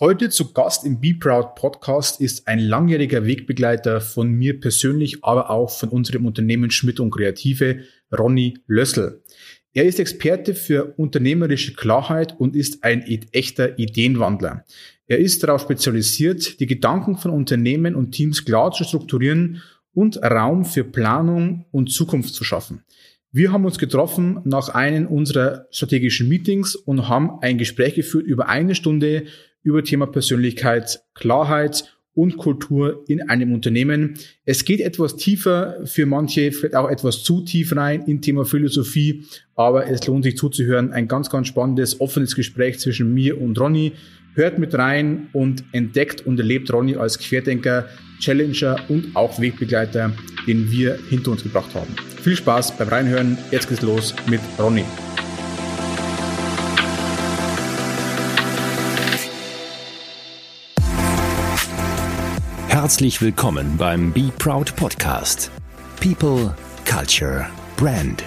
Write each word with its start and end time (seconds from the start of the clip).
Heute 0.00 0.30
zu 0.30 0.54
Gast 0.54 0.86
im 0.86 1.00
Be 1.00 1.12
Proud 1.12 1.54
Podcast 1.54 2.18
ist 2.18 2.48
ein 2.48 2.58
langjähriger 2.60 3.26
Wegbegleiter 3.26 4.00
von 4.00 4.30
mir 4.32 4.58
persönlich, 4.58 5.22
aber 5.22 5.50
auch 5.50 5.68
von 5.68 5.90
unserem 5.90 6.24
Unternehmen 6.24 6.70
Schmidt 6.70 6.98
und 6.98 7.10
Kreative, 7.10 7.80
Ronny 8.10 8.56
Lössel. 8.66 9.22
Er 9.74 9.84
ist 9.84 10.00
Experte 10.00 10.54
für 10.54 10.94
unternehmerische 10.96 11.74
Klarheit 11.74 12.34
und 12.40 12.56
ist 12.56 12.82
ein 12.84 13.02
echter 13.32 13.78
Ideenwandler. 13.78 14.64
Er 15.06 15.18
ist 15.18 15.42
darauf 15.42 15.60
spezialisiert, 15.60 16.58
die 16.58 16.66
Gedanken 16.66 17.18
von 17.18 17.30
Unternehmen 17.30 17.94
und 17.94 18.12
Teams 18.12 18.46
klar 18.46 18.72
zu 18.72 18.84
strukturieren 18.84 19.60
und 19.92 20.16
Raum 20.22 20.64
für 20.64 20.84
Planung 20.84 21.66
und 21.70 21.92
Zukunft 21.92 22.34
zu 22.34 22.44
schaffen. 22.44 22.82
Wir 23.30 23.52
haben 23.52 23.66
uns 23.66 23.78
getroffen 23.78 24.40
nach 24.44 24.70
einem 24.70 25.06
unserer 25.06 25.66
strategischen 25.70 26.28
Meetings 26.28 26.76
und 26.76 27.08
haben 27.08 27.40
ein 27.42 27.58
Gespräch 27.58 27.94
geführt 27.94 28.26
über 28.26 28.48
eine 28.48 28.74
Stunde 28.74 29.24
über 29.62 29.84
Thema 29.84 30.06
Persönlichkeit, 30.06 31.02
Klarheit 31.14 31.84
und 32.14 32.36
Kultur 32.36 33.04
in 33.08 33.28
einem 33.28 33.52
Unternehmen. 33.54 34.14
Es 34.44 34.64
geht 34.64 34.80
etwas 34.80 35.16
tiefer 35.16 35.78
für 35.84 36.06
manche, 36.06 36.52
vielleicht 36.52 36.74
auch 36.74 36.90
etwas 36.90 37.22
zu 37.22 37.42
tief 37.42 37.74
rein 37.74 38.02
in 38.06 38.20
Thema 38.20 38.44
Philosophie, 38.44 39.24
aber 39.54 39.88
es 39.88 40.06
lohnt 40.06 40.24
sich 40.24 40.36
zuzuhören. 40.36 40.92
Ein 40.92 41.08
ganz, 41.08 41.30
ganz 41.30 41.48
spannendes, 41.48 42.00
offenes 42.00 42.34
Gespräch 42.34 42.78
zwischen 42.80 43.14
mir 43.14 43.40
und 43.40 43.58
Ronny. 43.58 43.92
Hört 44.34 44.58
mit 44.58 44.74
rein 44.74 45.28
und 45.34 45.64
entdeckt 45.72 46.26
und 46.26 46.38
erlebt 46.38 46.72
Ronny 46.72 46.96
als 46.96 47.18
Querdenker, 47.18 47.86
Challenger 48.18 48.76
und 48.88 49.14
auch 49.14 49.38
Wegbegleiter, 49.38 50.12
den 50.46 50.70
wir 50.70 50.98
hinter 51.10 51.32
uns 51.32 51.42
gebracht 51.42 51.74
haben. 51.74 51.94
Viel 52.22 52.36
Spaß 52.36 52.78
beim 52.78 52.88
Reinhören. 52.88 53.36
Jetzt 53.50 53.68
geht's 53.68 53.82
los 53.82 54.14
mit 54.28 54.40
Ronny. 54.58 54.84
Herzlich 62.82 63.22
willkommen 63.22 63.76
beim 63.76 64.12
Be 64.12 64.32
Proud 64.40 64.74
Podcast. 64.74 65.52
People, 66.00 66.52
Culture, 66.84 67.46
Brand. 67.76 68.24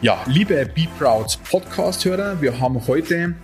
Ja, 0.00 0.22
liebe 0.28 0.64
Be 0.72 0.86
Proud 0.96 1.40
Podcast-Hörer, 1.50 2.40
wir 2.40 2.60
haben 2.60 2.86
heute 2.86 3.34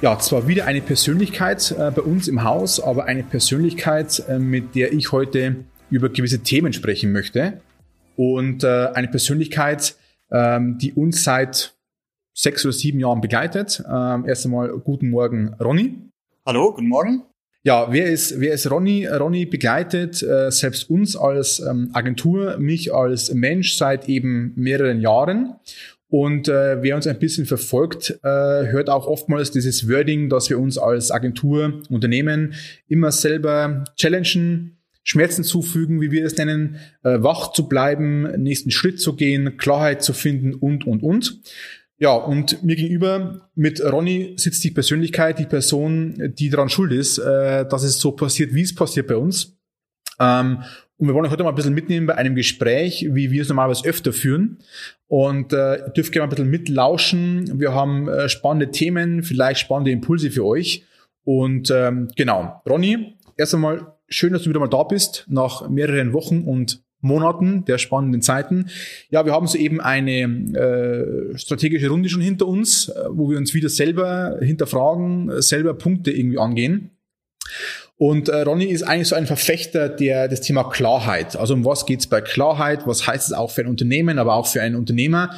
ja 0.00 0.18
zwar 0.18 0.48
wieder 0.48 0.64
eine 0.64 0.80
Persönlichkeit 0.80 1.72
äh, 1.72 1.90
bei 1.90 2.00
uns 2.00 2.26
im 2.26 2.44
Haus, 2.44 2.80
aber 2.80 3.04
eine 3.04 3.24
Persönlichkeit, 3.24 4.24
äh, 4.26 4.38
mit 4.38 4.74
der 4.74 4.94
ich 4.94 5.12
heute 5.12 5.56
über 5.90 6.08
gewisse 6.08 6.38
Themen 6.38 6.72
sprechen 6.72 7.12
möchte. 7.12 7.60
Und 8.16 8.64
äh, 8.64 8.86
eine 8.94 9.08
Persönlichkeit, 9.08 9.96
ähm, 10.32 10.78
die 10.78 10.94
uns 10.94 11.24
seit 11.24 11.73
sechs 12.34 12.64
oder 12.64 12.72
sieben 12.72 13.00
Jahren 13.00 13.20
begleitet. 13.20 13.82
Ähm, 13.90 14.26
erst 14.26 14.44
einmal 14.44 14.68
guten 14.80 15.10
Morgen, 15.10 15.54
Ronny. 15.60 15.94
Hallo, 16.44 16.72
guten 16.72 16.88
Morgen. 16.88 17.22
Ja, 17.62 17.90
wer 17.90 18.06
ist, 18.06 18.38
wer 18.40 18.52
ist 18.52 18.70
Ronny? 18.70 19.06
Ronny 19.06 19.46
begleitet 19.46 20.22
äh, 20.22 20.50
selbst 20.50 20.90
uns 20.90 21.16
als 21.16 21.60
ähm, 21.60 21.88
Agentur, 21.94 22.58
mich 22.58 22.92
als 22.92 23.32
Mensch 23.32 23.76
seit 23.76 24.06
eben 24.06 24.52
mehreren 24.56 25.00
Jahren. 25.00 25.54
Und 26.10 26.48
äh, 26.48 26.82
wer 26.82 26.94
uns 26.94 27.06
ein 27.06 27.18
bisschen 27.18 27.46
verfolgt, 27.46 28.10
äh, 28.22 28.28
hört 28.28 28.90
auch 28.90 29.06
oftmals 29.06 29.50
dieses 29.50 29.88
Wording, 29.88 30.28
dass 30.28 30.50
wir 30.50 30.58
uns 30.58 30.76
als 30.76 31.10
Agentur, 31.10 31.80
Unternehmen 31.88 32.54
immer 32.86 33.10
selber 33.10 33.84
challengen, 33.96 34.76
Schmerzen 35.02 35.42
zufügen, 35.42 36.00
wie 36.00 36.10
wir 36.10 36.24
es 36.24 36.36
nennen, 36.36 36.76
äh, 37.02 37.22
wach 37.22 37.52
zu 37.52 37.68
bleiben, 37.68 38.42
nächsten 38.42 38.70
Schritt 38.70 39.00
zu 39.00 39.16
gehen, 39.16 39.56
Klarheit 39.56 40.02
zu 40.02 40.12
finden 40.12 40.54
und, 40.54 40.86
und, 40.86 41.02
und. 41.02 41.40
Ja, 42.04 42.12
und 42.16 42.62
mir 42.62 42.76
gegenüber 42.76 43.48
mit 43.54 43.82
Ronny 43.82 44.34
sitzt 44.36 44.62
die 44.62 44.70
Persönlichkeit, 44.70 45.38
die 45.38 45.46
Person, 45.46 46.34
die 46.38 46.50
daran 46.50 46.68
schuld 46.68 46.92
ist, 46.92 47.16
äh, 47.16 47.66
dass 47.66 47.82
es 47.82 47.98
so 47.98 48.12
passiert, 48.12 48.52
wie 48.52 48.60
es 48.60 48.74
passiert 48.74 49.06
bei 49.06 49.16
uns. 49.16 49.56
Ähm, 50.20 50.58
und 50.98 51.08
wir 51.08 51.14
wollen 51.14 51.24
euch 51.24 51.32
heute 51.32 51.44
mal 51.44 51.48
ein 51.48 51.54
bisschen 51.54 51.72
mitnehmen 51.72 52.06
bei 52.06 52.14
einem 52.16 52.34
Gespräch, 52.34 53.08
wie 53.10 53.30
wir 53.30 53.40
es 53.40 53.48
normalerweise 53.48 53.88
öfter 53.88 54.12
führen. 54.12 54.58
Und 55.06 55.54
äh, 55.54 55.78
dürft 55.96 56.12
gerne 56.12 56.26
mal 56.26 56.32
ein 56.34 56.36
bisschen 56.36 56.50
mitlauschen. 56.50 57.58
Wir 57.58 57.72
haben 57.72 58.06
äh, 58.06 58.28
spannende 58.28 58.70
Themen, 58.70 59.22
vielleicht 59.22 59.60
spannende 59.60 59.90
Impulse 59.90 60.30
für 60.30 60.44
euch. 60.44 60.84
Und 61.24 61.70
ähm, 61.70 62.08
genau, 62.16 62.60
Ronny, 62.68 63.16
erst 63.38 63.54
einmal 63.54 63.94
schön, 64.10 64.34
dass 64.34 64.42
du 64.42 64.50
wieder 64.50 64.60
mal 64.60 64.68
da 64.68 64.82
bist, 64.82 65.24
nach 65.30 65.70
mehreren 65.70 66.12
Wochen 66.12 66.42
und 66.42 66.83
Monaten 67.04 67.64
der 67.66 67.78
spannenden 67.78 68.22
Zeiten. 68.22 68.70
Ja, 69.10 69.24
wir 69.24 69.32
haben 69.32 69.46
soeben 69.46 69.80
eine 69.80 70.22
äh, 70.22 71.38
strategische 71.38 71.88
Runde 71.88 72.08
schon 72.08 72.22
hinter 72.22 72.46
uns, 72.46 72.88
äh, 72.88 73.04
wo 73.10 73.30
wir 73.30 73.38
uns 73.38 73.54
wieder 73.54 73.68
selber 73.68 74.38
hinterfragen, 74.40 75.30
äh, 75.30 75.42
selber 75.42 75.74
Punkte 75.74 76.10
irgendwie 76.10 76.38
angehen. 76.38 76.90
Und 77.96 78.28
äh, 78.28 78.40
Ronny 78.40 78.64
ist 78.64 78.82
eigentlich 78.82 79.08
so 79.08 79.14
ein 79.14 79.26
Verfechter 79.26 79.88
der 79.88 80.28
das 80.28 80.40
Thema 80.40 80.64
Klarheit. 80.64 81.36
Also 81.36 81.54
um 81.54 81.64
was 81.64 81.86
geht's 81.86 82.06
bei 82.08 82.20
Klarheit? 82.20 82.86
Was 82.86 83.06
heißt 83.06 83.28
es 83.28 83.32
auch 83.32 83.50
für 83.50 83.60
ein 83.60 83.68
Unternehmen, 83.68 84.18
aber 84.18 84.34
auch 84.34 84.46
für 84.46 84.62
einen 84.62 84.74
Unternehmer? 84.74 85.30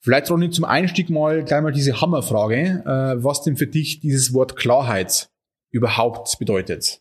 Vielleicht 0.00 0.30
Ronny 0.30 0.50
zum 0.50 0.64
Einstieg 0.64 1.10
mal 1.10 1.44
gleich 1.44 1.62
mal 1.62 1.72
diese 1.72 2.00
Hammerfrage, 2.00 2.82
äh, 2.84 3.22
was 3.22 3.42
denn 3.42 3.56
für 3.56 3.66
dich 3.66 4.00
dieses 4.00 4.32
Wort 4.32 4.56
Klarheit 4.56 5.28
überhaupt 5.70 6.38
bedeutet. 6.38 7.00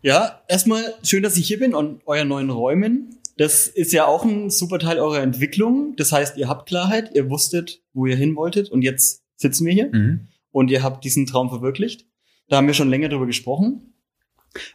Ja, 0.00 0.42
erstmal 0.48 0.82
schön, 1.02 1.22
dass 1.22 1.36
ich 1.36 1.46
hier 1.48 1.58
bin 1.58 1.74
und 1.74 2.02
euren 2.06 2.28
neuen 2.28 2.50
Räumen. 2.50 3.18
Das 3.36 3.66
ist 3.66 3.92
ja 3.92 4.06
auch 4.06 4.24
ein 4.24 4.50
super 4.50 4.78
Teil 4.78 4.98
eurer 4.98 5.20
Entwicklung. 5.20 5.94
Das 5.96 6.12
heißt, 6.12 6.36
ihr 6.36 6.48
habt 6.48 6.68
Klarheit, 6.68 7.10
ihr 7.14 7.28
wusstet, 7.30 7.82
wo 7.92 8.06
ihr 8.06 8.16
hin 8.16 8.36
wolltet 8.36 8.70
und 8.70 8.82
jetzt 8.82 9.22
sitzen 9.36 9.66
wir 9.66 9.72
hier 9.72 9.90
mhm. 9.92 10.28
und 10.50 10.70
ihr 10.70 10.82
habt 10.82 11.04
diesen 11.04 11.26
Traum 11.26 11.48
verwirklicht. 11.48 12.06
Da 12.48 12.56
haben 12.56 12.66
wir 12.66 12.74
schon 12.74 12.90
länger 12.90 13.08
drüber 13.08 13.26
gesprochen. 13.26 13.94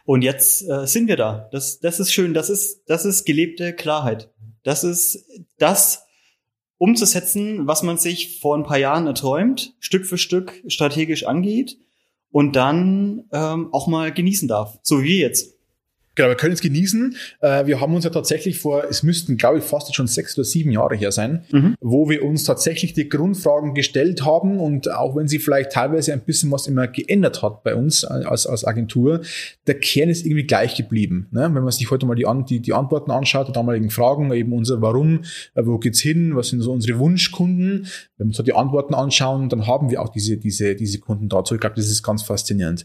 Und 0.04 0.22
jetzt 0.22 0.68
äh, 0.68 0.86
sind 0.86 1.08
wir 1.08 1.16
da. 1.16 1.48
Das, 1.52 1.80
das 1.80 2.00
ist 2.00 2.12
schön. 2.12 2.34
Das 2.34 2.50
ist, 2.50 2.82
das 2.86 3.04
ist 3.06 3.24
gelebte 3.24 3.72
Klarheit. 3.72 4.30
Das 4.62 4.84
ist 4.84 5.24
das 5.58 6.04
umzusetzen, 6.76 7.66
was 7.66 7.82
man 7.82 7.98
sich 7.98 8.40
vor 8.40 8.56
ein 8.56 8.64
paar 8.64 8.78
Jahren 8.78 9.06
erträumt, 9.06 9.74
Stück 9.80 10.06
für 10.06 10.18
Stück 10.18 10.62
strategisch 10.66 11.24
angeht 11.24 11.78
und 12.30 12.56
dann 12.56 13.24
ähm, 13.32 13.72
auch 13.72 13.86
mal 13.86 14.12
genießen 14.12 14.48
darf. 14.48 14.78
So 14.82 15.02
wie 15.02 15.20
jetzt. 15.20 15.59
Genau, 16.20 16.28
wir 16.28 16.36
können 16.36 16.52
es 16.52 16.60
genießen. 16.60 17.16
Äh, 17.40 17.64
wir 17.64 17.80
haben 17.80 17.94
uns 17.94 18.04
ja 18.04 18.10
tatsächlich 18.10 18.58
vor, 18.58 18.84
es 18.90 19.02
müssten, 19.02 19.38
glaube 19.38 19.56
ich, 19.56 19.64
fast 19.64 19.94
schon 19.94 20.06
sechs 20.06 20.36
oder 20.36 20.44
sieben 20.44 20.70
Jahre 20.70 20.94
her 20.94 21.12
sein, 21.12 21.44
mhm. 21.50 21.76
wo 21.80 22.10
wir 22.10 22.22
uns 22.22 22.44
tatsächlich 22.44 22.92
die 22.92 23.08
Grundfragen 23.08 23.72
gestellt 23.72 24.22
haben 24.26 24.60
und 24.60 24.92
auch 24.92 25.16
wenn 25.16 25.28
sie 25.28 25.38
vielleicht 25.38 25.72
teilweise 25.72 26.12
ein 26.12 26.20
bisschen 26.20 26.52
was 26.52 26.66
immer 26.66 26.88
geändert 26.88 27.40
hat 27.42 27.62
bei 27.62 27.74
uns 27.74 28.04
als, 28.04 28.46
als 28.46 28.66
Agentur, 28.66 29.22
der 29.66 29.80
Kern 29.80 30.10
ist 30.10 30.26
irgendwie 30.26 30.44
gleich 30.44 30.74
geblieben. 30.74 31.28
Ne? 31.30 31.48
Wenn 31.54 31.62
man 31.62 31.70
sich 31.70 31.90
heute 31.90 32.04
mal 32.04 32.16
die, 32.16 32.26
die, 32.46 32.60
die 32.60 32.74
Antworten 32.74 33.10
anschaut, 33.10 33.48
die 33.48 33.52
damaligen 33.52 33.88
Fragen, 33.88 34.30
eben 34.30 34.52
unser 34.52 34.82
Warum, 34.82 35.22
äh, 35.54 35.64
wo 35.64 35.78
geht's 35.78 36.00
hin, 36.00 36.36
was 36.36 36.48
sind 36.48 36.60
so 36.60 36.70
unsere 36.70 36.98
Wunschkunden, 36.98 37.86
wenn 38.18 38.26
wir 38.26 38.38
uns 38.38 38.44
die 38.44 38.52
Antworten 38.52 38.92
anschauen, 38.92 39.48
dann 39.48 39.66
haben 39.66 39.90
wir 39.90 40.02
auch 40.02 40.10
diese, 40.10 40.36
diese, 40.36 40.74
diese 40.74 40.98
Kunden 40.98 41.30
dazu. 41.30 41.54
Ich 41.54 41.62
glaube, 41.62 41.76
das 41.76 41.86
ist 41.86 42.02
ganz 42.02 42.22
faszinierend. 42.22 42.84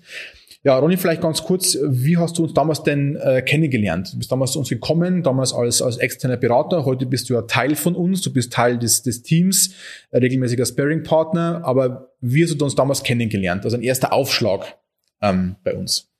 Ja, 0.66 0.80
Ronny, 0.80 0.98
vielleicht 0.98 1.22
ganz 1.22 1.44
kurz, 1.44 1.78
wie 1.80 2.18
hast 2.18 2.40
du 2.40 2.44
uns 2.44 2.56
damals 2.56 2.82
denn 2.82 3.18
äh, 3.18 3.44
kennengelernt? 3.44 4.12
Du 4.12 4.18
bist 4.18 4.32
damals 4.32 4.54
zu 4.54 4.58
uns 4.58 4.68
gekommen, 4.68 5.22
damals 5.22 5.54
als, 5.54 5.80
als 5.80 5.98
externer 5.98 6.38
Berater, 6.38 6.86
heute 6.86 7.06
bist 7.06 7.30
du 7.30 7.36
ja 7.36 7.44
Teil 7.44 7.76
von 7.76 7.96
uns, 7.96 8.22
du 8.22 8.34
bist 8.34 8.52
Teil 8.52 8.80
des, 8.80 9.04
des 9.04 9.22
Teams, 9.22 9.76
äh, 10.10 10.18
regelmäßiger 10.18 10.66
Sparing-Partner, 10.66 11.62
aber 11.64 12.16
wie 12.20 12.44
hast 12.44 12.60
du 12.60 12.66
uns 12.66 12.74
damals 12.74 13.04
kennengelernt? 13.04 13.64
Also 13.64 13.78
ein 13.78 13.84
erster 13.84 14.12
Aufschlag 14.12 14.80
ähm, 15.22 15.56
bei 15.64 15.76
uns. 15.76 16.12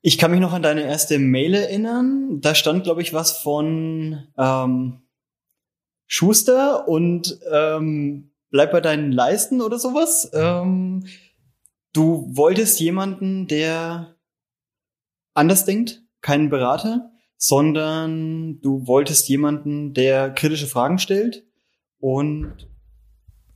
Ich 0.00 0.16
kann 0.16 0.30
mich 0.30 0.38
noch 0.38 0.52
an 0.52 0.62
deine 0.62 0.82
erste 0.82 1.18
Mail 1.18 1.54
erinnern. 1.54 2.38
Da 2.40 2.54
stand, 2.54 2.84
glaube 2.84 3.02
ich, 3.02 3.12
was 3.12 3.38
von 3.38 4.28
ähm, 4.38 5.00
Schuster 6.06 6.86
und 6.86 7.40
ähm, 7.52 8.30
bleib 8.50 8.70
bei 8.70 8.80
deinen 8.80 9.10
Leisten 9.10 9.60
oder 9.60 9.80
sowas. 9.80 10.30
Ähm, 10.32 11.02
Du 11.92 12.26
wolltest 12.36 12.80
jemanden, 12.80 13.46
der 13.46 14.16
anders 15.34 15.64
denkt, 15.64 16.02
keinen 16.20 16.50
Berater, 16.50 17.12
sondern 17.36 18.60
du 18.60 18.86
wolltest 18.86 19.28
jemanden, 19.28 19.94
der 19.94 20.30
kritische 20.30 20.66
Fragen 20.66 20.98
stellt 20.98 21.46
und 22.00 22.68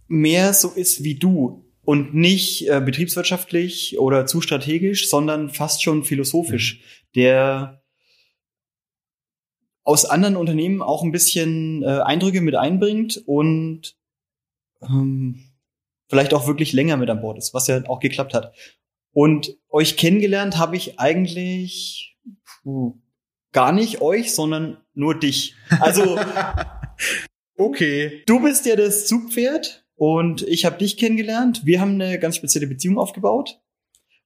mehr 0.07 0.55
so 0.55 0.69
ist 0.69 1.03
wie 1.03 1.17
du 1.17 1.65
und 1.83 2.15
nicht 2.15 2.69
äh, 2.69 2.81
betriebswirtschaftlich 2.81 3.99
oder 3.99 4.27
zu 4.27 4.41
strategisch, 4.41 5.09
sondern 5.09 5.51
fast 5.51 5.83
schon 5.83 6.05
philosophisch, 6.05 6.81
mhm. 6.81 7.13
der 7.17 7.83
aus 9.85 10.05
anderen 10.05 10.37
Unternehmen 10.37 10.81
auch 10.81 11.03
ein 11.03 11.11
bisschen 11.11 11.83
äh, 11.83 11.87
Eindrücke 11.87 12.41
mit 12.41 12.55
einbringt 12.55 13.21
und 13.27 13.97
ähm, 14.81 15.52
vielleicht 16.13 16.35
auch 16.35 16.47
wirklich 16.47 16.75
länger 16.75 16.99
mit 16.99 17.09
an 17.09 17.23
Bord 17.23 17.39
ist, 17.39 17.55
was 17.55 17.69
ja 17.69 17.83
auch 17.89 18.01
geklappt 18.01 18.35
hat. 18.35 18.55
Und 19.13 19.57
euch 19.71 19.97
kennengelernt 19.97 20.59
habe 20.59 20.77
ich 20.77 21.01
eigentlich 21.01 22.19
puh, 22.63 22.99
gar 23.53 23.73
nicht 23.73 24.03
euch, 24.03 24.35
sondern 24.35 24.77
nur 24.93 25.19
dich. 25.19 25.55
Also 25.81 26.19
Okay. 27.57 28.23
Du 28.27 28.41
bist 28.43 28.67
ja 28.67 28.77
das 28.77 29.07
Zugpferd 29.07 29.87
und 29.95 30.43
ich 30.43 30.67
habe 30.67 30.79
dich 30.79 30.99
kennengelernt. 30.99 31.63
Wir 31.65 31.81
haben 31.81 32.01
eine 32.01 32.19
ganz 32.19 32.37
spezielle 32.37 32.67
Beziehung 32.67 32.99
aufgebaut. 32.99 33.61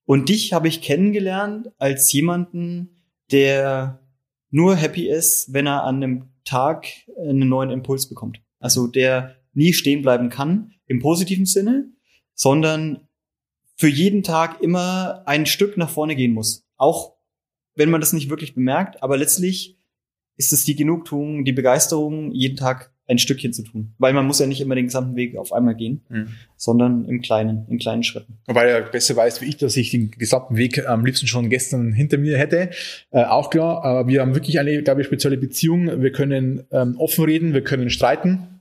Und 0.05 0.27
dich 0.27 0.51
habe 0.51 0.67
ich 0.67 0.81
kennengelernt 0.81 1.69
als 1.77 2.11
jemanden, 2.11 3.03
der 3.31 3.99
nur 4.49 4.75
happy 4.75 5.07
ist, 5.07 5.53
wenn 5.53 5.67
er 5.67 5.83
an 5.85 5.97
einem 5.97 6.29
Tag 6.43 6.87
einen 7.17 7.47
neuen 7.47 7.69
Impuls 7.69 8.09
bekommt. 8.09 8.41
Also 8.59 8.87
der 8.87 9.37
nie 9.53 9.71
stehen 9.71 10.01
bleiben 10.01 10.29
kann 10.29 10.73
im 10.87 10.99
positiven 10.99 11.45
Sinne, 11.45 11.89
sondern 12.33 13.07
für 13.75 13.87
jeden 13.87 14.23
Tag 14.23 14.61
immer 14.61 15.23
ein 15.25 15.45
Stück 15.45 15.77
nach 15.77 15.89
vorne 15.89 16.15
gehen 16.15 16.33
muss. 16.33 16.65
Auch 16.77 17.13
wenn 17.75 17.89
man 17.89 18.01
das 18.01 18.13
nicht 18.13 18.29
wirklich 18.29 18.55
bemerkt, 18.55 19.03
aber 19.03 19.17
letztlich 19.17 19.77
ist 20.35 20.53
es 20.53 20.63
die 20.65 20.75
Genugtuung, 20.75 21.45
die 21.45 21.51
Begeisterung, 21.51 22.31
jeden 22.31 22.57
Tag 22.57 22.91
ein 23.07 23.17
Stückchen 23.17 23.53
zu 23.53 23.63
tun. 23.63 23.93
Weil 23.97 24.13
man 24.13 24.25
muss 24.25 24.39
ja 24.39 24.47
nicht 24.47 24.59
immer 24.61 24.75
den 24.75 24.85
gesamten 24.85 25.15
Weg 25.15 25.37
auf 25.37 25.53
einmal 25.53 25.75
gehen, 25.75 26.01
mhm. 26.09 26.27
sondern 26.57 27.05
im 27.05 27.21
Kleinen, 27.21 27.65
in 27.69 27.77
kleinen 27.77 28.03
Schritten. 28.03 28.37
Weil 28.47 28.67
er 28.67 28.81
besser 28.81 29.15
weiß 29.15 29.41
wie 29.41 29.45
ich, 29.45 29.57
dass 29.57 29.77
ich 29.77 29.91
den 29.91 30.11
gesamten 30.11 30.57
Weg 30.57 30.85
am 30.85 31.05
liebsten 31.05 31.27
schon 31.27 31.49
gestern 31.49 31.93
hinter 31.93 32.17
mir 32.17 32.37
hätte. 32.37 32.69
Äh, 33.11 33.23
auch 33.23 33.49
klar, 33.49 33.83
aber 33.83 34.07
wir 34.07 34.21
haben 34.21 34.35
wirklich 34.35 34.59
eine, 34.59 34.83
glaube 34.83 35.01
ich, 35.01 35.07
spezielle 35.07 35.37
Beziehung. 35.37 36.01
Wir 36.01 36.11
können 36.11 36.65
ähm, 36.71 36.95
offen 36.97 37.23
reden, 37.23 37.53
wir 37.53 37.63
können 37.63 37.89
streiten. 37.89 38.56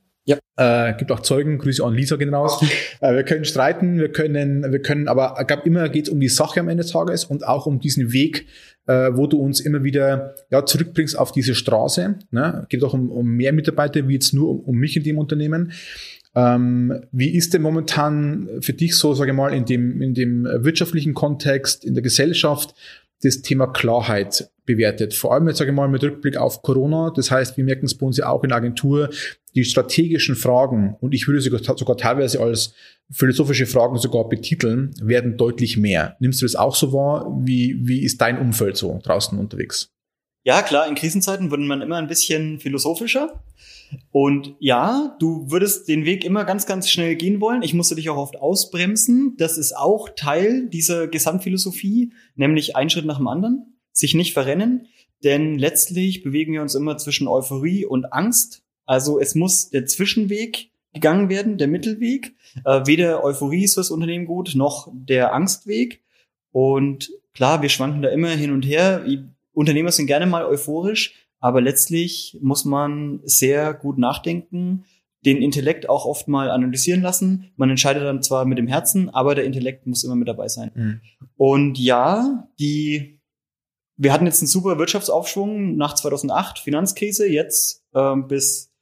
Äh, 0.59 0.95
gibt 0.95 1.13
auch 1.13 1.21
Zeugen, 1.21 1.59
Grüße 1.59 1.85
an 1.85 1.93
Lisa 1.93 2.17
gehen 2.17 2.33
raus. 2.33 2.63
äh, 3.01 3.15
wir 3.15 3.25
können 3.25 3.45
streiten, 3.45 3.99
wir 3.99 4.11
können, 4.11 4.73
wir 4.73 4.81
können, 4.81 5.07
aber 5.07 5.37
ich 5.39 5.47
glaube, 5.47 5.63
immer 5.67 5.89
geht 5.91 6.07
es 6.07 6.09
um 6.09 6.19
die 6.19 6.31
Sache 6.31 6.61
am 6.61 6.69
Ende 6.69 6.83
des 6.83 6.93
Tages 6.93 7.27
und 7.27 7.47
auch 7.47 7.67
um 7.67 7.79
diesen 7.79 8.13
Weg, 8.13 8.47
äh, 8.87 9.11
wo 9.13 9.27
du 9.27 9.39
uns 9.39 9.61
immer 9.61 9.85
wieder 9.85 10.35
ja, 10.51 10.65
zurückbringst 10.65 11.19
auf 11.19 11.33
diese 11.33 11.55
Straße. 11.55 12.19
Ne? 12.31 12.67
Geht 12.71 12.83
auch 12.85 12.95
um, 12.95 13.11
um 13.11 13.29
mehr 13.29 13.53
Mitarbeiter 13.53 14.09
wie 14.09 14.15
jetzt 14.15 14.33
nur 14.33 14.49
um, 14.49 14.61
um 14.61 14.77
mich 14.77 14.97
in 14.97 15.05
dem 15.05 15.19
Unternehmen. 15.19 15.73
Ähm, 16.35 17.03
wie 17.13 17.35
ist 17.35 17.53
denn 17.53 17.63
momentan 17.63 18.49
für 18.61 18.73
dich 18.73 18.97
so, 18.97 19.13
sage 19.13 19.33
ich 19.33 19.37
mal, 19.37 19.53
in 19.53 19.67
dem, 19.67 20.01
in 20.01 20.15
dem 20.15 20.45
wirtschaftlichen 20.45 21.13
Kontext, 21.13 21.85
in 21.85 21.93
der 21.93 22.03
Gesellschaft, 22.03 22.75
das 23.23 23.43
Thema 23.43 23.67
Klarheit 23.67 24.51
bewertet. 24.67 25.15
Vor 25.15 25.33
allem 25.33 25.49
jetzt 25.49 25.59
sage 25.59 25.71
ich 25.71 25.77
mal 25.77 25.89
mit 25.89 26.03
Rückblick 26.03 26.37
auf 26.37 26.63
Corona. 26.63 27.13
Das 27.15 27.31
heißt, 27.31 27.57
wir 27.57 27.65
merken 27.65 27.87
es 27.87 27.97
bei 27.97 28.07
uns 28.07 28.17
ja 28.19 28.29
auch 28.29 28.43
in 28.43 28.51
der 28.51 28.59
Agentur, 28.59 29.11
die 29.55 29.65
strategischen 29.65 30.37
Fragen, 30.37 30.97
und 31.01 31.15
ich 31.15 31.27
würde 31.27 31.41
sie 31.41 31.51
sogar 31.51 31.97
teilweise 31.97 32.41
als 32.41 32.75
philosophische 33.11 33.67
Fragen 33.67 33.97
sogar 33.97 34.29
betiteln, 34.29 34.95
werden 35.01 35.39
deutlich 35.39 35.79
mehr. 35.79 36.17
Nimmst 36.21 36.43
du 36.43 36.45
das 36.45 36.57
auch 36.57 36.75
so 36.75 36.93
wahr? 36.93 37.27
Wie, 37.43 37.79
wie 37.81 38.03
ist 38.03 38.21
dein 38.21 38.39
Umfeld 38.39 38.77
so 38.77 38.99
draußen 39.03 39.39
unterwegs? 39.39 39.93
Ja, 40.45 40.63
klar, 40.63 40.87
in 40.87 40.95
Krisenzeiten 40.95 41.51
wird 41.51 41.61
man 41.61 41.81
immer 41.81 41.97
ein 41.97 42.07
bisschen 42.07 42.61
philosophischer. 42.61 43.43
Und 44.11 44.55
ja, 44.59 45.17
du 45.19 45.51
würdest 45.51 45.89
den 45.89 46.05
Weg 46.05 46.25
immer 46.25 46.45
ganz, 46.45 46.67
ganz 46.67 46.89
schnell 46.91 47.17
gehen 47.17 47.41
wollen. 47.41 47.63
Ich 47.63 47.75
musste 47.75 47.95
dich 47.95 48.11
auch 48.11 48.17
oft 48.17 48.37
ausbremsen. 48.37 49.35
Das 49.39 49.59
ist 49.59 49.77
auch 49.77 50.09
Teil 50.17 50.69
dieser 50.69 51.09
Gesamtphilosophie, 51.09 52.13
nämlich 52.35 52.77
ein 52.77 52.91
Schritt 52.91 53.07
nach 53.07 53.19
dem 53.19 53.29
anderen, 53.29 53.76
sich 53.97 54.15
nicht 54.15 54.33
verrennen. 54.33 54.89
Denn 55.25 55.59
letztlich 55.59 56.23
bewegen 56.23 56.53
wir 56.53 56.63
uns 56.63 56.75
immer 56.75 56.99
zwischen 56.99 57.27
Euphorie 57.27 57.85
und 57.85 58.13
Angst. 58.13 58.63
Also 58.85 59.19
es 59.19 59.35
muss 59.35 59.71
der 59.71 59.87
Zwischenweg 59.87 60.71
gegangen 60.93 61.29
werden, 61.29 61.59
der 61.59 61.69
Mittelweg. 61.69 62.35
Äh, 62.65 62.87
weder 62.87 63.25
Euphorie 63.25 63.65
ist 63.65 63.75
fürs 63.75 63.91
Unternehmen 63.91 64.27
gut, 64.27 64.55
noch 64.55 64.91
der 64.93 65.35
Angstweg. 65.35 66.03
Und 66.53 67.11
klar, 67.35 67.63
wir 67.63 67.69
schwanken 67.69 68.03
da 68.03 68.09
immer 68.09 68.31
hin 68.31 68.53
und 68.53 68.63
her. 68.65 69.05
Unternehmer 69.53 69.93
sind 69.93 70.07
gerne 70.07 70.27
mal 70.27 70.45
euphorisch, 70.45 71.15
aber 71.41 71.61
letztlich 71.61 72.39
muss 72.41 72.65
man 72.65 73.21
sehr 73.25 73.75
gut 73.75 73.99
nachdenken, 73.99 74.85
den 75.25 75.43
Intellekt 75.43 75.89
auch 75.89 76.07
oft 76.07 76.29
mal 76.29 76.51
analysieren 76.51 77.03
lassen. 77.03 77.51
Man 77.57 77.69
entscheidet 77.69 78.05
dann 78.05 78.23
zwar 78.23 78.45
mit 78.45 78.59
dem 78.59 78.69
Herzen, 78.69 79.11
aber 79.11 79.35
der 79.35 79.45
Intellekt 79.45 79.87
muss 79.87 80.05
immer 80.05 80.15
mit 80.15 80.29
dabei 80.29 80.49
sein. 80.49 80.71
Mhm. 80.75 81.01
Und 81.37 81.79
ja, 81.79 82.49
die, 82.59 83.16
wir 83.97 84.13
hatten 84.13 84.27
jetzt 84.27 84.41
einen 84.41 84.49
super 84.49 84.79
Wirtschaftsaufschwung 84.79 85.77
nach 85.77 85.95
2008, 85.95 86.59
Finanzkrise, 86.59 87.29
jetzt 87.29 87.85
ähm, 87.95 88.29
bis 88.29 88.73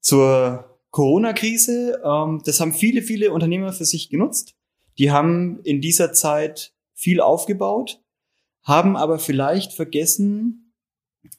zur 0.00 0.78
Corona-Krise. 0.90 2.00
Ähm, 2.04 2.42
das 2.44 2.60
haben 2.60 2.72
viele, 2.72 3.02
viele 3.02 3.32
Unternehmer 3.32 3.72
für 3.72 3.84
sich 3.84 4.08
genutzt. 4.08 4.54
Die 4.98 5.10
haben 5.10 5.60
in 5.62 5.80
dieser 5.80 6.12
Zeit 6.12 6.72
viel 6.94 7.20
aufgebaut, 7.20 8.02
haben 8.62 8.96
aber 8.96 9.18
vielleicht 9.18 9.72
vergessen, 9.72 10.74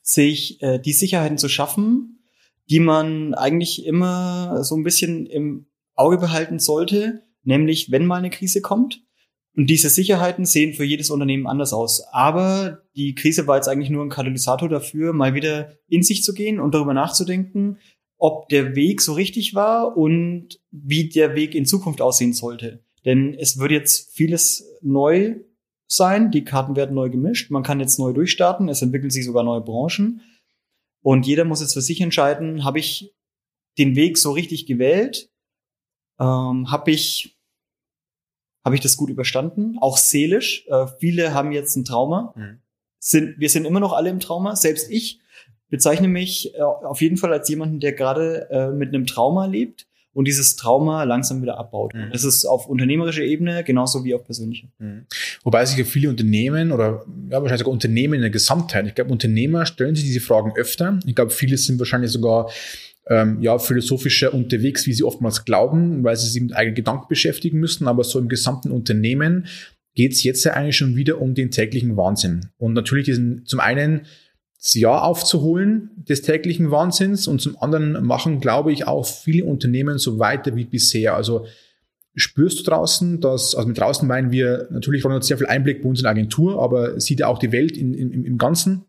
sich 0.01 0.61
äh, 0.61 0.79
die 0.79 0.93
Sicherheiten 0.93 1.37
zu 1.37 1.49
schaffen, 1.49 2.23
die 2.69 2.79
man 2.79 3.33
eigentlich 3.33 3.85
immer 3.85 4.63
so 4.63 4.75
ein 4.75 4.83
bisschen 4.83 5.25
im 5.25 5.65
Auge 5.95 6.17
behalten 6.17 6.59
sollte, 6.59 7.23
nämlich 7.43 7.91
wenn 7.91 8.05
mal 8.05 8.17
eine 8.17 8.29
Krise 8.29 8.61
kommt. 8.61 9.03
Und 9.59 9.69
diese 9.69 9.89
Sicherheiten 9.89 10.45
sehen 10.45 10.73
für 10.73 10.85
jedes 10.85 11.09
Unternehmen 11.09 11.45
anders 11.45 11.73
aus. 11.73 12.01
Aber 12.13 12.81
die 12.95 13.13
Krise 13.13 13.45
war 13.45 13.57
jetzt 13.57 13.67
eigentlich 13.67 13.89
nur 13.89 14.05
ein 14.05 14.09
Katalysator 14.09 14.69
dafür, 14.69 15.11
mal 15.11 15.33
wieder 15.33 15.73
in 15.89 16.01
sich 16.01 16.23
zu 16.23 16.33
gehen 16.33 16.61
und 16.61 16.73
darüber 16.73 16.93
nachzudenken, 16.93 17.77
ob 18.17 18.47
der 18.47 18.77
Weg 18.77 19.01
so 19.01 19.11
richtig 19.11 19.55
war 19.55 19.97
und 19.97 20.61
wie 20.71 21.09
der 21.09 21.35
Weg 21.35 21.55
in 21.55 21.65
Zukunft 21.65 21.99
aussehen 21.99 22.31
sollte. 22.31 22.85
Denn 23.03 23.33
es 23.33 23.59
wird 23.59 23.71
jetzt 23.71 24.15
vieles 24.15 24.63
neu 24.81 25.41
sein, 25.87 26.31
die 26.31 26.45
Karten 26.45 26.77
werden 26.77 26.95
neu 26.95 27.09
gemischt, 27.09 27.51
man 27.51 27.63
kann 27.63 27.81
jetzt 27.81 27.99
neu 27.99 28.13
durchstarten, 28.13 28.69
es 28.69 28.81
entwickeln 28.81 29.09
sich 29.09 29.25
sogar 29.25 29.43
neue 29.43 29.59
Branchen. 29.59 30.21
Und 31.01 31.27
jeder 31.27 31.43
muss 31.43 31.59
jetzt 31.59 31.73
für 31.73 31.81
sich 31.81 31.99
entscheiden, 31.99 32.63
habe 32.63 32.79
ich 32.79 33.13
den 33.77 33.97
Weg 33.97 34.17
so 34.17 34.31
richtig 34.31 34.67
gewählt, 34.67 35.29
ähm, 36.17 36.71
habe 36.71 36.91
ich 36.91 37.35
habe 38.63 38.75
ich 38.75 38.81
das 38.81 38.97
gut 38.97 39.09
überstanden, 39.09 39.77
auch 39.79 39.97
seelisch. 39.97 40.65
Äh, 40.67 40.87
viele 40.99 41.33
haben 41.33 41.51
jetzt 41.51 41.75
ein 41.75 41.85
Trauma. 41.85 42.33
Mhm. 42.35 42.59
Sind, 42.99 43.39
wir 43.39 43.49
sind 43.49 43.65
immer 43.65 43.79
noch 43.79 43.93
alle 43.93 44.09
im 44.09 44.19
Trauma, 44.19 44.55
selbst 44.55 44.91
ich 44.91 45.19
bezeichne 45.69 46.07
mich 46.07 46.53
äh, 46.55 46.61
auf 46.61 47.01
jeden 47.01 47.17
Fall 47.17 47.31
als 47.31 47.47
jemanden, 47.47 47.79
der 47.79 47.93
gerade 47.93 48.49
äh, 48.51 48.71
mit 48.71 48.89
einem 48.89 49.05
Trauma 49.05 49.45
lebt 49.45 49.87
und 50.13 50.25
dieses 50.25 50.55
Trauma 50.55 51.03
langsam 51.03 51.41
wieder 51.41 51.57
abbaut. 51.57 51.93
Mhm. 51.93 52.09
Das 52.11 52.23
ist 52.23 52.45
auf 52.45 52.67
unternehmerischer 52.67 53.21
Ebene 53.21 53.63
genauso 53.63 54.03
wie 54.03 54.13
auf 54.13 54.25
persönlicher. 54.25 54.67
Mhm. 54.79 55.05
Wobei 55.43 55.63
sich 55.65 55.77
ja 55.77 55.85
viele 55.85 56.09
Unternehmen 56.09 56.71
oder 56.71 57.05
ja, 57.29 57.41
wahrscheinlich 57.41 57.59
sogar 57.59 57.73
Unternehmen 57.73 58.15
in 58.15 58.21
der 58.21 58.29
Gesamtheit, 58.29 58.87
ich 58.87 58.95
glaube, 58.95 59.11
Unternehmer 59.11 59.65
stellen 59.65 59.95
sich 59.95 60.05
diese 60.05 60.19
Fragen 60.19 60.53
öfter. 60.55 60.99
Ich 61.05 61.15
glaube, 61.15 61.31
viele 61.31 61.57
sind 61.57 61.79
wahrscheinlich 61.79 62.11
sogar 62.11 62.49
ähm, 63.09 63.41
ja, 63.41 63.57
philosophischer 63.57 64.33
unterwegs, 64.33 64.85
wie 64.85 64.93
sie 64.93 65.03
oftmals 65.03 65.43
glauben, 65.43 66.03
weil 66.03 66.15
sie 66.15 66.29
sich 66.29 66.41
mit 66.41 66.55
eigenen 66.55 66.75
Gedanken 66.75 67.07
beschäftigen 67.09 67.59
müssen, 67.59 67.87
aber 67.87 68.03
so 68.03 68.19
im 68.19 68.29
gesamten 68.29 68.71
Unternehmen 68.71 69.47
geht 69.95 70.13
es 70.13 70.23
jetzt 70.23 70.43
ja 70.43 70.53
eigentlich 70.53 70.77
schon 70.77 70.95
wieder 70.95 71.19
um 71.19 71.33
den 71.33 71.51
täglichen 71.51 71.97
Wahnsinn. 71.97 72.51
Und 72.57 72.73
natürlich 72.73 73.05
diesen, 73.05 73.45
zum 73.45 73.59
einen 73.59 74.01
das 74.61 74.73
Jahr 74.73 75.03
aufzuholen 75.03 75.89
des 75.97 76.21
täglichen 76.21 76.69
Wahnsinns 76.69 77.27
und 77.27 77.41
zum 77.41 77.57
anderen 77.61 78.05
machen, 78.05 78.39
glaube 78.41 78.71
ich, 78.71 78.85
auch 78.87 79.05
viele 79.05 79.45
Unternehmen 79.45 79.97
so 79.97 80.19
weiter 80.19 80.55
wie 80.55 80.65
bisher. 80.65 81.15
Also 81.15 81.45
spürst 82.15 82.59
du 82.59 82.63
draußen, 82.63 83.21
dass, 83.21 83.55
also 83.55 83.67
mit 83.67 83.77
draußen 83.77 84.07
meinen 84.07 84.31
wir, 84.31 84.67
natürlich 84.69 85.03
Ronald 85.03 85.23
sehr 85.23 85.37
viel 85.37 85.47
Einblick 85.47 85.81
bei 85.81 85.89
uns 85.89 85.99
in 85.99 86.03
der 86.03 86.11
Agentur, 86.11 86.61
aber 86.61 86.99
sieht 86.99 87.21
ja 87.21 87.27
auch 87.27 87.39
die 87.39 87.51
Welt 87.51 87.77
in, 87.77 87.93
in, 87.93 88.25
im 88.25 88.37
Ganzen. 88.37 88.85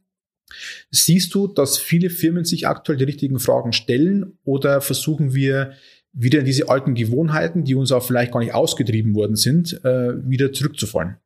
Siehst 0.91 1.35
du, 1.35 1.47
dass 1.47 1.79
viele 1.79 2.11
Firmen 2.11 2.45
sich 2.45 2.67
aktuell 2.67 2.99
die 2.99 3.05
richtigen 3.05 3.39
Fragen 3.39 3.73
stellen 3.73 4.39
oder 4.45 4.81
versuchen 4.81 5.35
wir 5.35 5.73
wieder 6.13 6.41
in 6.41 6.45
diese 6.45 6.69
alten 6.69 6.95
Gewohnheiten, 6.95 7.65
die 7.65 7.75
uns 7.75 7.93
auch 7.93 8.03
vielleicht 8.03 8.33
gar 8.33 8.41
nicht 8.41 8.55
ausgetrieben 8.55 9.15
worden 9.15 9.37
sind, 9.37 9.85
äh, 9.85 10.29
wieder 10.29 10.53
zurückzufallen? 10.53 11.17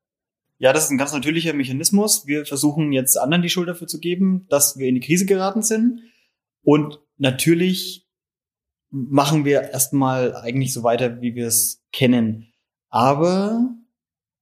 Ja, 0.59 0.73
das 0.73 0.85
ist 0.85 0.91
ein 0.91 0.99
ganz 0.99 1.13
natürlicher 1.13 1.53
Mechanismus. 1.53 2.27
Wir 2.27 2.47
versuchen 2.47 2.93
jetzt 2.93 3.17
anderen 3.17 3.43
die 3.43 3.49
Schuld 3.49 3.69
dafür 3.69 3.87
zu 3.87 3.99
geben, 3.99 4.47
dass 4.49 4.79
wir 4.79 4.89
in 4.89 4.95
die 4.95 5.01
Krise 5.01 5.27
geraten 5.27 5.63
sind. 5.63 6.01
Und 6.63 7.01
natürlich 7.19 8.07
machen 8.91 9.45
wir 9.45 9.63
erstmal 9.63 10.37
eigentlich 10.37 10.73
so 10.73 10.83
weiter, 10.83 11.21
wie 11.21 11.35
wir 11.35 11.49
es 11.49 11.83
kennen. 11.93 12.53
Aber 12.89 13.75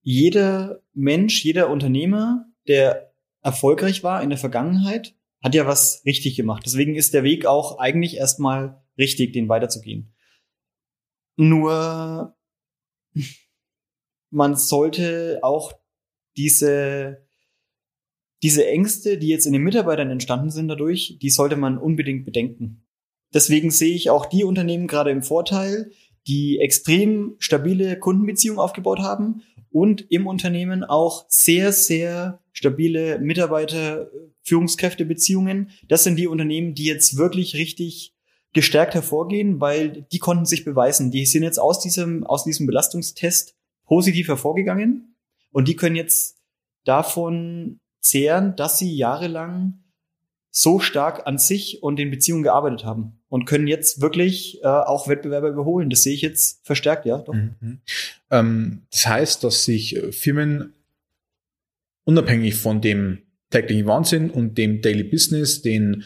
jeder 0.03 0.83
Mensch, 0.93 1.45
jeder 1.45 1.71
Unternehmer, 1.71 2.47
der 2.69 3.12
erfolgreich 3.43 4.03
war 4.03 4.23
in 4.23 4.31
der 4.31 4.39
Vergangenheit, 4.39 5.15
hat 5.43 5.55
ja 5.55 5.67
was 5.67 6.03
richtig 6.07 6.37
gemacht. 6.37 6.63
Deswegen 6.65 6.95
ist 6.95 7.15
der 7.15 7.25
Weg 7.25 7.47
auch 7.47 7.79
eigentlich 7.79 8.17
erstmal 8.17 8.83
richtig, 8.97 9.33
den 9.33 9.49
weiterzugehen. 9.49 10.15
Nur 11.37 12.37
man 14.31 14.57
sollte 14.57 15.41
auch 15.43 15.73
diese, 16.37 17.27
diese 18.43 18.67
Ängste, 18.67 19.19
die 19.19 19.29
jetzt 19.29 19.47
in 19.47 19.53
den 19.53 19.63
Mitarbeitern 19.63 20.11
entstanden 20.11 20.51
sind 20.51 20.69
dadurch, 20.69 21.19
die 21.21 21.31
sollte 21.31 21.57
man 21.57 21.79
unbedingt 21.79 22.25
bedenken. 22.25 22.87
Deswegen 23.35 23.71
sehe 23.71 23.95
ich 23.95 24.11
auch 24.11 24.27
die 24.27 24.45
Unternehmen 24.45 24.87
gerade 24.87 25.11
im 25.11 25.23
Vorteil, 25.23 25.91
die 26.27 26.59
extrem 26.61 27.35
stabile 27.39 27.99
Kundenbeziehungen 27.99 28.61
aufgebaut 28.61 29.01
haben 29.01 29.43
und 29.71 30.11
im 30.11 30.27
Unternehmen 30.27 30.85
auch 30.85 31.25
sehr, 31.29 31.73
sehr 31.73 32.42
stabile 32.53 33.19
Mitarbeiter, 33.19 34.11
Führungskräftebeziehungen. 34.43 35.71
Das 35.89 36.05
sind 36.05 36.17
die 36.17 36.27
Unternehmen, 36.27 36.75
die 36.75 36.85
jetzt 36.85 37.17
wirklich 37.17 37.55
richtig 37.55 38.15
gestärkt 38.53 38.95
hervorgehen, 38.95 39.61
weil 39.61 40.07
die 40.13 40.19
konnten 40.19 40.45
sich 40.45 40.65
beweisen. 40.65 41.11
Die 41.11 41.25
sind 41.27 41.43
jetzt 41.43 41.59
aus 41.59 41.81
diesem, 41.81 42.25
aus 42.25 42.45
diesem 42.45 42.67
Belastungstest 42.67 43.57
positiv 43.87 44.29
hervorgegangen 44.29 45.17
und 45.53 45.69
die 45.69 45.77
können 45.77 45.97
jetzt 45.97 46.39
davon 46.85 47.81
zehren, 48.01 48.57
dass 48.57 48.79
sie 48.79 48.95
jahrelang 48.95 49.79
so 50.51 50.81
stark 50.81 51.27
an 51.27 51.39
sich 51.39 51.83
und 51.83 51.97
den 51.97 52.11
Beziehungen 52.11 52.43
gearbeitet 52.43 52.85
haben 52.85 53.21
und 53.29 53.47
können 53.47 53.67
jetzt 53.67 54.03
wirklich 54.03 54.63
äh, 54.63 54.67
auch 54.67 55.09
Wettbewerber 55.09 55.49
überholen. 55.49 55.89
Das 55.89 56.03
sehe 56.03 56.13
ich 56.13 56.21
jetzt 56.21 56.61
verstärkt, 56.67 57.07
ja. 57.07 57.19
Doch. 57.19 57.33
Mhm. 57.33 57.81
Ähm, 58.31 58.83
das 58.91 59.07
heißt, 59.07 59.45
dass 59.45 59.65
sich 59.65 59.97
äh, 59.97 60.13
Firmen 60.13 60.75
unabhängig 62.05 62.55
von 62.55 62.81
dem 62.81 63.19
täglichen 63.51 63.87
Wahnsinn 63.87 64.31
und 64.31 64.59
dem 64.59 64.81
Daily 64.81 65.05
Business, 65.05 65.63
den 65.63 66.05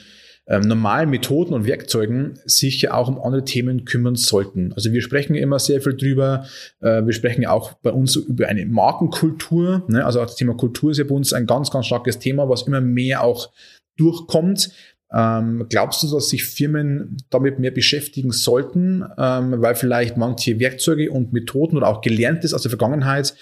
ähm, 0.49 0.63
normalen 0.63 1.11
Methoden 1.11 1.55
und 1.55 1.67
Werkzeugen 1.67 2.39
sich 2.45 2.83
ja 2.83 2.95
auch 2.95 3.09
um 3.09 3.21
andere 3.21 3.45
Themen 3.45 3.85
kümmern 3.85 4.15
sollten. 4.15 4.73
Also 4.75 4.93
wir 4.93 5.03
sprechen 5.03 5.35
immer 5.35 5.59
sehr 5.59 5.81
viel 5.81 5.97
drüber. 5.97 6.47
Äh, 6.81 7.05
wir 7.05 7.13
sprechen 7.13 7.47
auch 7.47 7.73
bei 7.75 7.91
uns 7.91 8.15
über 8.15 8.47
eine 8.47 8.65
Markenkultur. 8.67 9.85
Ne? 9.89 10.05
Also 10.05 10.21
auch 10.21 10.27
das 10.27 10.37
Thema 10.37 10.55
Kultur 10.55 10.93
ist 10.93 10.99
ja 10.99 11.05
bei 11.05 11.15
uns 11.15 11.33
ein 11.33 11.47
ganz, 11.47 11.71
ganz 11.71 11.87
starkes 11.87 12.19
Thema, 12.19 12.49
was 12.49 12.63
immer 12.63 12.81
mehr 12.81 13.25
auch 13.25 13.51
durchkommt. 13.97 14.71
Ähm, 15.13 15.67
glaubst 15.69 16.03
du, 16.03 16.13
dass 16.13 16.29
sich 16.29 16.45
Firmen 16.45 17.17
damit 17.31 17.59
mehr 17.59 17.71
beschäftigen 17.71 18.33
sollten, 18.33 19.05
ähm, 19.19 19.55
weil 19.63 19.75
vielleicht 19.75 20.17
manche 20.17 20.59
Werkzeuge 20.61 21.11
und 21.11 21.33
Methoden 21.33 21.77
oder 21.77 21.89
auch 21.89 22.01
Gelerntes 22.01 22.53
aus 22.53 22.63
der 22.63 22.71
Vergangenheit 22.71 23.35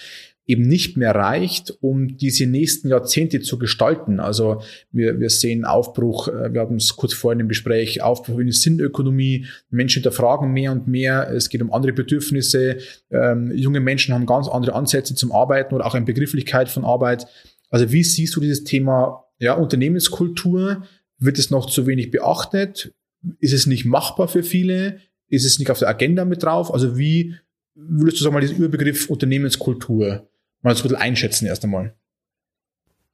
eben 0.46 0.66
nicht 0.68 0.96
mehr 0.96 1.14
reicht, 1.14 1.74
um 1.80 2.18
diese 2.18 2.46
nächsten 2.46 2.88
Jahrzehnte 2.88 3.40
zu 3.40 3.58
gestalten. 3.58 4.20
Also 4.20 4.60
wir, 4.92 5.18
wir 5.18 5.30
sehen 5.30 5.64
Aufbruch, 5.64 6.28
äh, 6.28 6.52
wir 6.52 6.60
hatten 6.60 6.76
es 6.76 6.96
kurz 6.96 7.14
vorhin 7.14 7.40
im 7.40 7.48
Gespräch, 7.48 8.02
Aufbruch 8.02 8.38
in 8.38 8.46
die 8.46 8.52
Sinnökonomie, 8.52 9.46
Menschen 9.70 10.02
hinterfragen 10.02 10.52
mehr 10.52 10.72
und 10.72 10.86
mehr, 10.86 11.30
es 11.30 11.48
geht 11.48 11.62
um 11.62 11.72
andere 11.72 11.92
Bedürfnisse, 11.92 12.78
ähm, 13.10 13.52
junge 13.54 13.80
Menschen 13.80 14.12
haben 14.12 14.26
ganz 14.26 14.48
andere 14.48 14.74
Ansätze 14.74 15.14
zum 15.14 15.32
Arbeiten 15.32 15.74
oder 15.74 15.86
auch 15.86 15.94
eine 15.94 16.04
Begrifflichkeit 16.04 16.68
von 16.68 16.84
Arbeit. 16.84 17.26
Also 17.70 17.90
wie 17.90 18.04
siehst 18.04 18.36
du 18.36 18.40
dieses 18.40 18.64
Thema 18.64 19.24
ja, 19.38 19.54
Unternehmenskultur? 19.54 20.84
Wird 21.18 21.38
es 21.38 21.50
noch 21.50 21.70
zu 21.70 21.86
wenig 21.86 22.10
beachtet? 22.10 22.92
Ist 23.40 23.54
es 23.54 23.66
nicht 23.66 23.86
machbar 23.86 24.28
für 24.28 24.42
viele? 24.42 25.00
Ist 25.28 25.46
es 25.46 25.58
nicht 25.58 25.70
auf 25.70 25.78
der 25.78 25.88
Agenda 25.88 26.26
mit 26.26 26.42
drauf? 26.42 26.72
Also 26.72 26.98
wie 26.98 27.34
würdest 27.74 28.20
du 28.20 28.24
sagen 28.24 28.34
mal 28.34 28.40
diesen 28.40 28.58
Überbegriff 28.58 29.08
Unternehmenskultur 29.08 30.28
mal 30.64 30.74
so 30.74 30.80
ein 30.80 30.88
bisschen 30.88 31.02
einschätzen 31.02 31.46
erst 31.46 31.64
einmal? 31.64 31.94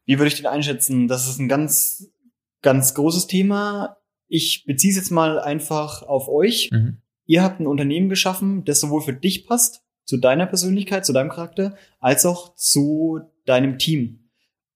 Wie 0.07 0.19
würde 0.19 0.29
ich 0.29 0.37
den 0.37 0.47
einschätzen? 0.47 1.09
Das 1.09 1.29
ist 1.29 1.39
ein 1.39 1.49
ganz, 1.49 2.11
ganz 2.63 2.95
großes 2.95 3.27
Thema. 3.27 3.99
Ich 4.29 4.65
beziehe 4.67 4.93
es 4.93 4.97
jetzt 4.97 5.11
mal 5.11 5.39
einfach 5.39 6.03
auf 6.03 6.29
euch. 6.29 6.71
Mhm. 6.73 7.03
Ihr 7.27 7.43
habt 7.43 7.61
ein 7.61 7.67
Unternehmen 7.67 8.09
geschaffen, 8.09 8.65
das 8.65 8.81
sowohl 8.81 9.03
für 9.03 9.13
dich 9.13 9.47
passt, 9.47 9.83
zu 10.05 10.17
deiner 10.17 10.47
Persönlichkeit, 10.47 11.05
zu 11.05 11.13
deinem 11.13 11.31
Charakter, 11.31 11.77
als 11.99 12.25
auch 12.27 12.55
zu 12.57 13.21
deinem 13.45 13.79
Team. 13.79 14.31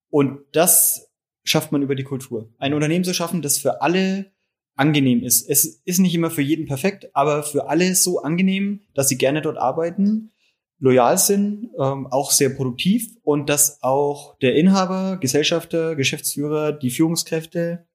Und 0.09 0.39
das 0.53 1.11
schafft 1.43 1.71
man 1.71 1.81
über 1.81 1.95
die 1.95 2.03
Kultur. 2.03 2.53
Ein 2.57 2.73
Unternehmen 2.73 3.03
zu 3.03 3.13
schaffen, 3.13 3.41
das 3.41 3.57
für 3.57 3.81
alle 3.81 4.31
angenehm 4.75 5.23
ist. 5.23 5.49
Es 5.49 5.65
ist 5.65 5.99
nicht 5.99 6.15
immer 6.15 6.31
für 6.31 6.41
jeden 6.41 6.65
perfekt, 6.65 7.09
aber 7.13 7.43
für 7.43 7.69
alle 7.69 7.95
so 7.95 8.21
angenehm, 8.21 8.81
dass 8.93 9.09
sie 9.09 9.17
gerne 9.17 9.41
dort 9.41 9.57
arbeiten 9.57 10.31
loyal 10.79 11.17
sind, 11.17 11.69
ähm, 11.79 12.07
auch 12.07 12.31
sehr 12.31 12.49
produktiv 12.49 13.15
und 13.23 13.49
dass 13.49 13.81
auch 13.81 14.37
der 14.39 14.55
Inhaber, 14.55 15.17
Gesellschafter, 15.17 15.95
Geschäftsführer, 15.95 16.71
die 16.71 16.89
Führungskräfte 16.89 17.87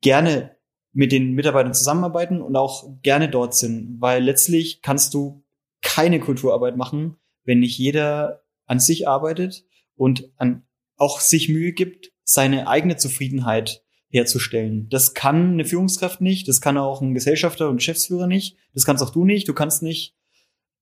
gerne 0.00 0.56
mit 0.92 1.12
den 1.12 1.32
Mitarbeitern 1.32 1.74
zusammenarbeiten 1.74 2.40
und 2.40 2.56
auch 2.56 2.88
gerne 3.02 3.28
dort 3.28 3.54
sind, 3.54 4.00
weil 4.00 4.22
letztlich 4.22 4.82
kannst 4.82 5.14
du 5.14 5.44
keine 5.82 6.20
Kulturarbeit 6.20 6.76
machen, 6.76 7.16
wenn 7.44 7.60
nicht 7.60 7.78
jeder 7.78 8.42
an 8.66 8.80
sich 8.80 9.06
arbeitet 9.06 9.64
und 9.94 10.32
an 10.36 10.66
auch 10.96 11.20
sich 11.20 11.48
Mühe 11.48 11.72
gibt, 11.72 12.12
seine 12.24 12.68
eigene 12.68 12.96
Zufriedenheit 12.96 13.84
herzustellen. 14.08 14.88
Das 14.88 15.14
kann 15.14 15.52
eine 15.52 15.64
Führungskraft 15.64 16.20
nicht, 16.20 16.48
das 16.48 16.60
kann 16.60 16.78
auch 16.78 17.02
ein 17.02 17.14
Gesellschafter 17.14 17.68
und 17.68 17.76
Geschäftsführer 17.76 18.26
nicht, 18.26 18.56
das 18.72 18.84
kannst 18.84 19.02
auch 19.02 19.10
du 19.10 19.24
nicht, 19.24 19.48
du 19.48 19.54
kannst 19.54 19.82
nicht 19.82 20.16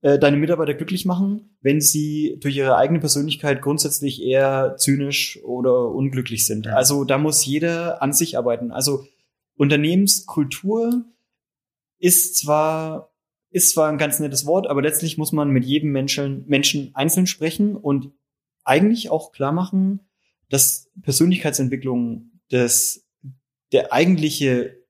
äh, 0.04 0.18
deine 0.18 0.37
Mitarbeiter 0.37 0.75
glücklich 0.75 1.06
machen, 1.06 1.56
wenn 1.62 1.80
sie 1.80 2.37
durch 2.38 2.54
ihre 2.54 2.76
eigene 2.76 3.00
Persönlichkeit 3.00 3.62
grundsätzlich 3.62 4.23
eher 4.23 4.76
zynisch 4.76 5.42
oder 5.42 5.88
unglücklich 5.88 6.46
sind. 6.46 6.66
Ja. 6.66 6.75
Also 6.75 7.04
da 7.04 7.16
muss 7.16 7.46
jeder 7.46 8.02
an 8.02 8.12
sich 8.12 8.37
arbeiten. 8.37 8.70
Also 8.70 9.06
Unternehmenskultur 9.56 11.06
ist 11.99 12.37
zwar 12.37 13.14
ist 13.49 13.73
zwar 13.73 13.88
ein 13.88 13.96
ganz 13.96 14.20
nettes 14.20 14.44
Wort, 14.44 14.66
aber 14.66 14.82
letztlich 14.82 15.16
muss 15.16 15.32
man 15.32 15.49
mit 15.49 15.64
jedem 15.64 15.90
Menschen, 15.90 16.44
Menschen 16.49 16.94
einzeln 16.94 17.26
sprechen 17.26 17.75
und 17.75 18.12
eigentlich 18.62 19.08
auch 19.08 19.32
klar 19.32 19.52
machen, 19.52 20.00
dass 20.50 20.90
Persönlichkeitsentwicklung 21.00 22.32
das, 22.50 23.06
der 23.73 23.90
eigentliche 23.90 24.84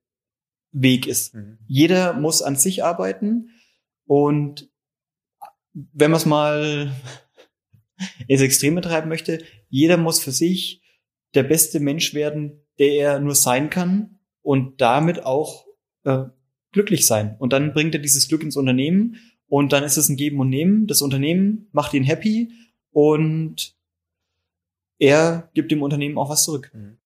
Weg 0.73 1.07
ist. 1.07 1.35
Mhm. 1.35 1.59
Jeder 1.69 2.15
muss 2.15 2.43
an 2.43 2.57
sich 2.57 2.83
arbeiten 2.83 3.51
und 4.07 4.74
wenn 5.75 6.11
man 6.11 6.19
es 6.19 6.27
mal 6.27 6.93
ins 8.29 8.41
Extreme 8.41 8.81
treiben 8.81 9.09
möchte, 9.09 9.45
jeder 9.69 9.97
muss 9.97 10.21
für 10.21 10.33
sich 10.33 10.83
der 11.35 11.43
beste 11.43 11.81
Mensch 11.81 12.15
werden, 12.15 12.61
der 12.79 12.95
er 12.95 13.21
nur 13.21 13.35
sein 13.35 13.71
kann 13.71 14.19
und 14.43 14.81
damit 14.81 15.25
auch 15.25 15.67
äh, 16.05 16.25
glücklich 16.73 17.07
sein. 17.07 17.37
Und 17.39 17.53
dann 17.53 17.73
bringt 17.73 17.95
er 17.95 18.01
dieses 18.01 18.29
Glück 18.29 18.43
ins 18.43 18.57
Unternehmen 18.57 19.17
und 19.47 19.73
dann 19.73 19.85
ist 19.85 19.97
es 19.97 20.09
ein 20.09 20.17
Geben 20.17 20.41
und 20.41 20.49
Nehmen. 20.49 20.87
Das 20.87 21.03
Unternehmen 21.03 21.69
macht 21.73 21.95
ihn 21.95 22.05
happy 22.05 22.53
und 22.91 23.77
er 24.99 25.51
gibt 25.55 25.71
dem 25.71 25.83
Unternehmen 25.83 26.19
auch 26.19 26.31
was 26.31 26.45
zurück. 26.45 26.71
Mhm. 26.73 26.99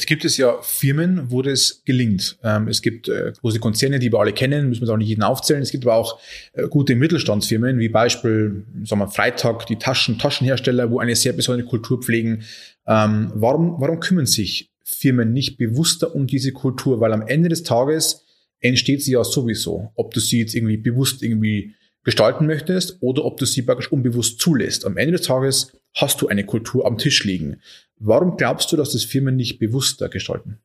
Es 0.00 0.06
gibt 0.06 0.24
es 0.24 0.38
ja 0.38 0.56
Firmen, 0.62 1.30
wo 1.30 1.42
das 1.42 1.82
gelingt. 1.84 2.38
Ähm, 2.42 2.68
es 2.68 2.80
gibt 2.80 3.10
äh, 3.10 3.34
große 3.38 3.58
Konzerne, 3.58 3.98
die 3.98 4.10
wir 4.10 4.18
alle 4.18 4.32
kennen, 4.32 4.70
müssen 4.70 4.86
wir 4.86 4.94
auch 4.94 4.96
nicht 4.96 5.10
jeden 5.10 5.22
aufzählen. 5.22 5.60
Es 5.60 5.70
gibt 5.70 5.84
aber 5.84 5.94
auch 5.94 6.18
äh, 6.54 6.68
gute 6.68 6.96
Mittelstandsfirmen, 6.96 7.78
wie 7.78 7.90
Beispiel, 7.90 8.64
sagen 8.84 9.02
wir, 9.02 9.08
Freitag, 9.08 9.66
die 9.66 9.76
Taschen, 9.76 10.18
Taschenhersteller, 10.18 10.90
wo 10.90 11.00
eine 11.00 11.14
sehr 11.14 11.34
besondere 11.34 11.68
Kultur 11.68 12.00
pflegen. 12.00 12.44
Ähm, 12.86 13.30
warum, 13.34 13.78
warum 13.78 14.00
kümmern 14.00 14.24
sich 14.24 14.70
Firmen 14.82 15.34
nicht 15.34 15.58
bewusster 15.58 16.14
um 16.14 16.26
diese 16.26 16.52
Kultur? 16.52 16.98
Weil 17.00 17.12
am 17.12 17.26
Ende 17.26 17.50
des 17.50 17.62
Tages 17.62 18.24
entsteht 18.60 19.02
sie 19.02 19.12
ja 19.12 19.22
sowieso. 19.22 19.92
Ob 19.96 20.14
du 20.14 20.20
sie 20.20 20.38
jetzt 20.38 20.54
irgendwie 20.54 20.78
bewusst 20.78 21.22
irgendwie 21.22 21.74
gestalten 22.04 22.46
möchtest 22.46 22.96
oder 23.00 23.26
ob 23.26 23.36
du 23.36 23.44
sie 23.44 23.60
praktisch 23.60 23.92
unbewusst 23.92 24.40
zulässt. 24.40 24.86
Am 24.86 24.96
Ende 24.96 25.12
des 25.12 25.26
Tages 25.26 25.72
hast 25.94 26.20
du 26.22 26.28
eine 26.28 26.44
Kultur 26.44 26.86
am 26.86 26.98
Tisch 26.98 27.24
liegen. 27.24 27.60
Warum 27.96 28.36
glaubst 28.36 28.72
du, 28.72 28.76
dass 28.76 28.92
das 28.92 29.04
Firmen 29.04 29.36
nicht 29.36 29.58
bewusster 29.58 30.08
gestalten? 30.08 30.60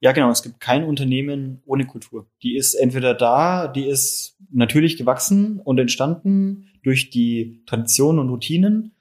Ja, 0.00 0.12
genau. 0.12 0.30
Es 0.30 0.42
gibt 0.42 0.58
kein 0.58 0.84
Unternehmen 0.84 1.62
ohne 1.64 1.86
Kultur. 1.86 2.26
Die 2.42 2.56
ist 2.56 2.74
entweder 2.74 3.14
da, 3.14 3.68
die 3.68 3.86
ist 3.86 4.36
natürlich 4.50 4.96
gewachsen 4.96 5.60
und 5.60 5.78
entstanden 5.78 6.68
durch 6.82 7.10
die 7.10 7.62
Traditionen 7.66 8.18
und 8.18 8.28
Routinen, 8.28 8.96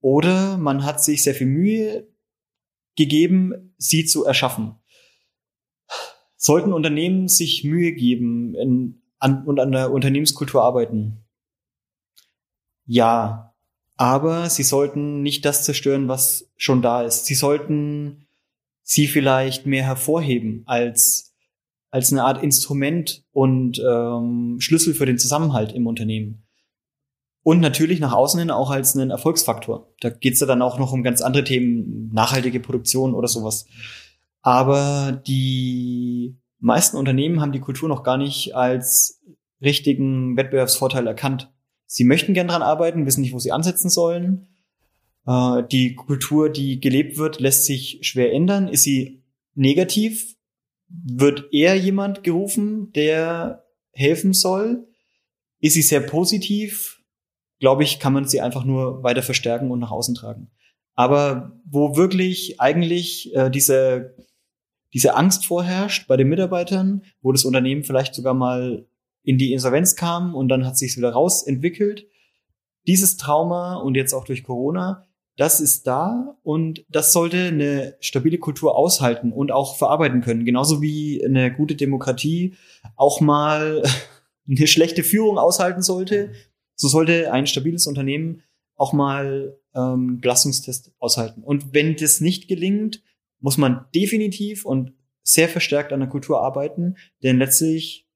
oder 0.00 0.56
man 0.56 0.84
hat 0.84 1.02
sich 1.02 1.22
sehr 1.22 1.34
viel 1.34 1.46
Mühe 1.46 2.08
gegeben, 2.96 3.74
sie 3.76 4.06
zu 4.06 4.24
erschaffen. 4.24 4.76
Sollten 6.36 6.72
Unternehmen 6.72 7.28
sich 7.28 7.64
Mühe 7.64 7.92
geben 7.92 8.54
in, 8.54 9.02
an, 9.18 9.44
und 9.44 9.60
an 9.60 9.72
der 9.72 9.92
Unternehmenskultur 9.92 10.62
arbeiten? 10.62 11.18
Ja, 12.86 13.49
aber 14.00 14.48
sie 14.48 14.62
sollten 14.62 15.20
nicht 15.20 15.44
das 15.44 15.62
zerstören, 15.62 16.08
was 16.08 16.50
schon 16.56 16.80
da 16.80 17.02
ist. 17.02 17.26
Sie 17.26 17.34
sollten 17.34 18.26
sie 18.82 19.06
vielleicht 19.06 19.66
mehr 19.66 19.84
hervorheben 19.84 20.62
als 20.64 21.34
als 21.90 22.10
eine 22.10 22.24
Art 22.24 22.42
Instrument 22.42 23.26
und 23.30 23.78
ähm, 23.78 24.56
Schlüssel 24.58 24.94
für 24.94 25.04
den 25.04 25.18
Zusammenhalt 25.18 25.72
im 25.72 25.86
Unternehmen. 25.86 26.46
Und 27.42 27.60
natürlich 27.60 28.00
nach 28.00 28.14
außen 28.14 28.40
hin 28.40 28.50
auch 28.50 28.70
als 28.70 28.96
einen 28.96 29.10
Erfolgsfaktor. 29.10 29.92
Da 30.00 30.08
geht's 30.08 30.40
ja 30.40 30.46
dann 30.46 30.62
auch 30.62 30.78
noch 30.78 30.92
um 30.92 31.02
ganz 31.02 31.20
andere 31.20 31.44
Themen, 31.44 32.10
nachhaltige 32.14 32.60
Produktion 32.60 33.12
oder 33.12 33.28
sowas. 33.28 33.66
Aber 34.40 35.20
die 35.26 36.38
meisten 36.58 36.96
Unternehmen 36.96 37.42
haben 37.42 37.52
die 37.52 37.60
Kultur 37.60 37.90
noch 37.90 38.02
gar 38.02 38.16
nicht 38.16 38.54
als 38.54 39.20
richtigen 39.60 40.38
Wettbewerbsvorteil 40.38 41.06
erkannt. 41.06 41.52
Sie 41.92 42.04
möchten 42.04 42.34
gern 42.34 42.46
dran 42.46 42.62
arbeiten, 42.62 43.04
wissen 43.04 43.22
nicht, 43.22 43.32
wo 43.32 43.40
sie 43.40 43.50
ansetzen 43.50 43.90
sollen. 43.90 44.46
Äh, 45.26 45.64
die 45.72 45.96
Kultur, 45.96 46.48
die 46.48 46.78
gelebt 46.78 47.18
wird, 47.18 47.40
lässt 47.40 47.64
sich 47.64 47.98
schwer 48.02 48.32
ändern. 48.32 48.68
Ist 48.68 48.84
sie 48.84 49.24
negativ? 49.56 50.36
Wird 50.86 51.52
eher 51.52 51.74
jemand 51.74 52.22
gerufen, 52.22 52.92
der 52.92 53.64
helfen 53.90 54.34
soll? 54.34 54.86
Ist 55.58 55.74
sie 55.74 55.82
sehr 55.82 55.98
positiv? 55.98 57.02
Glaube 57.58 57.82
ich, 57.82 57.98
kann 57.98 58.12
man 58.12 58.24
sie 58.24 58.40
einfach 58.40 58.64
nur 58.64 59.02
weiter 59.02 59.24
verstärken 59.24 59.72
und 59.72 59.80
nach 59.80 59.90
außen 59.90 60.14
tragen. 60.14 60.52
Aber 60.94 61.60
wo 61.64 61.96
wirklich 61.96 62.60
eigentlich 62.60 63.34
äh, 63.34 63.50
diese 63.50 64.14
diese 64.92 65.14
Angst 65.14 65.46
vorherrscht 65.46 66.06
bei 66.08 66.16
den 66.16 66.28
Mitarbeitern, 66.28 67.02
wo 67.20 67.32
das 67.32 67.44
Unternehmen 67.44 67.84
vielleicht 67.84 68.14
sogar 68.14 68.34
mal 68.34 68.86
in 69.22 69.38
die 69.38 69.52
Insolvenz 69.52 69.96
kam 69.96 70.34
und 70.34 70.48
dann 70.48 70.64
hat 70.64 70.78
sich 70.78 70.96
wieder 70.96 71.12
rausentwickelt. 71.12 72.06
Dieses 72.86 73.16
Trauma 73.16 73.76
und 73.76 73.94
jetzt 73.94 74.14
auch 74.14 74.24
durch 74.24 74.42
Corona, 74.42 75.06
das 75.36 75.60
ist 75.60 75.86
da 75.86 76.36
und 76.42 76.84
das 76.88 77.12
sollte 77.12 77.44
eine 77.44 77.96
stabile 78.00 78.38
Kultur 78.38 78.76
aushalten 78.76 79.32
und 79.32 79.52
auch 79.52 79.76
verarbeiten 79.76 80.20
können. 80.20 80.44
Genauso 80.44 80.82
wie 80.82 81.24
eine 81.24 81.52
gute 81.52 81.76
Demokratie 81.76 82.54
auch 82.96 83.20
mal 83.20 83.82
eine 84.48 84.66
schlechte 84.66 85.02
Führung 85.02 85.38
aushalten 85.38 85.82
sollte, 85.82 86.32
so 86.74 86.88
sollte 86.88 87.32
ein 87.32 87.46
stabiles 87.46 87.86
Unternehmen 87.86 88.42
auch 88.76 88.92
mal 88.92 89.58
ähm, 89.74 90.20
Belastungstest 90.20 90.92
aushalten. 90.98 91.42
Und 91.42 91.74
wenn 91.74 91.96
das 91.96 92.20
nicht 92.20 92.48
gelingt, 92.48 93.02
muss 93.38 93.58
man 93.58 93.84
definitiv 93.94 94.64
und 94.64 94.92
sehr 95.22 95.48
verstärkt 95.48 95.92
an 95.92 96.00
der 96.00 96.08
Kultur 96.08 96.42
arbeiten, 96.42 96.96
denn 97.22 97.38
letztlich 97.38 98.09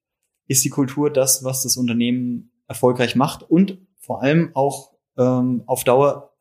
ist 0.46 0.64
die 0.64 0.70
Kultur 0.70 1.10
das, 1.10 1.44
was 1.44 1.62
das 1.62 1.76
Unternehmen 1.76 2.50
erfolgreich 2.68 3.16
macht 3.16 3.42
und 3.42 3.78
vor 3.98 4.22
allem 4.22 4.50
auch 4.54 4.92
ähm, 5.16 5.62
auf 5.66 5.84
Dauer 5.84 6.34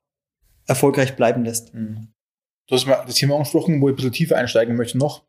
erfolgreich 0.65 1.15
bleiben 1.15 1.43
lässt. 1.43 1.73
Mhm. 1.73 2.09
Du 2.67 2.75
hast 2.75 2.85
mal 2.85 3.03
das 3.05 3.15
Thema 3.15 3.35
angesprochen, 3.35 3.81
wo 3.81 3.89
ich 3.89 3.93
ein 3.93 3.95
bisschen 3.97 4.11
tiefer 4.11 4.37
einsteigen 4.37 4.75
möchte 4.75 4.97
noch. 4.97 5.23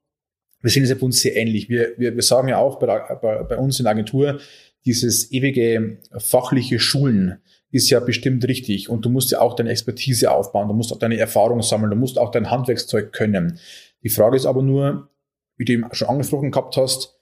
Wir 0.61 0.71
sehen 0.71 0.85
es 0.85 0.89
ja 0.89 0.95
bei 0.95 1.03
uns 1.03 1.21
sehr 1.21 1.37
ähnlich. 1.37 1.69
Wir, 1.69 1.95
wir, 1.99 2.15
wir 2.15 2.23
sagen 2.23 2.49
ja 2.49 2.59
auch 2.59 2.79
bei, 2.79 2.87
bei, 2.87 3.43
bei 3.43 3.59
uns 3.59 3.79
in 3.79 3.85
der 3.85 3.93
Agentur, 3.93 4.41
dieses 4.85 5.33
ewige 5.33 5.99
fachliche 6.19 6.79
Schulen 6.79 7.43
ist 7.71 7.91
ja 7.91 8.01
bestimmt 8.01 8.47
richtig. 8.47 8.89
Und 8.89 9.05
du 9.05 9.11
musst 9.11 9.33
ja 9.33 9.41
auch 9.41 9.57
deine 9.57 9.71
Expertise 9.71 10.31
aufbauen, 10.31 10.69
du 10.69 10.75
musst 10.75 10.93
auch 10.93 10.99
deine 10.99 11.19
Erfahrung 11.19 11.61
sammeln, 11.61 11.91
du 11.91 11.97
musst 11.97 12.19
auch 12.19 12.31
dein 12.31 12.51
Handwerkszeug 12.51 13.13
können. 13.13 13.59
Die 14.03 14.09
Frage 14.09 14.37
ist 14.37 14.47
aber 14.47 14.63
nur, 14.63 15.11
wie 15.57 15.65
du 15.65 15.73
eben 15.73 15.87
schon 15.93 16.09
angesprochen 16.09 16.51
gehabt 16.51 16.77
hast, 16.77 17.19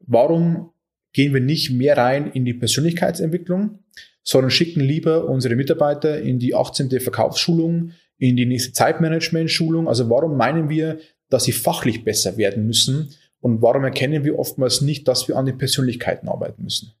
warum 0.00 0.72
gehen 1.12 1.34
wir 1.34 1.40
nicht 1.40 1.70
mehr 1.70 1.96
rein 1.96 2.30
in 2.32 2.44
die 2.44 2.54
Persönlichkeitsentwicklung, 2.54 3.78
sondern 4.22 4.50
schicken 4.50 4.80
lieber 4.80 5.28
unsere 5.28 5.56
Mitarbeiter 5.56 6.20
in 6.20 6.38
die 6.38 6.54
18. 6.54 7.00
Verkaufsschulung, 7.00 7.92
in 8.18 8.36
die 8.36 8.46
nächste 8.46 8.72
Zeitmanagement-Schulung. 8.72 9.88
Also 9.88 10.08
warum 10.08 10.36
meinen 10.36 10.68
wir, 10.68 11.00
dass 11.28 11.44
sie 11.44 11.52
fachlich 11.52 12.04
besser 12.04 12.36
werden 12.36 12.66
müssen? 12.66 13.14
Und 13.40 13.60
warum 13.60 13.82
erkennen 13.82 14.24
wir 14.24 14.38
oftmals 14.38 14.80
nicht, 14.80 15.08
dass 15.08 15.26
wir 15.26 15.36
an 15.36 15.46
den 15.46 15.58
Persönlichkeiten 15.58 16.28
arbeiten 16.28 16.62
müssen? 16.62 16.92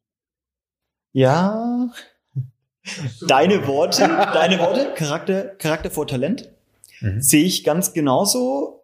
Ja, 1.12 1.90
deine 3.28 3.66
Worte, 3.66 4.08
deine 4.08 4.58
Worte, 4.58 4.92
Charakter, 4.96 5.44
Charakter 5.58 5.90
vor 5.90 6.06
Talent, 6.06 6.50
mhm. 7.00 7.20
sehe 7.20 7.44
ich 7.44 7.64
ganz 7.64 7.92
genauso. 7.92 8.81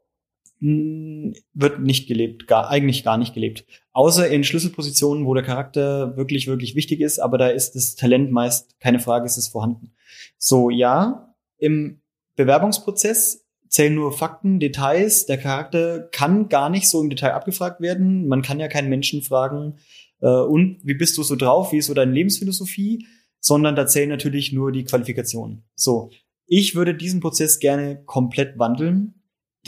Wird 0.60 1.80
nicht 1.80 2.08
gelebt, 2.08 2.46
gar, 2.46 2.68
eigentlich 2.68 3.04
gar 3.04 3.16
nicht 3.16 3.34
gelebt. 3.34 3.64
Außer 3.92 4.28
in 4.28 4.44
Schlüsselpositionen, 4.44 5.24
wo 5.24 5.34
der 5.34 5.44
Charakter 5.44 6.16
wirklich, 6.16 6.46
wirklich 6.46 6.74
wichtig 6.74 7.00
ist, 7.00 7.18
aber 7.18 7.38
da 7.38 7.48
ist 7.48 7.72
das 7.76 7.94
Talent 7.94 8.32
meist, 8.32 8.78
keine 8.80 8.98
Frage, 8.98 9.26
ist 9.26 9.36
es 9.36 9.48
vorhanden. 9.48 9.92
So, 10.36 10.70
ja, 10.70 11.34
im 11.58 12.00
Bewerbungsprozess 12.36 13.46
zählen 13.68 13.94
nur 13.94 14.12
Fakten, 14.12 14.60
Details. 14.60 15.26
Der 15.26 15.38
Charakter 15.38 16.08
kann 16.10 16.48
gar 16.48 16.70
nicht 16.70 16.88
so 16.88 17.00
im 17.00 17.10
Detail 17.10 17.34
abgefragt 17.34 17.80
werden. 17.80 18.26
Man 18.26 18.42
kann 18.42 18.58
ja 18.58 18.68
keinen 18.68 18.88
Menschen 18.88 19.22
fragen, 19.22 19.78
äh, 20.20 20.28
und 20.28 20.80
wie 20.82 20.94
bist 20.94 21.16
du 21.18 21.22
so 21.22 21.36
drauf, 21.36 21.72
wie 21.72 21.78
ist 21.78 21.86
so 21.86 21.94
deine 21.94 22.12
Lebensphilosophie, 22.12 23.06
sondern 23.40 23.76
da 23.76 23.86
zählen 23.86 24.08
natürlich 24.08 24.52
nur 24.52 24.72
die 24.72 24.84
Qualifikationen. 24.84 25.64
So, 25.74 26.10
ich 26.46 26.74
würde 26.74 26.94
diesen 26.94 27.20
Prozess 27.20 27.58
gerne 27.58 28.02
komplett 28.04 28.58
wandeln 28.58 29.17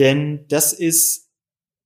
denn 0.01 0.47
das 0.49 0.73
ist 0.73 1.31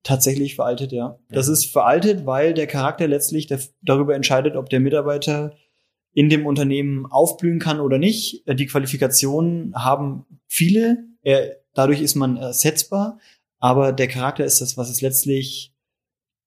tatsächlich 0.04 0.54
veraltet, 0.54 0.92
ja. 0.92 1.18
Das 1.30 1.49
ist 1.49 1.66
veraltet, 1.66 2.25
weil 2.25 2.54
der 2.54 2.66
Charakter 2.66 3.09
letztlich 3.09 3.52
darüber 3.83 4.14
entscheidet, 4.14 4.56
ob 4.56 4.71
der 4.71 4.80
Mitarbeiter 4.80 5.54
in 6.12 6.28
dem 6.28 6.47
Unternehmen 6.47 7.06
aufblühen 7.06 7.59
kann 7.59 7.80
oder 7.80 7.99
nicht. 7.99 8.44
Die 8.47 8.66
Qualifikationen 8.66 9.74
haben 9.74 10.24
viele. 10.46 11.05
Er, 11.22 11.57
dadurch 11.74 12.00
ist 12.00 12.14
man 12.14 12.37
ersetzbar. 12.37 13.18
Aber 13.59 13.92
der 13.92 14.09
Charakter 14.09 14.44
ist 14.44 14.61
das, 14.61 14.77
was 14.77 14.90
es 14.90 15.00
letztlich 15.00 15.74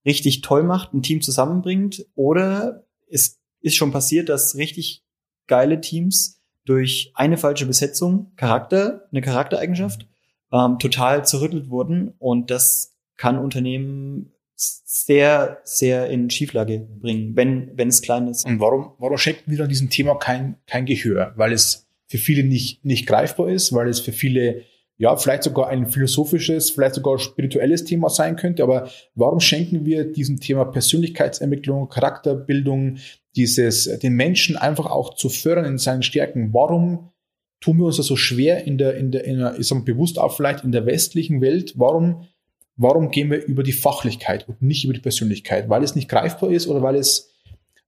richtig 0.06 0.42
toll 0.42 0.64
macht, 0.64 0.94
ein 0.94 1.02
Team 1.02 1.22
zusammenbringt. 1.22 2.06
Oder 2.16 2.86
es 3.10 3.42
ist 3.60 3.76
schon 3.76 3.92
passiert, 3.92 4.30
dass 4.30 4.56
richtig 4.56 5.04
geile 5.48 5.82
Teams 5.82 6.42
durch 6.64 7.12
eine 7.16 7.38
falsche 7.38 7.66
Besetzung, 7.66 8.34
Charakter, 8.36 9.08
eine 9.12 9.22
Charaktereigenschaft, 9.22 10.08
ähm, 10.52 10.80
total 10.80 11.26
zerrüttelt 11.26 11.70
wurden. 11.70 12.14
Und 12.20 12.52
das 12.52 12.96
kann 13.16 13.38
Unternehmen 13.38 14.32
sehr, 14.56 15.60
sehr 15.64 16.10
in 16.10 16.30
Schieflage 16.30 16.80
bringen, 16.80 17.36
wenn, 17.36 17.72
wenn 17.76 17.90
es 17.90 18.02
klein 18.02 18.28
ist. 18.28 18.46
Und 18.46 18.60
warum, 18.60 18.94
warum 18.98 19.18
schenken 19.18 19.52
wir 19.52 19.58
dann 19.58 19.70
diesem 19.70 19.90
Thema 19.90 20.16
kein, 20.16 20.58
kein 20.66 20.86
Gehör? 20.86 21.34
Weil 21.36 21.54
es 21.54 21.88
für 22.08 22.18
viele 22.18 22.44
nicht, 22.44 22.84
nicht 22.84 23.06
greifbar 23.06 23.50
ist, 23.50 23.74
weil 23.74 23.88
es 23.88 24.00
für 24.00 24.14
viele 24.14 24.64
ja, 25.00 25.16
vielleicht 25.16 25.44
sogar 25.44 25.68
ein 25.68 25.86
philosophisches, 25.88 26.72
vielleicht 26.72 26.96
sogar 26.96 27.20
spirituelles 27.20 27.84
Thema 27.84 28.10
sein 28.10 28.36
könnte. 28.36 28.64
Aber 28.64 28.90
warum 29.14 29.40
schenken 29.40 29.86
wir 29.86 30.12
diesem 30.12 30.40
Thema 30.40 30.66
Persönlichkeitsentwicklung, 30.66 31.88
Charakterbildung, 31.88 32.98
dieses, 33.36 33.86
den 34.00 34.14
Menschen 34.14 34.58
einfach 34.58 34.88
auch 34.88 35.14
zu 35.14 35.30
fördern 35.30 35.66
in 35.66 35.78
seinen 35.78 36.02
Stärken? 36.02 36.52
Warum 36.52 37.12
tun 37.60 37.78
wir 37.78 37.86
uns 37.86 37.98
das 37.98 38.06
so 38.06 38.16
schwer 38.16 38.66
in 38.66 38.78
der, 38.78 38.96
in 38.96 39.12
der, 39.12 39.26
in 39.26 39.40
der 39.40 39.60
ich 39.60 39.68
sag 39.68 39.78
mal, 39.78 39.84
bewusst 39.84 40.20
auch 40.20 40.36
vielleicht 40.36 40.64
in 40.64 40.72
der 40.72 40.86
westlichen 40.86 41.42
Welt? 41.42 41.74
Warum, 41.78 42.28
warum 42.76 43.10
gehen 43.10 43.32
wir 43.32 43.44
über 43.46 43.64
die 43.64 43.74
Fachlichkeit 43.74 44.48
und 44.48 44.62
nicht 44.62 44.84
über 44.84 44.94
die 44.94 45.02
Persönlichkeit? 45.02 45.70
Weil 45.70 45.84
es 45.84 45.96
nicht 45.96 46.10
greifbar 46.10 46.52
ist 46.52 46.68
oder 46.68 46.82
weil 46.82 46.96
es, 46.96 47.34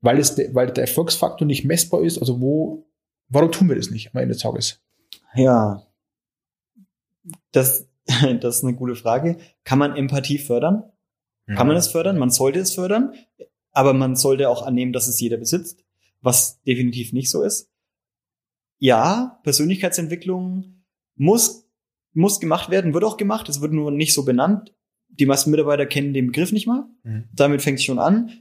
weil 0.02 0.20
es, 0.20 0.36
de, 0.36 0.54
weil 0.54 0.72
der 0.72 0.86
Erfolgsfaktor 0.86 1.46
nicht 1.46 1.66
messbar 1.66 2.02
ist? 2.02 2.18
Also 2.18 2.42
wo, 2.42 2.88
warum 3.28 3.52
tun 3.52 3.70
wir 3.70 3.76
das 3.76 3.92
nicht 3.92 4.14
am 4.14 4.22
Ende 4.22 4.34
des 4.34 4.42
Tages? 4.42 4.82
Ja, 5.36 5.84
das, 7.52 7.88
das 8.40 8.58
ist 8.58 8.64
eine 8.64 8.76
gute 8.76 8.96
Frage. 8.96 9.38
Kann 9.64 9.80
man 9.80 9.96
Empathie 9.96 10.40
fördern? 10.40 10.84
Mhm. 11.46 11.56
Kann 11.56 11.68
man 11.68 11.78
es 11.78 11.88
fördern? 11.88 12.18
Man 12.18 12.32
sollte 12.32 12.60
es 12.60 12.74
fördern, 12.74 13.14
aber 13.72 13.94
man 13.94 14.16
sollte 14.16 14.50
auch 14.50 14.64
annehmen, 14.64 14.94
dass 14.94 15.08
es 15.08 15.20
jeder 15.20 15.38
besitzt, 15.38 15.84
was 16.22 16.60
definitiv 16.64 17.14
nicht 17.14 17.30
so 17.30 17.44
ist 17.44 17.69
ja, 18.80 19.40
Persönlichkeitsentwicklung 19.44 20.84
muss, 21.16 21.70
muss 22.14 22.40
gemacht 22.40 22.70
werden, 22.70 22.94
wird 22.94 23.04
auch 23.04 23.18
gemacht, 23.18 23.50
es 23.50 23.62
wird 23.62 23.74
nur 23.74 23.92
nicht 23.92 24.14
so 24.14 24.26
benannt. 24.26 24.74
Die 25.10 25.26
meisten 25.26 25.52
Mitarbeiter 25.52 25.86
kennen 25.86 26.14
den 26.14 26.28
Begriff 26.28 26.52
nicht 26.52 26.68
mal. 26.68 26.86
Mhm. 27.04 27.26
Damit 27.34 27.62
fängt 27.62 27.80
es 27.80 27.86
schon 27.86 28.00
an. 28.00 28.32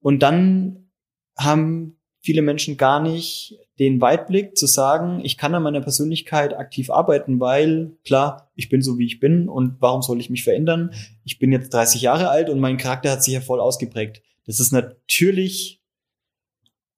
Und 0.00 0.22
dann 0.22 0.90
haben 1.36 1.98
viele 2.20 2.42
Menschen 2.42 2.76
gar 2.76 3.00
nicht 3.00 3.58
den 3.78 4.00
Weitblick 4.00 4.56
zu 4.56 4.66
sagen, 4.66 5.20
ich 5.24 5.36
kann 5.36 5.54
an 5.54 5.62
meiner 5.62 5.80
Persönlichkeit 5.80 6.54
aktiv 6.54 6.90
arbeiten, 6.90 7.40
weil 7.40 7.96
klar, 8.04 8.50
ich 8.54 8.68
bin 8.68 8.82
so 8.82 8.98
wie 8.98 9.06
ich 9.06 9.20
bin 9.20 9.48
und 9.48 9.76
warum 9.80 10.02
soll 10.02 10.18
ich 10.18 10.30
mich 10.30 10.44
verändern? 10.44 10.90
Ich 11.24 11.38
bin 11.38 11.52
jetzt 11.52 11.72
30 11.72 12.02
Jahre 12.02 12.30
alt 12.30 12.50
und 12.50 12.58
mein 12.58 12.78
Charakter 12.78 13.12
hat 13.12 13.22
sich 13.22 13.34
ja 13.34 13.40
voll 13.40 13.60
ausgeprägt. 13.60 14.22
Das 14.46 14.60
ist 14.60 14.72
natürlich 14.72 15.82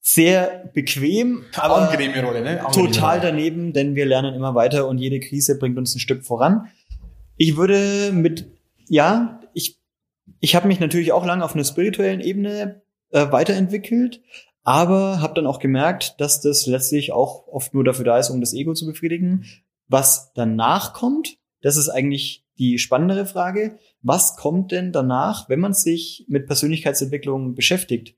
sehr 0.00 0.70
bequem, 0.72 1.44
aber 1.54 1.76
angenehme 1.76 2.22
Rolle, 2.24 2.42
ne? 2.42 2.64
Angenehme 2.64 2.92
total 2.92 3.20
daneben, 3.20 3.72
denn 3.72 3.94
wir 3.94 4.06
lernen 4.06 4.34
immer 4.34 4.54
weiter 4.54 4.88
und 4.88 4.98
jede 4.98 5.20
Krise 5.20 5.58
bringt 5.58 5.76
uns 5.78 5.94
ein 5.94 6.00
Stück 6.00 6.24
voran. 6.24 6.68
Ich 7.36 7.56
würde 7.56 8.10
mit, 8.12 8.50
ja, 8.88 9.40
ich, 9.52 9.78
ich 10.40 10.54
habe 10.54 10.68
mich 10.68 10.80
natürlich 10.80 11.12
auch 11.12 11.26
lange 11.26 11.44
auf 11.44 11.54
einer 11.54 11.64
spirituellen 11.64 12.20
Ebene 12.20 12.82
äh, 13.10 13.30
weiterentwickelt, 13.30 14.20
aber 14.62 15.20
habe 15.20 15.34
dann 15.34 15.46
auch 15.46 15.60
gemerkt, 15.60 16.20
dass 16.20 16.40
das 16.40 16.66
letztlich 16.66 17.12
auch 17.12 17.46
oft 17.48 17.74
nur 17.74 17.84
dafür 17.84 18.04
da 18.04 18.18
ist, 18.18 18.30
um 18.30 18.40
das 18.40 18.54
Ego 18.54 18.74
zu 18.74 18.86
befriedigen. 18.86 19.44
Was 19.88 20.32
danach 20.34 20.92
kommt, 20.92 21.38
das 21.62 21.76
ist 21.76 21.88
eigentlich 21.88 22.44
die 22.58 22.78
spannendere 22.78 23.24
Frage. 23.24 23.78
Was 24.02 24.36
kommt 24.36 24.72
denn 24.72 24.92
danach, 24.92 25.48
wenn 25.48 25.60
man 25.60 25.74
sich 25.74 26.24
mit 26.28 26.46
Persönlichkeitsentwicklung 26.46 27.54
beschäftigt? 27.54 28.14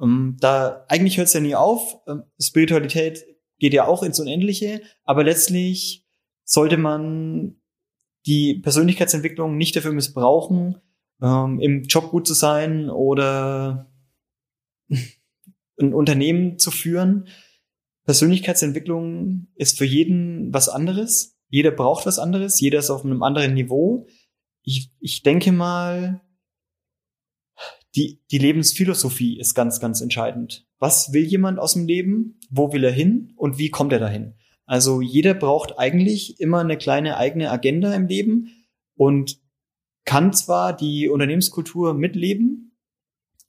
Ähm, 0.00 0.36
da 0.40 0.84
eigentlich 0.88 1.16
hört 1.18 1.28
es 1.28 1.34
ja 1.34 1.40
nie 1.40 1.54
auf. 1.54 1.98
Ähm, 2.06 2.24
Spiritualität 2.40 3.24
geht 3.58 3.72
ja 3.72 3.86
auch 3.86 4.02
ins 4.02 4.20
Unendliche, 4.20 4.82
aber 5.04 5.24
letztlich 5.24 6.06
sollte 6.44 6.76
man 6.76 7.56
die 8.26 8.54
Persönlichkeitsentwicklung 8.54 9.56
nicht 9.56 9.74
dafür 9.76 9.92
missbrauchen, 9.92 10.80
ähm, 11.22 11.60
im 11.60 11.82
Job 11.84 12.10
gut 12.10 12.26
zu 12.26 12.34
sein 12.34 12.90
oder 12.90 13.90
ein 15.80 15.94
Unternehmen 15.94 16.58
zu 16.58 16.70
führen. 16.70 17.28
Persönlichkeitsentwicklung 18.04 19.48
ist 19.54 19.78
für 19.78 19.84
jeden 19.84 20.52
was 20.52 20.68
anderes. 20.68 21.38
Jeder 21.50 21.70
braucht 21.70 22.06
was 22.06 22.18
anderes. 22.18 22.60
Jeder 22.60 22.78
ist 22.78 22.90
auf 22.90 23.04
einem 23.04 23.22
anderen 23.22 23.54
Niveau. 23.54 24.06
Ich, 24.62 24.90
ich 25.00 25.22
denke 25.22 25.52
mal, 25.52 26.20
die, 27.94 28.20
die 28.30 28.38
Lebensphilosophie 28.38 29.38
ist 29.38 29.54
ganz, 29.54 29.80
ganz 29.80 30.00
entscheidend. 30.00 30.66
Was 30.78 31.12
will 31.12 31.24
jemand 31.24 31.58
aus 31.58 31.74
dem 31.74 31.86
Leben? 31.86 32.38
Wo 32.50 32.72
will 32.72 32.84
er 32.84 32.92
hin? 32.92 33.32
Und 33.36 33.58
wie 33.58 33.70
kommt 33.70 33.92
er 33.92 33.98
dahin? 33.98 34.34
Also 34.66 35.00
jeder 35.00 35.34
braucht 35.34 35.78
eigentlich 35.78 36.40
immer 36.40 36.60
eine 36.60 36.76
kleine 36.76 37.16
eigene 37.16 37.50
Agenda 37.50 37.94
im 37.94 38.06
Leben 38.06 38.50
und 38.94 39.40
kann 40.04 40.32
zwar 40.32 40.76
die 40.76 41.08
Unternehmenskultur 41.08 41.94
mitleben, 41.94 42.76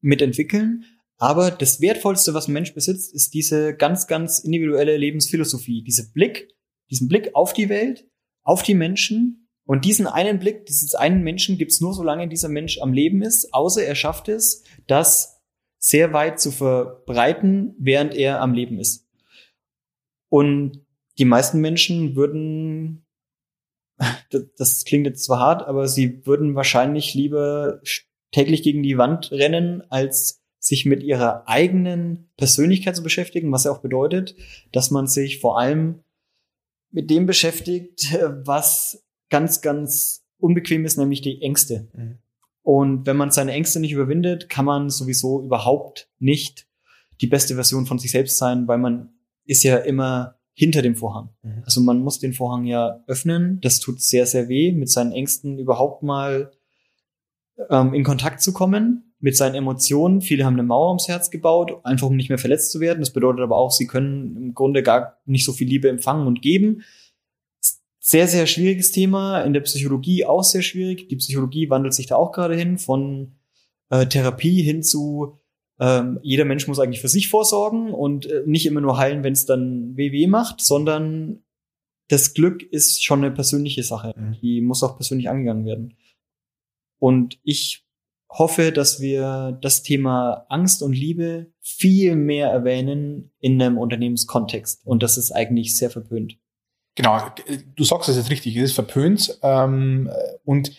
mitentwickeln, 0.02 0.86
aber 1.20 1.52
das 1.52 1.82
Wertvollste, 1.82 2.34
was 2.34 2.48
ein 2.48 2.54
Mensch 2.54 2.74
besitzt, 2.74 3.14
ist 3.14 3.34
diese 3.34 3.76
ganz, 3.76 4.08
ganz 4.08 4.40
individuelle 4.40 4.96
Lebensphilosophie, 4.96 5.84
diese 5.84 6.12
Blick, 6.14 6.56
diesen 6.90 7.10
Blick 7.10 7.36
auf 7.36 7.52
die 7.52 7.68
Welt, 7.68 8.10
auf 8.44 8.64
die 8.64 8.74
Menschen. 8.74 9.49
Und 9.70 9.86
diesen 9.86 10.08
einen 10.08 10.40
Blick, 10.40 10.66
dieses 10.66 10.96
einen 10.96 11.22
Menschen 11.22 11.60
gibt 11.60 11.70
es 11.70 11.80
nur, 11.80 11.94
solange 11.94 12.28
dieser 12.28 12.50
Mensch 12.50 12.82
am 12.82 12.92
Leben 12.92 13.22
ist, 13.22 13.54
außer 13.54 13.84
er 13.84 13.94
schafft 13.94 14.28
es, 14.28 14.64
das 14.88 15.44
sehr 15.78 16.12
weit 16.12 16.40
zu 16.40 16.50
verbreiten, 16.50 17.76
während 17.78 18.16
er 18.16 18.42
am 18.42 18.56
Leben 18.56 18.80
ist. 18.80 19.08
Und 20.28 20.88
die 21.20 21.26
meisten 21.26 21.62
Menschen 21.62 22.16
würden 22.16 23.06
das 24.58 24.86
klingt 24.86 25.06
jetzt 25.06 25.24
zwar 25.24 25.40
hart, 25.40 25.68
aber 25.68 25.88
sie 25.88 26.26
würden 26.26 26.56
wahrscheinlich 26.56 27.14
lieber 27.14 27.80
täglich 28.32 28.64
gegen 28.64 28.82
die 28.82 28.98
Wand 28.98 29.32
rennen, 29.32 29.84
als 29.92 30.42
sich 30.58 30.88
mit 30.88 31.04
ihrer 31.04 31.48
eigenen 31.48 32.32
Persönlichkeit 32.38 32.96
zu 32.96 33.04
beschäftigen, 33.04 33.52
was 33.52 33.66
ja 33.66 33.72
auch 33.72 33.84
bedeutet, 33.84 34.36
dass 34.72 34.90
man 34.90 35.06
sich 35.06 35.40
vor 35.40 35.60
allem 35.60 36.00
mit 36.90 37.12
dem 37.12 37.28
beschäftigt, 37.28 38.18
was 38.46 39.06
ganz, 39.30 39.62
ganz 39.62 40.26
unbequem 40.38 40.86
ist, 40.86 40.98
nämlich 40.98 41.22
die 41.22 41.42
Ängste. 41.42 41.88
Mhm. 41.94 42.18
Und 42.62 43.06
wenn 43.06 43.18
man 43.18 43.32
seine 43.32 43.52
Ängste 43.54 43.80
nicht 43.80 43.92
überwindet, 43.92 44.50
kann 44.50 44.66
man 44.66 44.90
sowieso 44.90 45.44
überhaupt 45.44 46.10
nicht 46.20 46.68
die 47.22 47.28
beste 47.28 47.56
Version 47.56 47.86
von 47.86 48.00
sich 48.00 48.12
selbst 48.12 48.38
sein, 48.38 48.68
weil 48.68 48.78
man 48.78 49.10
ist 49.46 49.64
ja 49.64 49.78
immer 49.78 50.36
hinter 50.54 50.82
dem 50.82 50.96
Vorhang. 50.96 51.30
Mhm. 51.42 51.64
Also 51.64 51.82
man 51.82 52.00
muss 52.00 52.20
den 52.20 52.34
Vorhang 52.34 52.66
ja 52.66 53.04
öffnen. 53.08 53.60
Das 53.62 53.80
tut 53.80 54.02
sehr, 54.02 54.26
sehr 54.26 54.50
weh, 54.50 54.72
mit 54.72 54.90
seinen 54.90 55.12
Ängsten 55.12 55.58
überhaupt 55.58 56.04
mal 56.04 56.52
ähm, 57.70 57.94
in 57.94 58.04
Kontakt 58.04 58.42
zu 58.42 58.54
kommen, 58.54 59.14
mit 59.20 59.36
seinen 59.36 59.56
Emotionen. 59.56 60.22
Viele 60.22 60.46
haben 60.46 60.54
eine 60.54 60.64
Mauer 60.64 60.90
ums 60.90 61.08
Herz 61.08 61.32
gebaut, 61.32 61.80
einfach 61.84 62.08
um 62.08 62.16
nicht 62.16 62.30
mehr 62.30 62.38
verletzt 62.38 62.72
zu 62.72 62.80
werden. 62.80 63.00
Das 63.00 63.14
bedeutet 63.14 63.42
aber 63.42 63.58
auch, 63.58 63.72
sie 63.72 63.88
können 63.88 64.36
im 64.36 64.54
Grunde 64.54 64.84
gar 64.84 65.18
nicht 65.26 65.46
so 65.46 65.54
viel 65.54 65.68
Liebe 65.68 65.90
empfangen 65.90 66.28
und 66.28 66.42
geben. 66.42 66.84
Sehr, 68.10 68.28
sehr 68.28 68.48
schwieriges 68.48 68.92
Thema. 68.92 69.42
In 69.42 69.54
der 69.54 69.60
Psychologie 69.60 70.26
auch 70.26 70.44
sehr 70.44 70.64
schwierig. 70.64 71.10
Die 71.10 71.16
Psychologie 71.18 71.70
wandelt 71.70 71.94
sich 71.94 72.08
da 72.08 72.16
auch 72.16 72.32
gerade 72.32 72.56
hin 72.56 72.80
von 72.80 73.36
äh, 73.92 74.08
Therapie 74.08 74.64
hin 74.64 74.82
zu 74.82 75.38
ähm, 75.80 76.18
jeder 76.24 76.44
Mensch 76.44 76.68
muss 76.68 76.80
eigentlich 76.80 77.02
für 77.02 77.08
sich 77.08 77.28
vorsorgen 77.30 77.94
und 77.94 78.26
äh, 78.26 78.42
nicht 78.48 78.66
immer 78.66 78.82
nur 78.82 78.98
heilen, 78.98 79.24
wenn 79.24 79.34
es 79.34 79.46
dann 79.46 79.96
weh 79.96 80.26
macht, 80.26 80.60
sondern 80.60 81.44
das 82.08 82.34
Glück 82.34 82.64
ist 82.64 83.04
schon 83.04 83.24
eine 83.24 83.32
persönliche 83.32 83.84
Sache. 83.84 84.16
Mhm. 84.18 84.38
Die 84.42 84.62
muss 84.62 84.82
auch 84.82 84.96
persönlich 84.96 85.30
angegangen 85.30 85.68
werden. 85.68 85.96
Und 86.98 87.40
ich 87.44 87.86
hoffe, 88.28 88.72
dass 88.72 89.02
wir 89.02 89.56
das 89.62 89.84
Thema 89.84 90.48
Angst 90.50 90.82
und 90.82 90.94
Liebe 90.94 91.54
viel 91.62 92.16
mehr 92.16 92.50
erwähnen 92.50 93.30
in 93.40 93.62
einem 93.62 93.78
Unternehmenskontext. 93.78 94.82
Und 94.84 95.04
das 95.04 95.16
ist 95.16 95.32
eigentlich 95.32 95.78
sehr 95.78 95.92
verpönt. 95.92 96.40
Genau, 97.00 97.18
du 97.78 97.84
sagst 97.86 98.10
es 98.10 98.18
jetzt 98.18 98.30
richtig, 98.30 98.58
es 98.58 98.72
ist 98.72 98.74
verpönt. 98.74 99.40
Ähm, 99.42 100.10
und 100.44 100.76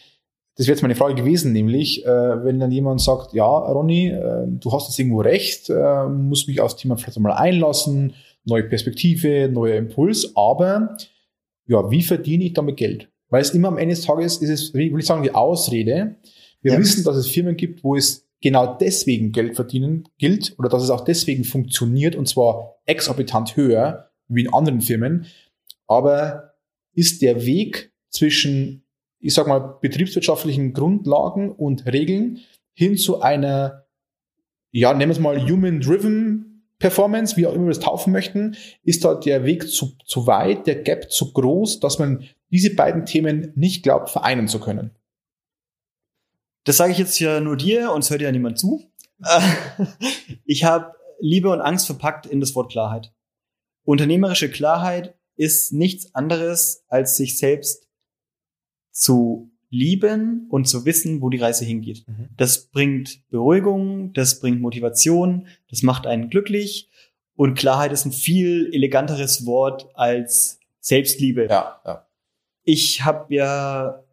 das 0.58 0.66
wäre 0.66 0.74
jetzt 0.74 0.82
meine 0.82 0.94
Frage 0.94 1.14
gewesen, 1.14 1.54
nämlich, 1.54 2.04
äh, 2.04 2.44
wenn 2.44 2.60
dann 2.60 2.70
jemand 2.70 3.00
sagt, 3.00 3.32
ja, 3.32 3.46
Ronny, 3.46 4.08
äh, 4.08 4.44
du 4.46 4.70
hast 4.70 4.88
jetzt 4.88 4.98
irgendwo 4.98 5.22
recht, 5.22 5.70
äh, 5.70 6.06
muss 6.10 6.46
mich 6.46 6.60
aufs 6.60 6.76
Thema 6.76 6.98
vielleicht 6.98 7.16
einmal 7.16 7.32
einlassen, 7.32 8.12
neue 8.44 8.64
Perspektive, 8.64 9.48
neuer 9.50 9.76
Impuls, 9.76 10.32
aber 10.36 10.94
ja, 11.66 11.90
wie 11.90 12.02
verdiene 12.02 12.44
ich 12.44 12.52
damit 12.52 12.76
Geld? 12.76 13.08
Weil 13.30 13.40
es 13.40 13.54
immer 13.54 13.68
am 13.68 13.78
Ende 13.78 13.94
des 13.94 14.04
Tages 14.04 14.42
ist 14.42 14.50
es, 14.50 14.74
will 14.74 14.94
ich 14.98 15.06
sagen, 15.06 15.22
die 15.22 15.34
Ausrede. 15.34 16.16
Wir 16.60 16.74
ja. 16.74 16.78
wissen, 16.78 17.02
dass 17.02 17.16
es 17.16 17.28
Firmen 17.28 17.56
gibt, 17.56 17.82
wo 17.82 17.96
es 17.96 18.28
genau 18.42 18.76
deswegen 18.78 19.32
Geld 19.32 19.56
verdienen 19.56 20.06
gilt 20.18 20.54
oder 20.58 20.68
dass 20.68 20.82
es 20.82 20.90
auch 20.90 21.00
deswegen 21.00 21.44
funktioniert 21.44 22.14
und 22.14 22.28
zwar 22.28 22.76
exorbitant 22.84 23.56
höher 23.56 24.10
wie 24.28 24.42
in 24.42 24.52
anderen 24.52 24.82
Firmen. 24.82 25.24
Aber 25.90 26.54
ist 26.94 27.20
der 27.20 27.44
Weg 27.44 27.92
zwischen 28.08 28.84
ich 29.20 29.34
sag 29.34 29.46
mal, 29.46 29.78
betriebswirtschaftlichen 29.80 30.72
Grundlagen 30.72 31.52
und 31.52 31.86
Regeln 31.86 32.40
hin 32.72 32.96
zu 32.96 33.20
einer, 33.20 33.86
ja, 34.72 34.92
nennen 34.92 35.10
wir 35.10 35.14
es 35.14 35.20
mal 35.20 35.40
Human-Driven 35.40 36.64
Performance, 36.78 37.36
wie 37.36 37.46
auch 37.46 37.52
immer 37.52 37.66
wir 37.66 37.74
das 37.74 37.80
taufen 37.80 38.10
möchten, 38.12 38.56
ist 38.82 39.04
da 39.04 39.14
der 39.14 39.44
Weg 39.44 39.68
zu, 39.68 39.92
zu 40.06 40.26
weit, 40.26 40.66
der 40.66 40.76
Gap 40.76 41.12
zu 41.12 41.32
groß, 41.32 41.80
dass 41.80 41.98
man 41.98 42.24
diese 42.50 42.74
beiden 42.74 43.04
Themen 43.04 43.52
nicht 43.54 43.82
glaubt, 43.82 44.08
vereinen 44.08 44.48
zu 44.48 44.60
können. 44.60 44.96
Das 46.64 46.78
sage 46.78 46.92
ich 46.92 46.98
jetzt 46.98 47.18
ja 47.20 47.40
nur 47.40 47.58
dir 47.58 47.92
und 47.92 48.02
es 48.02 48.10
hört 48.10 48.22
ja 48.22 48.32
niemand 48.32 48.58
zu. 48.58 48.90
Ich 50.44 50.64
habe 50.64 50.94
Liebe 51.20 51.50
und 51.50 51.60
Angst 51.60 51.86
verpackt 51.86 52.26
in 52.26 52.40
das 52.40 52.54
Wort 52.56 52.72
Klarheit. 52.72 53.12
Unternehmerische 53.84 54.50
Klarheit 54.50 55.14
ist 55.40 55.72
nichts 55.72 56.14
anderes, 56.14 56.84
als 56.88 57.16
sich 57.16 57.38
selbst 57.38 57.88
zu 58.92 59.50
lieben 59.70 60.46
und 60.50 60.68
zu 60.68 60.84
wissen, 60.84 61.22
wo 61.22 61.30
die 61.30 61.38
Reise 61.38 61.64
hingeht. 61.64 62.04
Mhm. 62.06 62.28
Das 62.36 62.66
bringt 62.66 63.26
Beruhigung, 63.30 64.12
das 64.12 64.38
bringt 64.38 64.60
Motivation, 64.60 65.46
das 65.70 65.82
macht 65.82 66.06
einen 66.06 66.28
glücklich 66.28 66.90
und 67.36 67.56
Klarheit 67.56 67.90
ist 67.90 68.04
ein 68.04 68.12
viel 68.12 68.68
eleganteres 68.72 69.46
Wort 69.46 69.88
als 69.94 70.60
Selbstliebe. 70.80 71.46
Ja, 71.48 71.80
ja. 71.86 72.06
Ich 72.64 73.02
habe 73.02 73.34
ja 73.34 74.04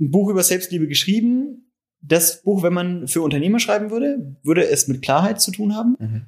ein 0.00 0.10
Buch 0.10 0.30
über 0.30 0.42
Selbstliebe 0.42 0.88
geschrieben. 0.88 1.70
Das 2.00 2.42
Buch, 2.42 2.64
wenn 2.64 2.72
man 2.72 3.06
für 3.06 3.22
Unternehmer 3.22 3.60
schreiben 3.60 3.90
würde, 3.92 4.36
würde 4.42 4.66
es 4.66 4.88
mit 4.88 5.02
Klarheit 5.02 5.40
zu 5.40 5.52
tun 5.52 5.76
haben. 5.76 5.96
Mhm. 6.00 6.26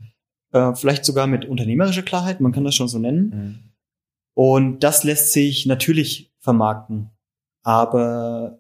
Äh, 0.53 0.77
vielleicht 0.77 1.05
sogar 1.05 1.27
mit 1.27 1.45
unternehmerischer 1.45 2.03
Klarheit, 2.03 2.41
man 2.41 2.53
kann 2.53 2.63
das 2.63 2.77
schon 2.77 2.87
so 2.87 3.01
nennen. 3.01 3.31
Mhm. 3.35 3.74
Und 4.35 4.81
das 4.81 5.05
lässt 5.05 5.33
sich 5.33 5.65
natürlich 5.67 6.33
vermarkten. 6.41 7.11
Aber 7.63 8.59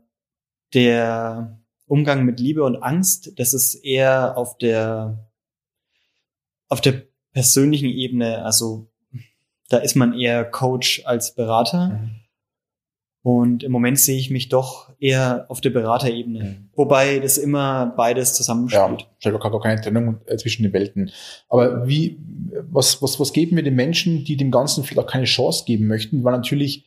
der 0.72 1.60
Umgang 1.86 2.24
mit 2.24 2.40
Liebe 2.40 2.64
und 2.64 2.82
Angst, 2.82 3.38
das 3.38 3.52
ist 3.52 3.74
eher 3.74 4.38
auf 4.38 4.56
der, 4.56 5.28
auf 6.68 6.80
der 6.80 7.02
persönlichen 7.32 7.88
Ebene. 7.88 8.44
Also 8.44 8.90
da 9.68 9.78
ist 9.78 9.96
man 9.96 10.14
eher 10.18 10.44
Coach 10.44 11.02
als 11.04 11.34
Berater. 11.34 11.88
Mhm. 11.88 12.23
Und 13.24 13.62
im 13.62 13.72
Moment 13.72 13.98
sehe 13.98 14.18
ich 14.18 14.28
mich 14.28 14.50
doch 14.50 14.92
eher 15.00 15.46
auf 15.48 15.62
der 15.62 15.70
Beraterebene. 15.70 16.44
Mhm. 16.44 16.68
Wobei 16.74 17.20
das 17.20 17.38
immer 17.38 17.86
beides 17.96 18.34
zusammenspielt. 18.34 19.00
Ja, 19.00 19.06
stellt 19.18 19.40
gar 19.40 19.60
keine 19.60 19.80
Trennung 19.80 20.20
zwischen 20.36 20.62
den 20.62 20.74
Welten. 20.74 21.10
Aber 21.48 21.88
wie, 21.88 22.18
was, 22.70 23.00
was, 23.00 23.18
was 23.18 23.32
geben 23.32 23.56
wir 23.56 23.62
den 23.62 23.76
Menschen, 23.76 24.26
die 24.26 24.36
dem 24.36 24.50
Ganzen 24.50 24.84
vielleicht 24.84 25.06
auch 25.06 25.10
keine 25.10 25.24
Chance 25.24 25.64
geben 25.66 25.86
möchten? 25.86 26.22
Weil 26.22 26.34
natürlich 26.34 26.84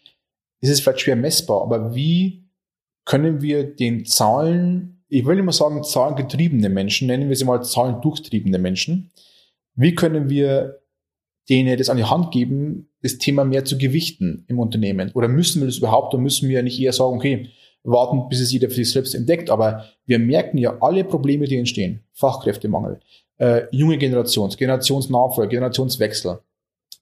ist 0.62 0.69
es 0.69 0.80
vielleicht 0.80 1.02
schwer 1.02 1.15
messbar, 1.15 1.63
aber 1.63 1.95
wie 1.95 2.45
können 3.04 3.41
wir 3.41 3.63
den 3.63 4.06
Zahlen, 4.06 5.04
ich 5.10 5.26
will 5.26 5.39
immer 5.39 5.54
sagen, 5.54 5.84
zahlengetriebene 5.84 6.69
Menschen, 6.69 7.08
nennen 7.08 7.30
wir 7.30 7.36
sie 7.36 7.45
mal 7.45 7.63
zahlendurchtriebene 7.63 8.60
Menschen, 8.60 9.10
wie 9.73 9.95
können 9.95 10.30
wir 10.30 10.82
denen 11.49 11.77
das 11.77 11.89
an 11.89 11.97
die 11.97 12.03
Hand 12.03 12.31
geben, 12.31 12.89
das 13.01 13.17
Thema 13.17 13.45
mehr 13.45 13.65
zu 13.65 13.77
gewichten 13.77 14.45
im 14.47 14.60
Unternehmen? 14.60 15.12
Oder 15.13 15.27
müssen 15.27 15.62
wir 15.62 15.67
das 15.67 15.77
überhaupt, 15.77 16.13
oder 16.13 16.21
müssen 16.21 16.49
wir 16.49 16.62
nicht 16.63 16.79
eher 16.79 16.93
sagen, 16.93 17.15
okay, 17.15 17.49
warten, 17.83 18.27
bis 18.29 18.41
es 18.41 18.51
jeder 18.51 18.69
für 18.69 18.75
sich 18.75 18.91
selbst 18.91 19.15
entdeckt, 19.15 19.49
aber 19.49 19.86
wir 20.05 20.19
merken 20.19 20.57
ja 20.57 20.77
alle 20.81 21.03
Probleme, 21.03 21.45
die 21.45 21.57
entstehen. 21.57 22.03
Fachkräftemangel, 22.13 22.99
äh, 23.38 23.62
junge 23.71 23.97
Generations, 23.97 24.57
Generationsnachfolge, 24.57 25.49
Generationswechsel, 25.49 26.39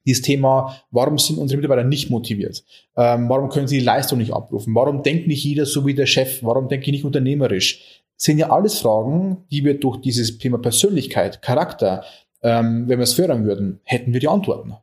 dieses 0.05 0.21
Thema, 0.21 0.79
warum 0.91 1.17
sind 1.17 1.39
unsere 1.39 1.59
Mitarbeiter 1.59 1.87
nicht 1.87 2.11
motiviert? 2.11 2.63
Ähm, 2.95 3.27
warum 3.27 3.49
können 3.49 3.67
sie 3.67 3.79
die 3.79 3.85
Leistung 3.85 4.19
nicht 4.19 4.31
abrufen? 4.31 4.75
Warum 4.75 5.01
denkt 5.01 5.27
nicht 5.27 5.43
jeder 5.43 5.65
so 5.65 5.87
wie 5.87 5.95
der 5.95 6.05
Chef? 6.05 6.43
Warum 6.43 6.67
denke 6.67 6.85
ich 6.85 6.91
nicht 6.91 7.05
unternehmerisch? 7.05 8.03
sind 8.17 8.37
ja 8.37 8.49
alles 8.49 8.79
Fragen, 8.79 9.45
die 9.51 9.63
wir 9.65 9.79
durch 9.79 9.97
dieses 9.97 10.37
Thema 10.37 10.57
Persönlichkeit, 10.57 11.41
Charakter, 11.41 12.03
ähm, 12.45 12.87
wenn 12.87 12.99
wir 12.99 13.03
es 13.03 13.15
fördern 13.15 13.43
würden, 13.43 13.79
hätten 13.85 14.13
wir 14.13 14.19
die 14.19 14.27
Antworten. 14.27 14.75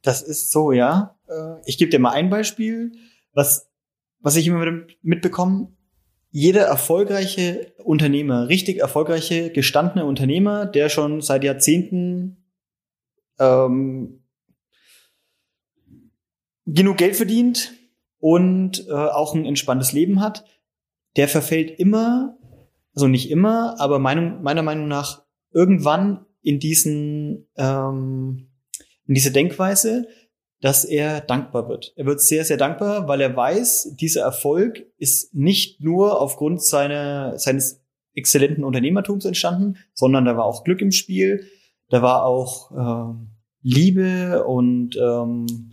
Das 0.00 0.22
ist 0.22 0.50
so, 0.50 0.72
ja. 0.72 1.14
Äh, 1.28 1.60
ich 1.66 1.76
gebe 1.76 1.90
dir 1.90 1.98
mal 1.98 2.12
ein 2.12 2.30
Beispiel, 2.30 2.92
was, 3.34 3.70
was 4.20 4.36
ich 4.36 4.46
immer 4.46 4.64
mitbekomme. 5.02 5.68
Jeder 6.30 6.62
erfolgreiche 6.62 7.74
Unternehmer, 7.84 8.48
richtig 8.48 8.78
erfolgreiche, 8.78 9.50
gestandene 9.50 10.06
Unternehmer, 10.06 10.64
der 10.64 10.88
schon 10.88 11.20
seit 11.20 11.44
Jahrzehnten 11.44 12.38
ähm, 13.38 14.24
genug 16.64 16.96
Geld 16.96 17.14
verdient 17.14 17.74
und 18.20 18.88
äh, 18.88 18.92
auch 18.92 19.34
ein 19.34 19.44
entspanntes 19.44 19.92
Leben 19.92 20.22
hat, 20.22 20.46
der 21.16 21.28
verfällt 21.28 21.78
immer, 21.78 22.38
also 22.94 23.06
nicht 23.06 23.30
immer, 23.30 23.78
aber 23.78 23.98
Meinung, 23.98 24.42
meiner 24.42 24.62
Meinung 24.62 24.88
nach 24.88 25.24
irgendwann 25.52 26.24
in 26.44 26.60
diesen 26.60 27.48
ähm, 27.56 28.50
in 29.06 29.14
diese 29.14 29.32
Denkweise, 29.32 30.06
dass 30.60 30.84
er 30.84 31.20
dankbar 31.20 31.68
wird. 31.68 31.92
Er 31.96 32.06
wird 32.06 32.22
sehr, 32.22 32.44
sehr 32.44 32.56
dankbar, 32.56 33.06
weil 33.06 33.20
er 33.20 33.36
weiß, 33.36 33.96
dieser 34.00 34.22
Erfolg 34.22 34.86
ist 34.96 35.34
nicht 35.34 35.82
nur 35.82 36.20
aufgrund 36.20 36.62
seiner, 36.62 37.38
seines 37.38 37.82
exzellenten 38.14 38.64
Unternehmertums 38.64 39.24
entstanden, 39.24 39.76
sondern 39.92 40.24
da 40.24 40.36
war 40.36 40.44
auch 40.44 40.64
Glück 40.64 40.80
im 40.80 40.92
Spiel, 40.92 41.46
da 41.90 42.00
war 42.00 42.24
auch 42.24 42.70
äh, 42.70 43.14
Liebe 43.60 44.44
und 44.46 44.96
ähm, 44.96 45.70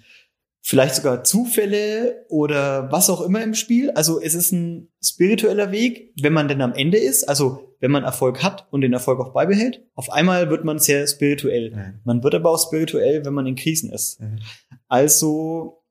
vielleicht 0.62 0.96
sogar 0.96 1.24
Zufälle 1.24 2.26
oder 2.30 2.92
was 2.92 3.10
auch 3.10 3.22
immer 3.22 3.44
im 3.44 3.56
Spiel. 3.56 3.92
Also 3.92 4.22
es 4.22 4.36
ist 4.36 4.52
ein 4.52 4.90
spiritueller 5.04 5.72
Weg, 5.72 6.14
wenn 6.22 6.34
man 6.34 6.48
denn 6.48 6.62
am 6.62 6.74
Ende 6.74 6.98
ist, 6.98 7.28
also 7.28 7.76
wenn 7.80 7.92
man 7.92 8.04
Erfolg 8.04 8.44
hat 8.44 8.68
und 8.72 8.82
den 8.82 8.94
Erfolg 8.94 9.20
auch 9.20 9.34
beibehält. 9.34 9.84
Auf 9.96 10.12
einmal 10.12 10.50
wird 10.50 10.64
man 10.64 10.78
sehr 10.78 11.06
spirituell. 11.08 11.72
Mhm. 11.72 12.00
Man 12.04 12.24
wird 12.24 12.36
aber 12.36 12.52
auch 12.52 12.64
spirituell, 12.64 13.26
wenn 13.26 13.34
man 13.34 13.48
in 13.48 13.56
Krisen 13.56 13.92
ist. 13.92 14.22
Mhm. 14.22 14.40
Also 14.88 15.84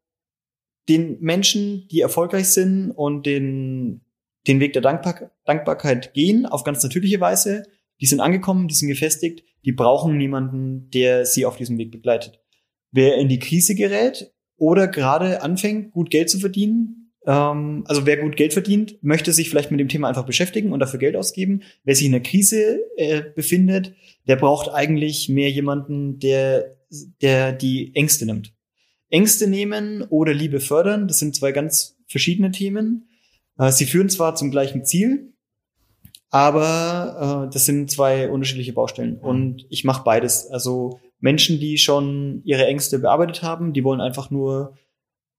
den 0.89 1.19
Menschen, 1.21 1.89
die 1.89 2.01
erfolgreich 2.01 2.49
sind 2.49 2.93
und 2.93 3.27
den, 3.27 4.03
den 4.47 4.61
Weg 4.61 4.73
der 4.73 4.83
Dankbar 4.83 5.33
Dankbarkeit 5.45 6.15
gehen, 6.15 6.47
auf 6.47 6.63
ganz 6.65 6.83
natürliche 6.83 7.21
Weise, 7.21 7.65
die 8.01 8.07
sind 8.07 8.21
angekommen, 8.21 8.69
die 8.69 8.75
sind 8.75 8.89
gefestigt, 8.89 9.45
die 9.65 9.73
brauchen 9.73 10.17
niemanden, 10.17 10.91
der 10.91 11.27
sie 11.27 11.45
auf 11.45 11.57
diesem 11.57 11.77
Weg 11.77 11.91
begleitet. 11.91 12.41
Wer 12.93 13.17
in 13.17 13.29
die 13.29 13.39
Krise 13.39 13.75
gerät, 13.75 14.33
oder 14.61 14.89
gerade 14.89 15.43
anfängt, 15.43 15.91
gut 15.91 16.11
Geld 16.11 16.31
zu 16.31 16.39
verdienen. 16.39 17.11
Ähm, 17.27 17.83
also 17.87 18.07
wer 18.07 18.19
gut 18.19 18.37
Geld 18.37 18.53
verdient, 18.53 19.03
möchte 19.03 19.33
sich 19.33 19.49
vielleicht 19.49 19.71
mit 19.71 19.81
dem 19.81 19.89
Thema 19.89 20.09
einfach 20.09 20.27
beschäftigen 20.27 20.73
und 20.73 20.81
dafür 20.81 21.01
Geld 21.01 21.17
ausgeben. 21.17 21.63
Wer 21.83 21.97
sich 21.97 22.05
in 22.05 22.13
der 22.13 22.23
Krise 22.23 22.81
äh, 22.97 23.23
befindet, 23.35 23.95
der 24.29 24.37
braucht 24.37 24.69
eigentlich 24.69 25.31
mehr 25.31 25.51
jemanden, 25.51 26.19
der, 26.19 26.77
der 27.23 27.53
die 27.53 27.95
Ängste 27.95 28.27
nimmt. 28.27 28.53
Ängste 29.09 29.49
nehmen 29.49 30.03
oder 30.03 30.35
Liebe 30.35 30.61
fördern, 30.61 31.09
das 31.09 31.19
sind 31.19 31.35
zwei 31.35 31.53
ganz 31.53 31.97
verschiedene 32.07 32.51
Themen. 32.51 33.09
Äh, 33.59 33.73
sie 33.73 33.87
führen 33.87 34.11
zwar 34.11 34.35
zum 34.35 34.51
gleichen 34.51 34.85
Ziel, 34.85 35.33
aber 36.29 37.47
äh, 37.49 37.53
das 37.53 37.65
sind 37.65 37.91
zwei 37.91 38.29
unterschiedliche 38.29 38.75
Baustellen. 38.75 39.17
Und 39.17 39.65
ich 39.71 39.85
mache 39.85 40.05
beides. 40.05 40.49
Also 40.49 41.01
Menschen, 41.21 41.61
die 41.61 41.79
schon 41.79 42.43
ihre 42.45 42.67
Ängste 42.67 42.99
bearbeitet 42.99 43.43
haben, 43.43 43.73
die 43.73 43.85
wollen 43.85 44.01
einfach 44.01 44.31
nur 44.31 44.77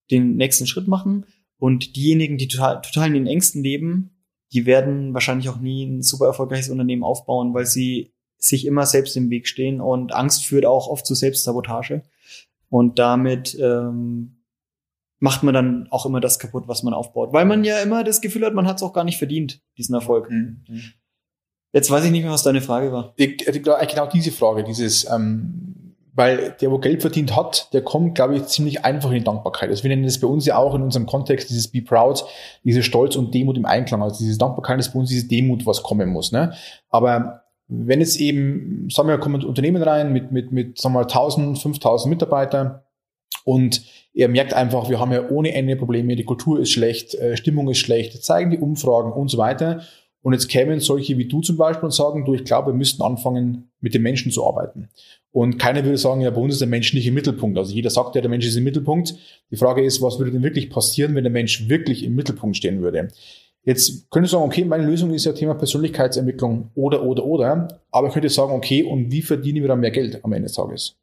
den 0.10 0.36
nächsten 0.36 0.67
Schritt 0.67 0.88
machen. 0.88 1.26
Und 1.58 1.96
diejenigen, 1.96 2.38
die 2.38 2.48
total, 2.48 2.82
total 2.82 3.08
in 3.08 3.13
den 3.13 3.28
Ängsten 3.28 3.63
leben, 3.63 4.12
die 4.54 4.65
werden 4.65 5.13
wahrscheinlich 5.13 5.50
auch 5.50 5.60
nie 5.60 5.86
ein 5.86 6.02
super 6.02 6.26
erfolgreiches 6.26 6.70
Unternehmen 6.70 7.04
aufbauen, 7.04 7.54
weil 7.54 7.65
sie 7.65 8.12
sich 8.38 8.65
immer 8.65 8.86
selbst 8.86 9.15
im 9.15 9.30
Weg 9.30 9.48
stehen 9.48 9.80
und 9.82 10.13
Angst 10.13 10.46
führt 10.46 10.65
auch 10.65 10.88
oft 10.88 11.06
zu 11.06 11.13
Selbstsabotage. 11.13 12.04
Und 12.70 13.00
damit 13.00 13.58
ähm, 13.62 14.44
macht 15.20 15.44
man 15.44 15.54
dann 15.54 15.88
auch 15.91 16.06
immer 16.06 16.20
das 16.20 16.39
kaputt, 16.39 16.63
was 16.67 16.84
man 16.84 16.94
aufbaut. 16.94 17.32
Weil 17.32 17.46
man 17.46 17.63
ja 17.63 17.80
immer 17.80 18.04
das 18.04 18.22
Gefühl 18.22 18.46
hat, 18.46 18.56
man 18.56 18.67
hat 18.67 18.78
es 18.78 18.84
auch 18.84 18.94
gar 18.94 19.04
nicht 19.04 19.20
verdient, 19.20 19.62
diesen 19.78 19.94
Erfolg. 19.94 20.30
Mhm. 20.32 20.63
Jetzt 21.74 21.91
weiß 21.91 22.04
ich 22.06 22.12
nicht 22.12 22.24
mehr, 22.24 22.32
was 22.32 22.44
deine 22.44 22.62
Frage 22.62 22.91
war. 22.91 23.13
Genau 23.17 24.10
diese 24.12 24.32
Frage, 24.32 24.63
dieses, 24.63 25.10
ähm, 25.10 25.70
weil 26.13 26.56
der, 26.60 26.71
wo 26.71 26.78
Geld 26.78 27.02
verdient 27.02 27.36
hat, 27.36 27.69
der 27.74 27.84
kommt, 27.84 28.15
glaube 28.15 28.36
ich, 28.36 28.45
ziemlich 28.45 28.84
einfach 28.84 29.10
in 29.12 29.19
die 29.19 29.24
Dankbarkeit. 29.24 29.69
Also 29.69 29.84
wir 29.84 29.89
nennen 29.89 30.04
das 30.04 30.19
bei 30.19 30.28
uns 30.28 30.45
ja 30.45 30.58
auch 30.58 30.76
in 30.76 30.82
unserem 30.82 31.06
Kontext 31.06 31.50
dieses 31.50 31.69
Be 31.69 31.82
Proud, 31.82 32.26
diese 32.63 32.84
Stolz 32.84 33.15
und 33.15 33.34
Demut 33.34 33.58
im 33.58 33.65
Einklang. 33.65 34.04
Also 34.04 34.24
diese 34.24 34.38
Dankbarkeit 34.38 34.80
ist 34.80 34.91
bei 34.91 35.00
uns 35.00 35.10
diese 35.10 35.28
Demut, 35.28 35.65
was 35.65 35.84
kommen 35.84 36.10
muss. 36.10 36.32
Ne? 36.32 36.54
Aber 36.89 37.43
wenn 37.67 38.02
es 38.02 38.17
eben, 38.17 38.89
sagen 38.91 39.08
wir, 39.08 39.17
kommen 39.17 39.43
Unternehmen 39.45 39.82
rein 39.82 40.12
mit, 40.12 40.32
mit, 40.32 40.52
mit 40.52 40.78
sagen 40.78 40.93
wir 40.93 41.00
mal, 41.00 41.06
1000, 41.06 41.58
5000 41.58 42.10
Mitarbeiter 42.10 42.84
und 43.45 43.84
er 44.13 44.28
merkt 44.28 44.54
einfach, 44.54 44.89
wir 44.89 45.00
haben 45.00 45.13
ja 45.13 45.30
ohne 45.30 45.54
Ende 45.54 45.78
Probleme, 45.78 46.17
die 46.17 46.26
Kultur 46.26 46.60
ist 46.60 46.71
schlecht, 46.71 47.15
äh, 47.15 47.38
Stimmung 47.38 47.69
ist 47.69 47.78
schlecht, 47.78 48.21
zeigen 48.24 48.52
die 48.52 48.60
Umfragen 48.60 49.13
und 49.13 49.30
so 49.30 49.38
weiter. 49.38 49.82
Und 50.21 50.34
jetzt 50.34 50.49
kämen 50.49 50.79
solche 50.79 51.17
wie 51.17 51.27
du 51.27 51.41
zum 51.41 51.57
Beispiel 51.57 51.86
und 51.86 51.93
sagen, 51.93 52.25
du, 52.25 52.34
ich 52.34 52.43
glaube, 52.43 52.71
wir 52.71 52.77
müssten 52.77 53.01
anfangen, 53.01 53.71
mit 53.79 53.93
den 53.93 54.03
Menschen 54.03 54.31
zu 54.31 54.45
arbeiten. 54.45 54.89
Und 55.31 55.57
keiner 55.57 55.84
würde 55.84 55.97
sagen, 55.97 56.21
ja, 56.21 56.29
bei 56.29 56.41
uns 56.41 56.53
ist 56.53 56.60
der 56.60 56.67
Mensch 56.67 56.93
nicht 56.93 57.07
im 57.07 57.13
Mittelpunkt. 57.13 57.57
Also 57.57 57.73
jeder 57.73 57.89
sagt 57.89 58.15
ja, 58.15 58.21
der 58.21 58.29
Mensch 58.29 58.45
ist 58.45 58.55
im 58.55 58.63
Mittelpunkt. 58.63 59.15
Die 59.49 59.55
Frage 59.55 59.84
ist, 59.84 60.01
was 60.01 60.19
würde 60.19 60.31
denn 60.31 60.43
wirklich 60.43 60.69
passieren, 60.69 61.15
wenn 61.15 61.23
der 61.23 61.31
Mensch 61.31 61.67
wirklich 61.69 62.03
im 62.03 62.15
Mittelpunkt 62.15 62.57
stehen 62.57 62.81
würde? 62.81 63.07
Jetzt 63.63 64.10
könnte 64.12 64.25
ich 64.25 64.31
sagen, 64.31 64.43
okay, 64.43 64.65
meine 64.65 64.86
Lösung 64.86 65.13
ist 65.13 65.25
ja 65.25 65.34
Thema 65.34 65.53
Persönlichkeitsentwicklung 65.53 66.71
oder, 66.75 67.03
oder, 67.03 67.23
oder. 67.23 67.79
Aber 67.91 68.07
ich 68.07 68.13
könnte 68.13 68.29
sagen, 68.29 68.51
okay, 68.51 68.84
und 68.84 69.12
wie 69.12 69.21
verdienen 69.21 69.62
wir 69.62 69.67
dann 69.69 69.79
mehr 69.79 69.91
Geld 69.91 70.23
am 70.23 70.34
Ende 70.34 70.47
des 70.47 70.55
Tages? 70.55 70.97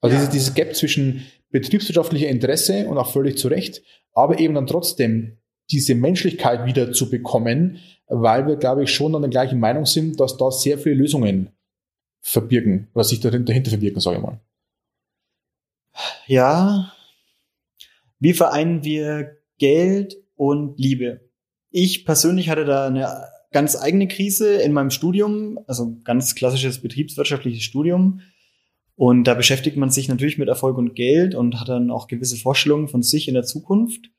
Also 0.00 0.14
ja. 0.14 0.20
dieses, 0.20 0.32
dieses 0.32 0.54
Gap 0.54 0.74
zwischen 0.74 1.24
betriebswirtschaftlicher 1.50 2.28
Interesse 2.28 2.88
und 2.88 2.98
auch 2.98 3.10
völlig 3.10 3.38
zu 3.38 3.48
Recht, 3.48 3.82
aber 4.12 4.38
eben 4.38 4.54
dann 4.54 4.66
trotzdem 4.66 5.38
diese 5.70 5.94
Menschlichkeit 5.94 6.66
wieder 6.66 6.92
zu 6.92 7.10
bekommen, 7.10 7.78
weil 8.06 8.46
wir, 8.46 8.56
glaube 8.56 8.84
ich, 8.84 8.90
schon 8.90 9.14
an 9.14 9.22
der 9.22 9.30
gleichen 9.30 9.60
Meinung 9.60 9.86
sind, 9.86 10.18
dass 10.18 10.36
da 10.36 10.50
sehr 10.50 10.78
viele 10.78 10.96
Lösungen 10.96 11.50
verbirgen 12.20 12.88
oder 12.94 13.04
sich 13.04 13.20
dahinter 13.20 13.70
verbirgen, 13.70 14.00
sage 14.00 14.16
ich 14.16 14.22
mal. 14.22 14.40
Ja, 16.26 16.92
wie 18.18 18.32
vereinen 18.32 18.84
wir 18.84 19.36
Geld 19.58 20.16
und 20.36 20.78
Liebe? 20.78 21.28
Ich 21.70 22.04
persönlich 22.04 22.48
hatte 22.48 22.64
da 22.64 22.86
eine 22.86 23.08
ganz 23.52 23.76
eigene 23.76 24.08
Krise 24.08 24.56
in 24.56 24.72
meinem 24.72 24.90
Studium, 24.90 25.58
also 25.66 25.98
ganz 26.04 26.34
klassisches 26.34 26.80
betriebswirtschaftliches 26.80 27.62
Studium. 27.62 28.20
Und 28.96 29.24
da 29.24 29.34
beschäftigt 29.34 29.76
man 29.76 29.90
sich 29.90 30.08
natürlich 30.08 30.38
mit 30.38 30.48
Erfolg 30.48 30.76
und 30.76 30.94
Geld 30.94 31.34
und 31.34 31.60
hat 31.60 31.68
dann 31.68 31.90
auch 31.90 32.08
gewisse 32.08 32.36
Vorstellungen 32.36 32.88
von 32.88 33.02
sich 33.02 33.28
in 33.28 33.34
der 33.34 33.44
Zukunft. 33.44 34.10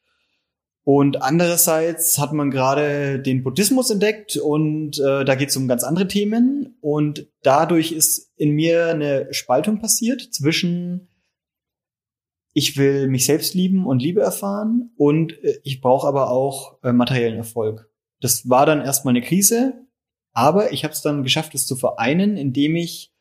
Und 0.92 1.22
andererseits 1.22 2.18
hat 2.18 2.34
man 2.34 2.50
gerade 2.50 3.20
den 3.20 3.44
Buddhismus 3.44 3.92
entdeckt 3.92 4.38
und 4.38 4.98
äh, 4.98 5.24
da 5.24 5.36
geht 5.36 5.50
es 5.50 5.56
um 5.56 5.68
ganz 5.68 5.84
andere 5.84 6.08
Themen. 6.08 6.80
Und 6.82 7.28
dadurch 7.44 7.92
ist 7.92 8.34
in 8.38 8.54
mir 8.54 8.88
eine 8.88 9.32
Spaltung 9.32 9.78
passiert 9.78 10.34
zwischen 10.34 11.08
ich 12.54 12.76
will 12.76 13.08
mich 13.08 13.28
selbst 13.28 13.54
lieben 13.54 13.86
und 13.86 14.02
Liebe 14.02 14.22
erfahren 14.22 14.90
und 14.98 15.34
äh, 15.44 15.60
ich 15.64 15.80
brauche 15.80 16.08
aber 16.08 16.32
auch 16.32 16.82
äh, 16.82 16.92
materiellen 16.92 17.38
Erfolg. 17.38 17.88
Das 18.20 18.50
war 18.50 18.66
dann 18.66 18.82
erstmal 18.82 19.12
eine 19.12 19.22
Krise, 19.22 19.86
aber 20.34 20.74
ich 20.74 20.84
habe 20.84 20.94
es 20.96 21.04
dann 21.04 21.22
geschafft, 21.22 21.54
es 21.54 21.68
zu 21.68 21.76
vereinen, 21.76 22.36
indem 22.36 22.76
ich 22.76 23.14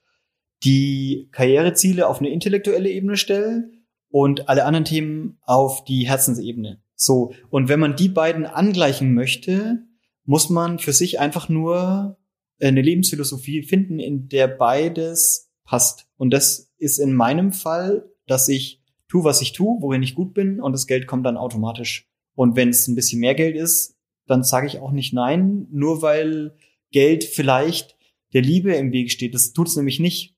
die 0.64 1.28
Karriereziele 1.33 2.09
auf 2.09 2.20
eine 2.20 2.31
intellektuelle 2.31 2.88
Ebene 2.88 3.18
stelle 3.18 3.70
und 4.09 4.48
alle 4.48 4.64
anderen 4.64 4.87
Themen 4.87 5.37
auf 5.42 5.85
die 5.85 6.09
Herzensebene. 6.09 6.81
So, 7.00 7.32
und 7.48 7.68
wenn 7.68 7.78
man 7.78 7.94
die 7.94 8.08
beiden 8.08 8.44
angleichen 8.44 9.14
möchte, 9.14 9.84
muss 10.24 10.50
man 10.50 10.80
für 10.80 10.92
sich 10.92 11.20
einfach 11.20 11.48
nur 11.48 12.18
eine 12.61 12.82
Lebensphilosophie 12.82 13.62
finden, 13.62 14.00
in 14.00 14.28
der 14.28 14.48
beides 14.48 15.48
passt. 15.64 16.08
Und 16.16 16.30
das 16.30 16.72
ist 16.76 16.98
in 16.98 17.14
meinem 17.14 17.52
Fall, 17.52 18.11
dass 18.26 18.48
ich 18.48 18.82
tu, 19.06 19.22
was 19.22 19.40
ich 19.40 19.52
tu, 19.52 19.80
worin 19.80 20.02
ich 20.02 20.16
gut 20.16 20.34
bin 20.34 20.61
und 20.61 20.72
das 20.72 20.88
Geld 20.88 21.06
kommt 21.06 21.24
dann 21.24 21.37
automatisch. 21.37 22.11
Und 22.34 22.56
wenn 22.56 22.70
es 22.70 22.88
ein 22.88 22.96
bisschen 22.96 23.20
mehr 23.20 23.37
Geld 23.37 23.56
ist, 23.56 23.96
dann 24.26 24.42
sage 24.42 24.66
ich 24.66 24.80
auch 24.80 24.90
nicht 24.90 25.14
nein, 25.14 25.68
nur 25.70 26.02
weil 26.02 26.56
Geld 26.90 27.22
vielleicht 27.22 27.96
der 28.32 28.42
Liebe 28.42 28.74
im 28.74 28.92
Weg 28.92 29.12
steht. 29.12 29.34
Das 29.34 29.52
tut 29.52 29.68
es 29.68 29.76
nämlich 29.76 30.00
nicht. 30.00 30.34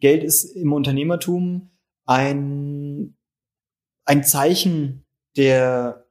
Geld 0.00 0.24
ist 0.24 0.56
im 0.56 0.72
Unternehmertum 0.72 1.70
ein, 2.04 3.16
ein 4.04 4.24
Zeichen 4.24 5.04
der 5.36 6.06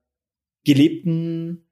gelebten 0.63 1.69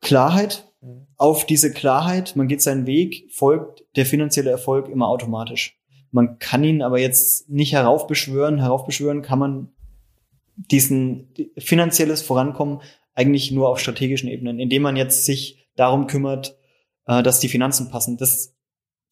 Klarheit. 0.00 0.70
Mhm. 0.80 1.06
Auf 1.16 1.46
diese 1.46 1.72
Klarheit, 1.72 2.36
man 2.36 2.48
geht 2.48 2.62
seinen 2.62 2.86
Weg, 2.86 3.28
folgt 3.32 3.84
der 3.96 4.06
finanzielle 4.06 4.50
Erfolg 4.50 4.88
immer 4.88 5.08
automatisch. 5.08 5.78
Man 6.10 6.38
kann 6.38 6.64
ihn 6.64 6.82
aber 6.82 6.98
jetzt 6.98 7.50
nicht 7.50 7.72
heraufbeschwören. 7.72 8.58
Heraufbeschwören 8.58 9.22
kann 9.22 9.38
man 9.38 9.68
diesen 10.56 11.34
finanzielles 11.58 12.22
Vorankommen 12.22 12.80
eigentlich 13.14 13.50
nur 13.50 13.68
auf 13.68 13.80
strategischen 13.80 14.28
Ebenen, 14.28 14.58
indem 14.58 14.82
man 14.82 14.96
jetzt 14.96 15.24
sich 15.24 15.68
darum 15.76 16.06
kümmert, 16.06 16.56
äh, 17.06 17.22
dass 17.22 17.40
die 17.40 17.48
Finanzen 17.48 17.90
passen. 17.90 18.16
Das 18.16 18.54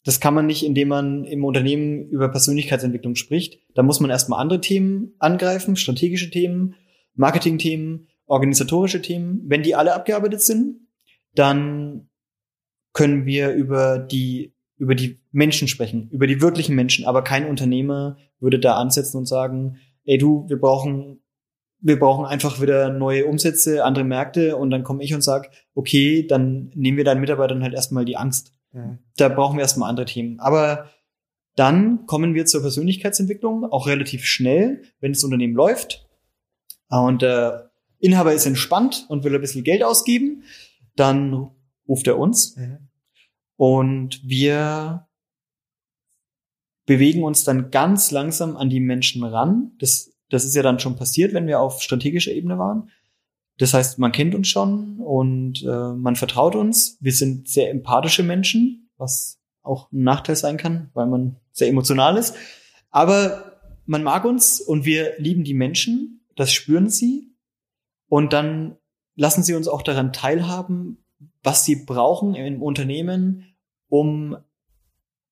das 0.03 0.19
kann 0.19 0.33
man 0.33 0.45
nicht, 0.45 0.63
indem 0.63 0.87
man 0.87 1.25
im 1.25 1.43
Unternehmen 1.43 2.07
über 2.09 2.29
Persönlichkeitsentwicklung 2.29 3.15
spricht. 3.15 3.59
Da 3.73 3.83
muss 3.83 3.99
man 3.99 4.09
erstmal 4.09 4.39
andere 4.39 4.61
Themen 4.61 5.13
angreifen, 5.19 5.75
strategische 5.75 6.29
Themen, 6.29 6.75
Marketingthemen, 7.15 8.07
organisatorische 8.25 9.01
Themen. 9.01 9.41
Wenn 9.45 9.63
die 9.63 9.75
alle 9.75 9.93
abgearbeitet 9.93 10.41
sind, 10.41 10.87
dann 11.33 12.09
können 12.93 13.25
wir 13.25 13.51
über 13.53 13.99
die 13.99 14.53
über 14.79 14.93
die 14.93 15.19
Menschen 15.31 15.67
sprechen, 15.67 16.07
über 16.11 16.27
die 16.27 16.39
wirklichen 16.39 16.75
Menschen, 16.75 17.05
aber 17.05 17.23
kein 17.23 17.47
Unternehmer 17.47 18.17
würde 18.39 18.59
da 18.59 18.75
ansetzen 18.75 19.17
und 19.17 19.25
sagen, 19.25 19.77
ey 20.05 20.19
du, 20.19 20.47
wir 20.47 20.59
brauchen 20.59 21.19
wir 21.79 21.99
brauchen 21.99 22.25
einfach 22.25 22.61
wieder 22.61 22.89
neue 22.89 23.25
Umsätze, 23.25 23.83
andere 23.83 24.03
Märkte 24.03 24.57
und 24.57 24.71
dann 24.71 24.83
komme 24.83 25.03
ich 25.03 25.13
und 25.13 25.21
sag, 25.21 25.51
okay, 25.75 26.25
dann 26.25 26.71
nehmen 26.73 26.97
wir 26.97 27.03
deinen 27.03 27.21
Mitarbeitern 27.21 27.61
halt 27.63 27.73
erstmal 27.73 28.05
die 28.05 28.17
Angst. 28.17 28.53
Da 29.17 29.29
brauchen 29.29 29.57
wir 29.57 29.61
erstmal 29.61 29.89
andere 29.89 30.05
Themen. 30.05 30.39
Aber 30.39 30.89
Dann 31.57 32.05
kommen 32.05 32.35
wir 32.35 32.45
zur 32.45 32.61
Persönlichkeitsentwicklung, 32.61 33.65
auch 33.65 33.87
relativ 33.87 34.25
schnell, 34.25 34.83
wenn 34.99 35.13
das 35.13 35.23
Unternehmen 35.23 35.55
läuft. 35.55 36.07
Und 36.87 37.23
der 37.23 37.71
Inhaber 37.99 38.31
ist 38.33 38.45
entspannt 38.45 39.07
und 39.09 39.23
will 39.23 39.33
ein 39.33 39.41
bisschen 39.41 39.63
Geld 39.63 39.83
ausgeben. 39.83 40.43
Dann 40.95 41.49
ruft 41.87 42.05
er 42.05 42.19
uns. 42.19 42.55
Mhm. 42.55 42.77
Und 43.55 44.21
wir 44.23 45.07
bewegen 46.85 47.23
uns 47.23 47.43
dann 47.43 47.71
ganz 47.71 48.11
langsam 48.11 48.55
an 48.55 48.69
die 48.69 48.79
Menschen 48.79 49.23
ran. 49.23 49.71
Das, 49.79 50.11
das 50.29 50.45
ist 50.45 50.55
ja 50.55 50.61
dann 50.61 50.79
schon 50.79 50.95
passiert, 50.95 51.33
wenn 51.33 51.47
wir 51.47 51.59
auf 51.59 51.81
strategischer 51.81 52.33
Ebene 52.33 52.59
waren. 52.59 52.91
Das 53.57 53.73
heißt, 53.73 53.97
man 53.97 54.11
kennt 54.11 54.35
uns 54.35 54.47
schon 54.47 54.99
und 54.99 55.63
äh, 55.63 55.93
man 55.93 56.15
vertraut 56.15 56.55
uns. 56.55 56.97
Wir 57.01 57.11
sind 57.11 57.47
sehr 57.49 57.71
empathische 57.71 58.23
Menschen, 58.23 58.89
was 58.97 59.39
auch 59.63 59.91
ein 59.91 60.03
Nachteil 60.03 60.35
sein 60.35 60.57
kann, 60.57 60.89
weil 60.93 61.07
man 61.07 61.37
sehr 61.51 61.67
emotional 61.67 62.17
ist. 62.17 62.35
Aber 62.91 63.59
man 63.85 64.03
mag 64.03 64.25
uns 64.25 64.61
und 64.61 64.85
wir 64.85 65.13
lieben 65.17 65.43
die 65.43 65.53
Menschen. 65.53 66.21
Das 66.35 66.53
spüren 66.53 66.89
sie. 66.89 67.31
Und 68.09 68.31
dann 68.31 68.77
lassen 69.15 69.43
sie 69.43 69.55
uns 69.55 69.67
auch 69.67 69.81
daran 69.81 70.13
teilhaben, 70.13 71.03
was 71.43 71.65
sie 71.65 71.83
brauchen 71.85 72.35
im 72.35 72.61
Unternehmen, 72.61 73.55
um 73.89 74.37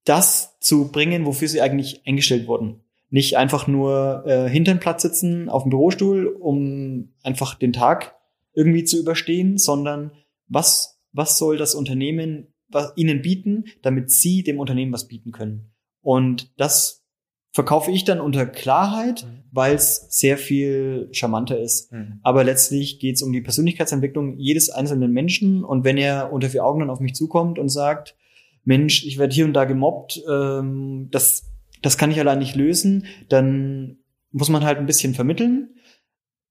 das 0.03 0.57
zu 0.59 0.91
bringen, 0.91 1.25
wofür 1.25 1.47
sie 1.47 1.61
eigentlich 1.61 2.05
eingestellt 2.07 2.47
wurden. 2.47 2.81
Nicht 3.09 3.38
einfach 3.38 3.67
nur 3.67 4.23
äh, 4.25 4.49
hinter 4.49 4.75
Platz 4.75 5.03
sitzen 5.03 5.49
auf 5.49 5.63
dem 5.63 5.69
Bürostuhl, 5.69 6.27
um 6.27 7.13
einfach 7.23 7.55
den 7.55 7.73
Tag 7.73 8.14
irgendwie 8.55 8.83
zu 8.83 8.99
überstehen, 8.99 9.57
sondern 9.57 10.11
was, 10.47 10.99
was 11.11 11.37
soll 11.37 11.57
das 11.57 11.75
Unternehmen 11.75 12.47
was, 12.69 12.93
ihnen 12.95 13.21
bieten, 13.21 13.65
damit 13.81 14.11
sie 14.11 14.43
dem 14.43 14.59
Unternehmen 14.59 14.93
was 14.93 15.07
bieten 15.07 15.31
können. 15.31 15.71
Und 16.01 16.51
das 16.59 17.05
verkaufe 17.51 17.89
ich 17.89 18.03
dann 18.03 18.19
unter 18.19 18.45
Klarheit, 18.45 19.23
mhm. 19.23 19.43
weil 19.51 19.75
es 19.75 20.07
sehr 20.09 20.37
viel 20.37 21.07
charmanter 21.11 21.57
ist. 21.57 21.91
Mhm. 21.91 22.19
Aber 22.21 22.43
letztlich 22.43 22.99
geht 22.99 23.15
es 23.15 23.21
um 23.21 23.31
die 23.31 23.41
Persönlichkeitsentwicklung 23.41 24.37
jedes 24.37 24.69
einzelnen 24.69 25.11
Menschen. 25.11 25.63
Und 25.63 25.85
wenn 25.85 25.97
er 25.97 26.33
unter 26.33 26.49
vier 26.49 26.65
Augen 26.65 26.81
dann 26.81 26.89
auf 26.89 26.99
mich 26.99 27.15
zukommt 27.15 27.57
und 27.57 27.69
sagt, 27.69 28.17
Mensch, 28.65 29.05
ich 29.05 29.17
werde 29.17 29.33
hier 29.33 29.45
und 29.45 29.53
da 29.53 29.63
gemobbt, 29.63 30.21
ähm, 30.29 31.07
das, 31.11 31.45
das 31.81 31.97
kann 31.97 32.11
ich 32.11 32.19
allein 32.19 32.39
nicht 32.39 32.55
lösen, 32.55 33.05
dann 33.29 33.99
muss 34.31 34.49
man 34.49 34.65
halt 34.65 34.79
ein 34.79 34.87
bisschen 34.87 35.13
vermitteln. 35.13 35.75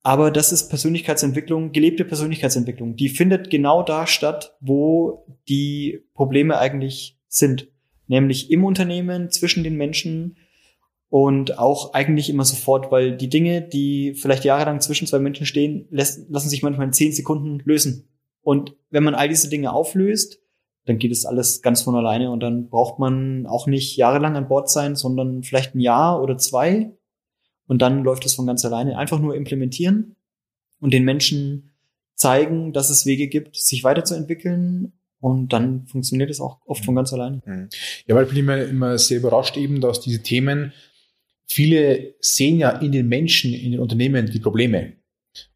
Aber 0.06 0.30
das 0.30 0.52
ist 0.52 0.68
Persönlichkeitsentwicklung, 0.68 1.72
gelebte 1.72 2.04
Persönlichkeitsentwicklung. 2.04 2.94
Die 2.94 3.08
findet 3.08 3.48
genau 3.48 3.82
da 3.82 4.06
statt, 4.06 4.54
wo 4.60 5.26
die 5.48 6.04
Probleme 6.12 6.58
eigentlich 6.58 7.18
sind. 7.26 7.68
Nämlich 8.06 8.50
im 8.50 8.64
Unternehmen, 8.64 9.30
zwischen 9.30 9.64
den 9.64 9.76
Menschen 9.76 10.36
und 11.08 11.58
auch 11.58 11.94
eigentlich 11.94 12.28
immer 12.28 12.44
sofort, 12.44 12.92
weil 12.92 13.16
die 13.16 13.30
Dinge, 13.30 13.62
die 13.62 14.12
vielleicht 14.12 14.44
jahrelang 14.44 14.82
zwischen 14.82 15.06
zwei 15.06 15.20
Menschen 15.20 15.46
stehen, 15.46 15.86
lassen 15.90 16.48
sich 16.50 16.62
manchmal 16.62 16.88
in 16.88 16.92
zehn 16.92 17.12
Sekunden 17.12 17.60
lösen. 17.64 18.10
Und 18.42 18.76
wenn 18.90 19.04
man 19.04 19.14
all 19.14 19.30
diese 19.30 19.48
Dinge 19.48 19.72
auflöst, 19.72 20.38
dann 20.84 20.98
geht 20.98 21.12
es 21.12 21.24
alles 21.24 21.62
ganz 21.62 21.80
von 21.80 21.94
alleine 21.94 22.30
und 22.30 22.40
dann 22.40 22.68
braucht 22.68 22.98
man 22.98 23.46
auch 23.46 23.66
nicht 23.66 23.96
jahrelang 23.96 24.36
an 24.36 24.48
Bord 24.48 24.68
sein, 24.68 24.96
sondern 24.96 25.42
vielleicht 25.42 25.74
ein 25.74 25.80
Jahr 25.80 26.22
oder 26.22 26.36
zwei 26.36 26.92
und 27.66 27.82
dann 27.82 28.04
läuft 28.04 28.24
es 28.26 28.34
von 28.34 28.46
ganz 28.46 28.64
alleine. 28.64 28.98
Einfach 28.98 29.20
nur 29.20 29.34
implementieren 29.34 30.16
und 30.80 30.92
den 30.92 31.04
Menschen 31.04 31.70
zeigen, 32.14 32.72
dass 32.72 32.90
es 32.90 33.06
Wege 33.06 33.28
gibt, 33.28 33.56
sich 33.56 33.84
weiterzuentwickeln 33.84 34.92
und 35.20 35.52
dann 35.52 35.86
funktioniert 35.86 36.30
es 36.30 36.40
auch 36.40 36.58
oft 36.66 36.84
von 36.84 36.94
ganz 36.94 37.12
alleine. 37.12 37.42
Mhm. 37.44 37.68
Ja, 38.06 38.14
weil 38.14 38.24
ich 38.24 38.30
bin 38.30 38.38
immer, 38.38 38.62
immer 38.62 38.98
sehr 38.98 39.18
überrascht 39.18 39.56
eben, 39.56 39.80
dass 39.80 40.00
diese 40.00 40.22
Themen, 40.22 40.72
viele 41.46 42.14
sehen 42.20 42.58
ja 42.58 42.70
in 42.70 42.92
den 42.92 43.08
Menschen, 43.08 43.52
in 43.52 43.72
den 43.72 43.80
Unternehmen 43.80 44.30
die 44.30 44.40
Probleme. 44.40 44.92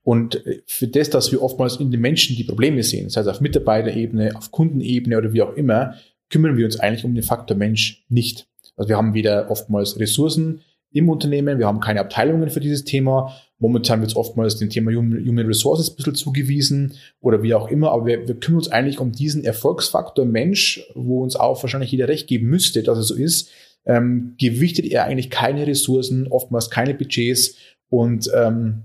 Und 0.03 0.43
für 0.67 0.89
das, 0.89 1.11
dass 1.11 1.31
wir 1.31 1.43
oftmals 1.43 1.77
in 1.77 1.91
den 1.91 2.01
Menschen 2.01 2.35
die 2.35 2.45
Probleme 2.45 2.83
sehen, 2.83 3.11
sei 3.11 3.21
es 3.21 3.27
auf 3.27 3.41
Mitarbeiterebene, 3.41 4.35
auf 4.37 4.51
Kundenebene 4.51 5.19
oder 5.19 5.33
wie 5.33 5.43
auch 5.43 5.55
immer, 5.55 5.95
kümmern 6.31 6.57
wir 6.57 6.65
uns 6.65 6.81
eigentlich 6.81 7.05
um 7.05 7.15
den 7.15 7.23
Faktor 7.23 7.57
Mensch 7.57 8.05
nicht. 8.09 8.49
Also 8.77 8.89
wir 8.89 8.97
haben 8.97 9.15
weder 9.15 9.51
oftmals 9.51 9.99
Ressourcen 9.99 10.63
im 10.91 11.09
Unternehmen, 11.09 11.59
wir 11.59 11.67
haben 11.67 11.81
keine 11.81 12.01
Abteilungen 12.01 12.51
für 12.51 12.61
dieses 12.61 12.85
Thema. 12.85 13.35
Momentan 13.59 14.01
wird 14.01 14.11
es 14.11 14.17
oftmals 14.17 14.57
dem 14.57 14.71
Thema 14.71 14.93
Human 14.93 15.47
Resources 15.47 15.91
ein 15.91 15.97
bisschen 15.97 16.15
zugewiesen 16.15 16.95
oder 17.21 17.43
wie 17.43 17.55
auch 17.55 17.69
immer, 17.69 17.91
aber 17.91 18.07
wir, 18.07 18.27
wir 18.27 18.37
kümmern 18.37 18.61
uns 18.61 18.69
eigentlich 18.69 19.01
um 19.01 19.13
diesen 19.13 19.45
Erfolgsfaktor 19.45 20.25
Mensch, 20.25 20.87
wo 20.95 21.23
uns 21.23 21.37
auch 21.37 21.63
wahrscheinlich 21.63 21.91
jeder 21.91 22.09
recht 22.09 22.29
geben 22.29 22.49
müsste, 22.49 22.83
dass 22.83 22.99
es 22.99 23.09
so 23.09 23.15
ist, 23.15 23.51
ähm, 23.85 24.35
gewichtet 24.39 24.87
er 24.87 25.05
eigentlich 25.05 25.31
keine 25.31 25.67
Ressourcen, 25.67 26.29
oftmals 26.29 26.71
keine 26.71 26.95
Budgets 26.95 27.57
und 27.91 28.31
ähm, 28.35 28.85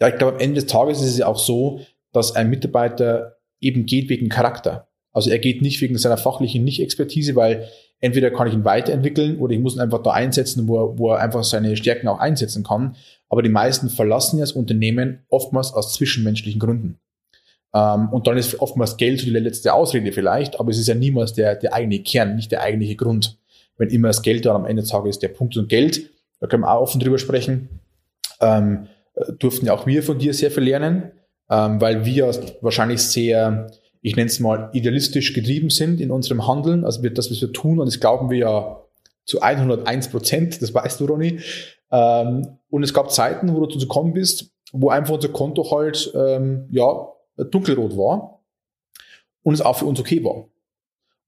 ja, 0.00 0.08
ich 0.08 0.16
glaube, 0.16 0.34
am 0.34 0.40
Ende 0.40 0.60
des 0.60 0.66
Tages 0.66 1.00
ist 1.00 1.10
es 1.10 1.18
ja 1.18 1.26
auch 1.26 1.38
so, 1.38 1.80
dass 2.12 2.34
ein 2.34 2.50
Mitarbeiter 2.50 3.36
eben 3.60 3.86
geht 3.86 4.08
wegen 4.08 4.28
Charakter. 4.28 4.88
Also 5.12 5.30
er 5.30 5.38
geht 5.38 5.62
nicht 5.62 5.80
wegen 5.80 5.98
seiner 5.98 6.16
fachlichen 6.16 6.64
Nicht-Expertise, 6.64 7.36
weil 7.36 7.68
entweder 8.00 8.30
kann 8.30 8.48
ich 8.48 8.54
ihn 8.54 8.64
weiterentwickeln 8.64 9.38
oder 9.38 9.52
ich 9.52 9.60
muss 9.60 9.76
ihn 9.76 9.80
einfach 9.80 10.02
da 10.02 10.10
einsetzen, 10.10 10.66
wo 10.66 10.78
er, 10.78 10.98
wo 10.98 11.10
er 11.12 11.20
einfach 11.20 11.44
seine 11.44 11.76
Stärken 11.76 12.08
auch 12.08 12.18
einsetzen 12.18 12.64
kann. 12.64 12.96
Aber 13.28 13.42
die 13.42 13.48
meisten 13.50 13.90
verlassen 13.90 14.38
ja 14.38 14.42
das 14.42 14.52
Unternehmen 14.52 15.20
oftmals 15.28 15.72
aus 15.72 15.94
zwischenmenschlichen 15.94 16.58
Gründen. 16.58 16.98
Ähm, 17.74 18.08
und 18.08 18.26
dann 18.26 18.36
ist 18.36 18.58
oftmals 18.60 18.96
Geld 18.96 19.20
so 19.20 19.26
die 19.26 19.30
letzte 19.30 19.74
Ausrede 19.74 20.12
vielleicht, 20.12 20.58
aber 20.58 20.70
es 20.70 20.78
ist 20.78 20.88
ja 20.88 20.94
niemals 20.94 21.34
der, 21.34 21.54
der 21.54 21.74
eigene 21.74 22.00
Kern, 22.00 22.36
nicht 22.36 22.50
der 22.50 22.62
eigentliche 22.62 22.96
Grund. 22.96 23.38
Wenn 23.76 23.90
immer 23.90 24.08
das 24.08 24.22
Geld 24.22 24.44
dann 24.46 24.56
am 24.56 24.66
Ende 24.66 24.82
des 24.82 24.92
ist, 25.06 25.22
der 25.22 25.28
Punkt 25.28 25.56
und 25.56 25.68
Geld, 25.68 26.10
da 26.40 26.46
können 26.46 26.62
wir 26.62 26.72
auch 26.72 26.82
offen 26.82 27.00
drüber 27.00 27.18
sprechen, 27.18 27.80
ähm, 28.40 28.88
durften 29.38 29.66
ja 29.66 29.74
auch 29.74 29.86
wir 29.86 30.02
von 30.02 30.18
dir 30.18 30.34
sehr 30.34 30.50
viel 30.50 30.64
lernen, 30.64 31.12
ähm, 31.50 31.80
weil 31.80 32.04
wir 32.04 32.30
wahrscheinlich 32.60 33.02
sehr 33.02 33.70
ich 34.02 34.16
nenne 34.16 34.28
es 34.28 34.40
mal, 34.40 34.70
idealistisch 34.72 35.34
getrieben 35.34 35.70
sind 35.70 36.00
in 36.00 36.10
unserem 36.10 36.46
Handeln. 36.46 36.84
Also 36.84 37.02
wir, 37.02 37.12
das, 37.12 37.30
was 37.30 37.40
wir 37.40 37.52
tun, 37.52 37.78
und 37.78 37.86
das 37.86 38.00
glauben 38.00 38.30
wir 38.30 38.38
ja 38.38 38.80
zu 39.24 39.40
101 39.40 40.08
Prozent, 40.08 40.62
das 40.62 40.72
weißt 40.72 41.00
du, 41.00 41.06
Ronny. 41.06 41.40
Ähm, 41.92 42.58
und 42.70 42.82
es 42.82 42.94
gab 42.94 43.10
Zeiten, 43.10 43.54
wo 43.54 43.60
du 43.60 43.66
zu 43.66 43.74
uns 43.74 43.82
gekommen 43.82 44.12
bist, 44.12 44.50
wo 44.72 44.88
einfach 44.88 45.14
unser 45.14 45.28
Konto 45.28 45.70
halt, 45.70 46.12
ähm, 46.14 46.68
ja, 46.70 47.08
dunkelrot 47.36 47.96
war 47.96 48.40
und 49.42 49.54
es 49.54 49.60
auch 49.60 49.76
für 49.76 49.86
uns 49.86 50.00
okay 50.00 50.22
war. 50.24 50.48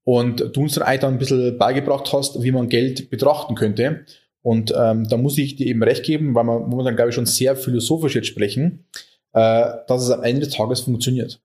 Und 0.03 0.55
du 0.55 0.61
uns 0.61 0.75
dann 0.75 0.85
ein 0.85 1.17
bisschen 1.17 1.57
beigebracht 1.57 2.11
hast, 2.11 2.41
wie 2.43 2.51
man 2.51 2.69
Geld 2.69 3.09
betrachten 3.09 3.55
könnte. 3.55 4.05
Und 4.41 4.73
ähm, 4.77 5.07
da 5.07 5.15
muss 5.15 5.37
ich 5.37 5.55
dir 5.55 5.67
eben 5.67 5.81
recht 5.81 6.03
geben, 6.03 6.35
weil 6.35 6.43
wir 6.43 6.59
momentan, 6.59 6.95
glaube 6.95 7.09
ich, 7.09 7.15
schon 7.15 7.25
sehr 7.25 7.55
philosophisch 7.55 8.15
jetzt 8.15 8.27
sprechen, 8.27 8.85
äh, 9.31 9.65
dass 9.87 10.03
es 10.03 10.09
am 10.09 10.23
Ende 10.23 10.41
des 10.41 10.53
Tages 10.53 10.81
funktioniert. 10.81 11.41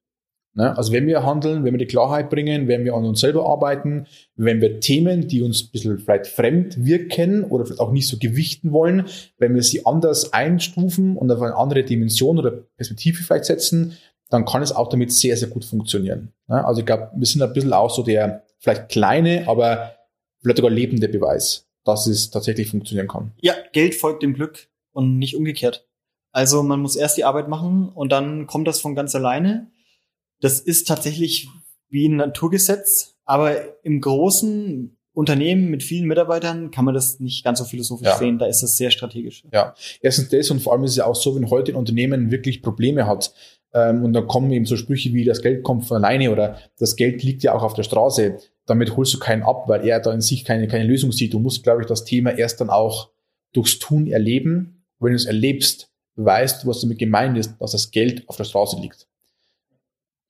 Ne? 0.58 0.76
Also 0.76 0.92
wenn 0.92 1.06
wir 1.06 1.24
handeln, 1.24 1.62
wenn 1.62 1.72
wir 1.72 1.78
die 1.78 1.86
Klarheit 1.86 2.30
bringen, 2.30 2.66
wenn 2.66 2.84
wir 2.84 2.94
an 2.94 3.04
uns 3.04 3.20
selber 3.20 3.46
arbeiten, 3.46 4.08
wenn 4.34 4.60
wir 4.60 4.80
Themen, 4.80 5.28
die 5.28 5.40
uns 5.40 5.62
ein 5.62 5.70
bisschen 5.70 5.98
vielleicht 6.00 6.26
fremd 6.26 6.84
wirken 6.84 7.44
oder 7.44 7.64
vielleicht 7.64 7.80
auch 7.80 7.92
nicht 7.92 8.08
so 8.08 8.18
gewichten 8.18 8.72
wollen, 8.72 9.06
wenn 9.38 9.54
wir 9.54 9.62
sie 9.62 9.86
anders 9.86 10.32
einstufen 10.32 11.16
und 11.16 11.30
auf 11.30 11.40
eine 11.40 11.54
andere 11.54 11.84
Dimension 11.84 12.40
oder 12.40 12.50
Perspektive 12.50 13.22
vielleicht 13.22 13.44
setzen, 13.44 13.96
dann 14.30 14.46
kann 14.46 14.60
es 14.60 14.72
auch 14.72 14.88
damit 14.88 15.12
sehr, 15.12 15.36
sehr 15.36 15.46
gut 15.46 15.64
funktionieren. 15.64 16.32
Ne? 16.48 16.66
Also 16.66 16.80
ich 16.80 16.86
glaube, 16.86 17.12
wir 17.14 17.26
sind 17.26 17.40
ein 17.40 17.52
bisschen 17.52 17.72
auch 17.72 17.90
so 17.90 18.02
der 18.02 18.42
vielleicht 18.58 18.88
kleine, 18.88 19.46
aber 19.46 19.92
vielleicht 20.40 20.56
sogar 20.56 20.72
lebende 20.72 21.08
Beweis, 21.08 21.68
dass 21.84 22.08
es 22.08 22.30
tatsächlich 22.30 22.68
funktionieren 22.68 23.06
kann. 23.06 23.30
Ja, 23.40 23.54
Geld 23.72 23.94
folgt 23.94 24.24
dem 24.24 24.34
Glück 24.34 24.66
und 24.90 25.18
nicht 25.18 25.36
umgekehrt. 25.36 25.86
Also 26.32 26.64
man 26.64 26.80
muss 26.80 26.96
erst 26.96 27.16
die 27.16 27.24
Arbeit 27.24 27.46
machen 27.46 27.90
und 27.94 28.10
dann 28.10 28.48
kommt 28.48 28.66
das 28.66 28.80
von 28.80 28.96
ganz 28.96 29.14
alleine. 29.14 29.70
Das 30.40 30.60
ist 30.60 30.86
tatsächlich 30.86 31.48
wie 31.88 32.08
ein 32.08 32.16
Naturgesetz, 32.16 33.14
aber 33.24 33.56
im 33.82 34.00
großen 34.00 34.96
Unternehmen 35.18 35.68
mit 35.68 35.82
vielen 35.82 36.06
Mitarbeitern 36.06 36.70
kann 36.70 36.84
man 36.84 36.94
das 36.94 37.18
nicht 37.18 37.44
ganz 37.44 37.58
so 37.58 37.64
philosophisch 37.64 38.06
ja. 38.06 38.16
sehen. 38.16 38.38
Da 38.38 38.46
ist 38.46 38.62
das 38.62 38.76
sehr 38.76 38.92
strategisch. 38.92 39.42
Ja, 39.52 39.74
erstens 40.00 40.28
das 40.28 40.48
und 40.50 40.60
vor 40.60 40.72
allem 40.72 40.84
ist 40.84 40.92
es 40.92 40.98
ja 40.98 41.06
auch 41.06 41.16
so, 41.16 41.34
wenn 41.34 41.50
heute 41.50 41.72
ein 41.72 41.76
Unternehmen 41.76 42.30
wirklich 42.30 42.62
Probleme 42.62 43.04
hat 43.04 43.32
ähm, 43.72 44.04
und 44.04 44.12
dann 44.12 44.28
kommen 44.28 44.52
eben 44.52 44.64
so 44.64 44.76
Sprüche 44.76 45.12
wie 45.12 45.24
das 45.24 45.42
Geld 45.42 45.64
kommt 45.64 45.86
von 45.86 45.96
alleine 46.04 46.30
oder 46.30 46.58
das 46.78 46.94
Geld 46.94 47.24
liegt 47.24 47.42
ja 47.42 47.52
auch 47.52 47.64
auf 47.64 47.74
der 47.74 47.82
Straße. 47.82 48.38
Damit 48.66 48.96
holst 48.96 49.12
du 49.12 49.18
keinen 49.18 49.42
ab, 49.42 49.64
weil 49.66 49.84
er 49.84 49.98
da 49.98 50.12
in 50.12 50.20
sich 50.20 50.44
keine, 50.44 50.68
keine 50.68 50.84
Lösung 50.84 51.10
sieht. 51.10 51.34
Du 51.34 51.40
musst, 51.40 51.64
glaube 51.64 51.82
ich, 51.82 51.88
das 51.88 52.04
Thema 52.04 52.30
erst 52.30 52.60
dann 52.60 52.70
auch 52.70 53.10
durchs 53.52 53.80
Tun 53.80 54.06
erleben. 54.06 54.84
wenn 55.00 55.10
du 55.10 55.16
es 55.16 55.26
erlebst, 55.26 55.90
weißt 56.14 56.62
du, 56.62 56.68
was 56.68 56.80
damit 56.80 56.98
gemeint 56.98 57.36
ist, 57.38 57.56
dass 57.58 57.72
das 57.72 57.90
Geld 57.90 58.28
auf 58.28 58.36
der 58.36 58.44
Straße 58.44 58.80
liegt 58.80 59.07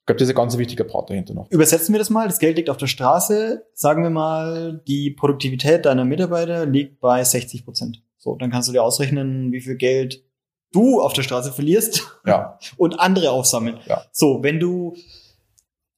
glaube, 0.09 0.19
das 0.19 0.29
ist 0.29 0.35
ein 0.35 0.37
ganz 0.37 0.59
wichtiger 0.59 0.85
Part 0.85 1.11
dahinter 1.11 1.35
noch. 1.35 1.51
Übersetzen 1.51 1.95
wir 1.95 1.99
das 1.99 2.11
mal. 2.11 2.27
Das 2.27 2.39
Geld 2.39 2.57
liegt 2.57 2.71
auf 2.71 2.79
der 2.79 2.87
Straße. 2.87 3.67
Sagen 3.75 4.03
wir 4.03 4.11
mal, 4.11 4.83
die 4.89 5.11
Produktivität 5.11 5.87
deiner 5.87 6.05
Mitarbeiter 6.05 6.67
liegt 6.67 6.99
bei 7.01 7.23
60 7.23 7.65
Prozent. 7.65 8.03
So, 8.17 8.35
dann 8.37 8.51
kannst 8.51 8.69
du 8.69 8.73
dir 8.73 8.83
ausrechnen, 8.83 9.53
wie 9.53 9.61
viel 9.61 9.77
Geld 9.77 10.25
du 10.73 11.01
auf 11.01 11.13
der 11.13 11.23
Straße 11.23 11.53
verlierst 11.53 12.07
ja. 12.27 12.59
und 12.77 12.99
andere 12.99 13.31
aufsammeln. 13.31 13.79
Ja. 13.87 14.03
So, 14.11 14.43
wenn 14.43 14.59
du 14.59 14.97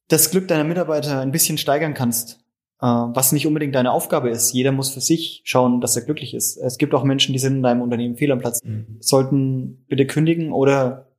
das 0.09 0.29
Glück 0.29 0.47
deiner 0.47 0.65
Mitarbeiter 0.65 1.19
ein 1.21 1.31
bisschen 1.31 1.57
steigern 1.57 1.93
kannst, 1.93 2.39
äh, 2.81 2.85
was 2.85 3.31
nicht 3.31 3.47
unbedingt 3.47 3.75
deine 3.75 3.91
Aufgabe 3.93 4.29
ist. 4.29 4.51
Jeder 4.51 4.73
muss 4.73 4.91
für 4.91 5.01
sich 5.01 5.41
schauen, 5.45 5.79
dass 5.79 5.95
er 5.95 6.03
glücklich 6.03 6.33
ist. 6.33 6.57
Es 6.57 6.77
gibt 6.77 6.93
auch 6.93 7.03
Menschen, 7.03 7.31
die 7.31 7.39
sind 7.39 7.57
in 7.57 7.63
deinem 7.63 7.81
Unternehmen 7.81 8.17
fehl 8.17 8.31
am 8.31 8.39
Platz, 8.39 8.59
mhm. 8.63 8.97
sollten 8.99 9.85
bitte 9.87 10.05
kündigen 10.05 10.51
oder 10.51 11.10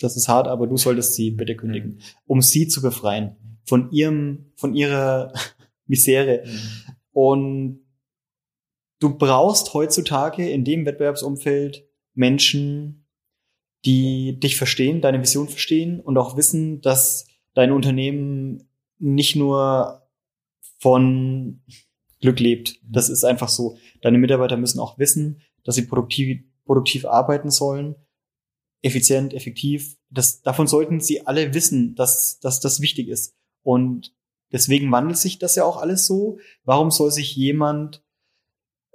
das 0.00 0.16
ist 0.16 0.28
hart, 0.28 0.48
aber 0.48 0.66
du 0.66 0.76
solltest 0.76 1.14
sie 1.14 1.30
bitte 1.30 1.56
kündigen, 1.56 2.00
um 2.26 2.42
sie 2.42 2.68
zu 2.68 2.82
befreien 2.82 3.36
von 3.64 3.90
ihrem, 3.90 4.52
von 4.56 4.74
ihrer 4.74 5.32
Misere. 5.86 6.44
Mhm. 6.44 6.60
Und 7.12 7.80
du 8.98 9.16
brauchst 9.16 9.74
heutzutage 9.74 10.48
in 10.48 10.64
dem 10.64 10.86
Wettbewerbsumfeld 10.86 11.84
Menschen, 12.14 13.06
die 13.84 14.38
dich 14.38 14.56
verstehen, 14.56 15.00
deine 15.00 15.20
Vision 15.20 15.48
verstehen 15.48 16.00
und 16.00 16.16
auch 16.16 16.36
wissen, 16.36 16.80
dass 16.80 17.26
dein 17.54 17.72
Unternehmen 17.72 18.68
nicht 18.98 19.36
nur 19.36 20.08
von 20.78 21.62
Glück 22.20 22.38
lebt. 22.38 22.78
Das 22.88 23.08
ist 23.08 23.24
einfach 23.24 23.48
so. 23.48 23.76
Deine 24.00 24.18
Mitarbeiter 24.18 24.56
müssen 24.56 24.80
auch 24.80 24.98
wissen, 24.98 25.40
dass 25.64 25.74
sie 25.74 25.86
produktiv, 25.86 26.42
produktiv 26.64 27.04
arbeiten 27.04 27.50
sollen, 27.50 27.96
effizient, 28.82 29.32
effektiv. 29.34 29.96
Das, 30.10 30.42
davon 30.42 30.66
sollten 30.66 31.00
sie 31.00 31.26
alle 31.26 31.54
wissen, 31.54 31.94
dass, 31.94 32.38
dass 32.40 32.60
das 32.60 32.80
wichtig 32.80 33.08
ist. 33.08 33.34
Und 33.62 34.14
deswegen 34.52 34.90
wandelt 34.92 35.18
sich 35.18 35.38
das 35.38 35.54
ja 35.54 35.64
auch 35.64 35.80
alles 35.80 36.06
so. 36.06 36.38
Warum 36.64 36.90
soll 36.90 37.10
sich 37.10 37.34
jemand 37.34 38.02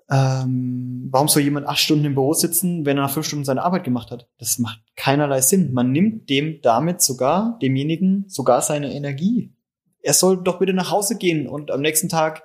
ähm, 0.10 1.10
warum 1.12 1.28
soll 1.28 1.44
jemand 1.44 1.68
acht 1.68 1.80
Stunden 1.80 2.06
im 2.06 2.14
Büro 2.14 2.34
sitzen, 2.34 2.86
wenn 2.86 2.98
er 2.98 3.04
nach 3.04 3.12
fünf 3.12 3.28
Stunden 3.28 3.46
seine 3.46 3.64
Arbeit 3.64 3.84
gemacht 3.84 4.12
hat? 4.12 4.30
Das 4.38 4.58
macht 4.58 4.82
keinerlei 4.96 5.42
Sinn. 5.42 5.74
Man 5.74 5.92
nimmt 5.92 6.30
dem 6.30 6.62
damit 6.62 7.02
sogar, 7.02 7.58
demjenigen, 7.62 8.26
sogar 8.28 8.62
seine 8.62 8.94
Energie. 8.94 9.54
Er 10.02 10.14
soll 10.14 10.42
doch 10.42 10.60
bitte 10.60 10.74
nach 10.74 10.92
Hause 10.92 11.18
gehen 11.18 11.48
und 11.48 11.72
am 11.72 11.82
nächsten 11.82 12.08
Tag 12.08 12.44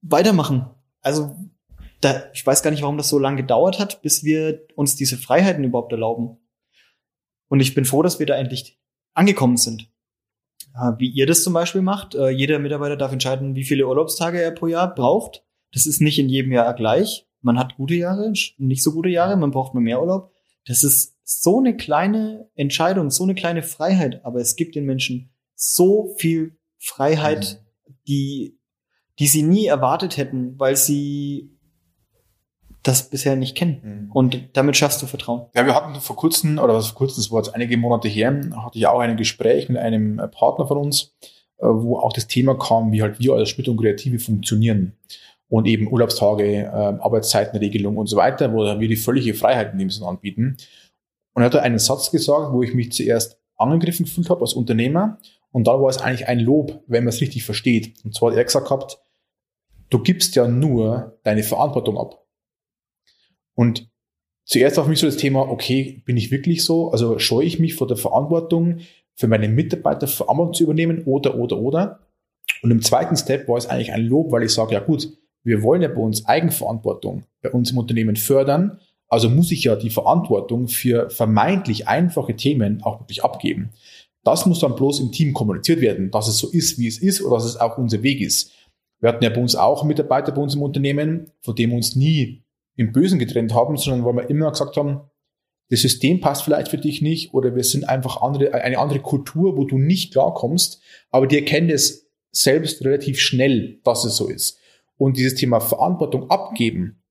weitermachen. 0.00 0.66
Also, 1.02 1.36
da, 2.00 2.24
ich 2.32 2.46
weiß 2.46 2.62
gar 2.62 2.70
nicht, 2.70 2.82
warum 2.82 2.98
das 2.98 3.08
so 3.08 3.18
lange 3.18 3.38
gedauert 3.38 3.78
hat, 3.78 4.02
bis 4.02 4.22
wir 4.22 4.66
uns 4.74 4.96
diese 4.96 5.16
Freiheiten 5.16 5.64
überhaupt 5.64 5.92
erlauben. 5.92 6.38
Und 7.48 7.60
ich 7.60 7.74
bin 7.74 7.84
froh, 7.84 8.02
dass 8.02 8.18
wir 8.18 8.26
da 8.26 8.34
endlich 8.34 8.78
angekommen 9.14 9.56
sind. 9.56 9.90
Wie 10.98 11.08
ihr 11.08 11.26
das 11.26 11.42
zum 11.42 11.54
Beispiel 11.54 11.80
macht. 11.80 12.14
Äh, 12.14 12.28
jeder 12.28 12.58
Mitarbeiter 12.58 12.96
darf 12.96 13.12
entscheiden, 13.12 13.54
wie 13.54 13.64
viele 13.64 13.86
Urlaubstage 13.86 14.42
er 14.42 14.50
pro 14.50 14.66
Jahr 14.66 14.94
braucht. 14.94 15.42
Das 15.72 15.86
ist 15.86 16.02
nicht 16.02 16.18
in 16.18 16.28
jedem 16.28 16.52
Jahr 16.52 16.74
gleich. 16.74 17.26
Man 17.40 17.58
hat 17.58 17.76
gute 17.76 17.94
Jahre, 17.94 18.32
nicht 18.58 18.82
so 18.82 18.92
gute 18.92 19.08
Jahre, 19.08 19.36
man 19.36 19.52
braucht 19.52 19.72
nur 19.72 19.82
mehr 19.82 20.00
Urlaub. 20.00 20.32
Das 20.66 20.82
ist 20.82 21.16
so 21.24 21.60
eine 21.60 21.76
kleine 21.76 22.50
Entscheidung, 22.54 23.10
so 23.10 23.24
eine 23.24 23.34
kleine 23.34 23.62
Freiheit, 23.62 24.24
aber 24.24 24.40
es 24.40 24.56
gibt 24.56 24.74
den 24.74 24.84
Menschen 24.84 25.30
so 25.54 26.14
viel 26.18 26.58
Freiheit, 26.78 27.62
mhm. 27.86 27.94
die, 28.08 28.58
die 29.18 29.26
sie 29.28 29.42
nie 29.42 29.66
erwartet 29.66 30.16
hätten, 30.16 30.58
weil 30.58 30.76
sie 30.76 31.55
das 32.86 33.08
bisher 33.08 33.36
nicht 33.36 33.56
kennen. 33.56 33.80
Mhm. 33.82 34.12
Und 34.12 34.48
damit 34.54 34.76
schaffst 34.76 35.02
du 35.02 35.06
Vertrauen. 35.06 35.46
Ja, 35.54 35.66
wir 35.66 35.74
hatten 35.74 35.94
vor 36.00 36.16
kurzem, 36.16 36.58
oder 36.58 36.74
was 36.74 36.88
vor 36.88 36.98
kurzem, 36.98 37.22
das 37.22 37.30
war 37.30 37.42
jetzt 37.42 37.54
einige 37.54 37.76
Monate 37.76 38.08
her, 38.08 38.40
hatte 38.56 38.78
ich 38.78 38.86
auch 38.86 39.00
ein 39.00 39.16
Gespräch 39.16 39.68
mit 39.68 39.78
einem 39.78 40.20
Partner 40.32 40.66
von 40.66 40.78
uns, 40.78 41.14
äh, 41.58 41.66
wo 41.66 41.98
auch 41.98 42.12
das 42.12 42.26
Thema 42.26 42.54
kam, 42.58 42.92
wie 42.92 43.02
halt 43.02 43.18
wir 43.18 43.34
als 43.34 43.48
Schmidt 43.50 43.68
und 43.68 43.78
Kreative 43.78 44.18
funktionieren 44.18 44.92
und 45.48 45.66
eben 45.66 45.90
Urlaubstage, 45.90 46.64
äh, 46.64 46.66
Arbeitszeitenregelung 46.68 47.96
und 47.96 48.06
so 48.06 48.16
weiter, 48.16 48.52
wo 48.52 48.64
wir 48.64 48.88
die 48.88 48.96
völlige 48.96 49.34
Freiheit 49.34 49.72
in 49.72 49.78
dem 49.78 49.90
Sinne 49.90 50.08
anbieten. 50.08 50.56
Und 51.34 51.42
er 51.42 51.46
hat 51.46 51.54
da 51.54 51.60
einen 51.60 51.78
Satz 51.78 52.10
gesagt, 52.10 52.52
wo 52.52 52.62
ich 52.62 52.74
mich 52.74 52.92
zuerst 52.92 53.38
angegriffen 53.56 54.06
gefühlt 54.06 54.30
habe 54.30 54.42
als 54.42 54.54
Unternehmer 54.54 55.18
und 55.52 55.66
dann 55.66 55.80
war 55.80 55.88
es 55.88 55.98
eigentlich 55.98 56.28
ein 56.28 56.40
Lob, 56.40 56.82
wenn 56.86 57.04
man 57.04 57.08
es 57.08 57.20
richtig 57.20 57.44
versteht. 57.44 57.94
Und 58.04 58.14
zwar 58.14 58.30
hat 58.30 58.38
er 58.38 58.44
gesagt 58.44 58.68
gehabt, 58.68 58.98
du 59.90 60.02
gibst 60.02 60.34
ja 60.36 60.46
nur 60.46 61.18
deine 61.22 61.42
Verantwortung 61.42 61.98
ab. 61.98 62.25
Und 63.56 63.88
zuerst 64.44 64.78
auf 64.78 64.86
mich 64.86 65.00
so 65.00 65.06
das 65.06 65.16
Thema, 65.16 65.40
okay, 65.48 66.02
bin 66.04 66.16
ich 66.16 66.30
wirklich 66.30 66.62
so? 66.62 66.90
Also 66.90 67.18
scheue 67.18 67.46
ich 67.46 67.58
mich 67.58 67.74
vor 67.74 67.88
der 67.88 67.96
Verantwortung, 67.96 68.78
für 69.16 69.26
meine 69.26 69.48
Mitarbeiter 69.48 70.06
Verantwortung 70.06 70.54
zu 70.54 70.62
übernehmen 70.62 71.02
oder, 71.04 71.36
oder, 71.36 71.58
oder? 71.58 72.06
Und 72.62 72.70
im 72.70 72.82
zweiten 72.82 73.16
Step 73.16 73.48
war 73.48 73.56
es 73.56 73.66
eigentlich 73.66 73.92
ein 73.92 74.04
Lob, 74.04 74.30
weil 74.30 74.44
ich 74.44 74.52
sage, 74.52 74.74
ja 74.74 74.80
gut, 74.80 75.10
wir 75.42 75.62
wollen 75.62 75.82
ja 75.82 75.88
bei 75.88 76.00
uns 76.00 76.26
Eigenverantwortung 76.26 77.24
bei 77.42 77.50
uns 77.50 77.70
im 77.70 77.78
Unternehmen 77.78 78.16
fördern. 78.16 78.78
Also 79.08 79.30
muss 79.30 79.52
ich 79.52 79.64
ja 79.64 79.76
die 79.76 79.90
Verantwortung 79.90 80.68
für 80.68 81.08
vermeintlich 81.10 81.88
einfache 81.88 82.34
Themen 82.34 82.82
auch 82.82 83.00
wirklich 83.00 83.24
abgeben. 83.24 83.70
Das 84.24 84.44
muss 84.44 84.58
dann 84.58 84.74
bloß 84.74 84.98
im 85.00 85.12
Team 85.12 85.32
kommuniziert 85.32 85.80
werden, 85.80 86.10
dass 86.10 86.26
es 86.26 86.38
so 86.38 86.50
ist, 86.50 86.78
wie 86.78 86.88
es 86.88 86.98
ist 86.98 87.22
oder 87.22 87.36
dass 87.36 87.44
es 87.44 87.56
auch 87.56 87.78
unser 87.78 88.02
Weg 88.02 88.20
ist. 88.20 88.50
Wir 89.00 89.10
hatten 89.10 89.22
ja 89.22 89.30
bei 89.30 89.40
uns 89.40 89.54
auch 89.54 89.84
Mitarbeiter 89.84 90.32
bei 90.32 90.42
uns 90.42 90.56
im 90.56 90.62
Unternehmen, 90.62 91.30
von 91.42 91.54
dem 91.54 91.72
uns 91.72 91.94
nie 91.94 92.42
im 92.76 92.92
Bösen 92.92 93.18
getrennt 93.18 93.54
haben, 93.54 93.76
sondern 93.76 94.04
weil 94.04 94.16
wir 94.16 94.30
immer 94.30 94.50
gesagt 94.50 94.76
haben, 94.76 95.00
das 95.68 95.80
System 95.80 96.20
passt 96.20 96.42
vielleicht 96.42 96.68
für 96.68 96.78
dich 96.78 97.02
nicht 97.02 97.34
oder 97.34 97.56
wir 97.56 97.64
sind 97.64 97.88
einfach 97.88 98.22
andere, 98.22 98.54
eine 98.54 98.78
andere 98.78 99.00
Kultur, 99.00 99.56
wo 99.56 99.64
du 99.64 99.78
nicht 99.78 100.12
klarkommst, 100.12 100.80
aber 101.10 101.26
die 101.26 101.36
erkennen 101.36 101.70
es 101.70 102.06
selbst 102.30 102.84
relativ 102.84 103.18
schnell, 103.18 103.80
dass 103.82 104.04
es 104.04 104.16
so 104.16 104.28
ist. 104.28 104.58
Und 104.96 105.16
dieses 105.16 105.34
Thema 105.34 105.60
Verantwortung 105.60 106.30
abgeben, 106.30 107.02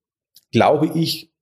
glaube 0.51 0.91
ich, 0.95 1.33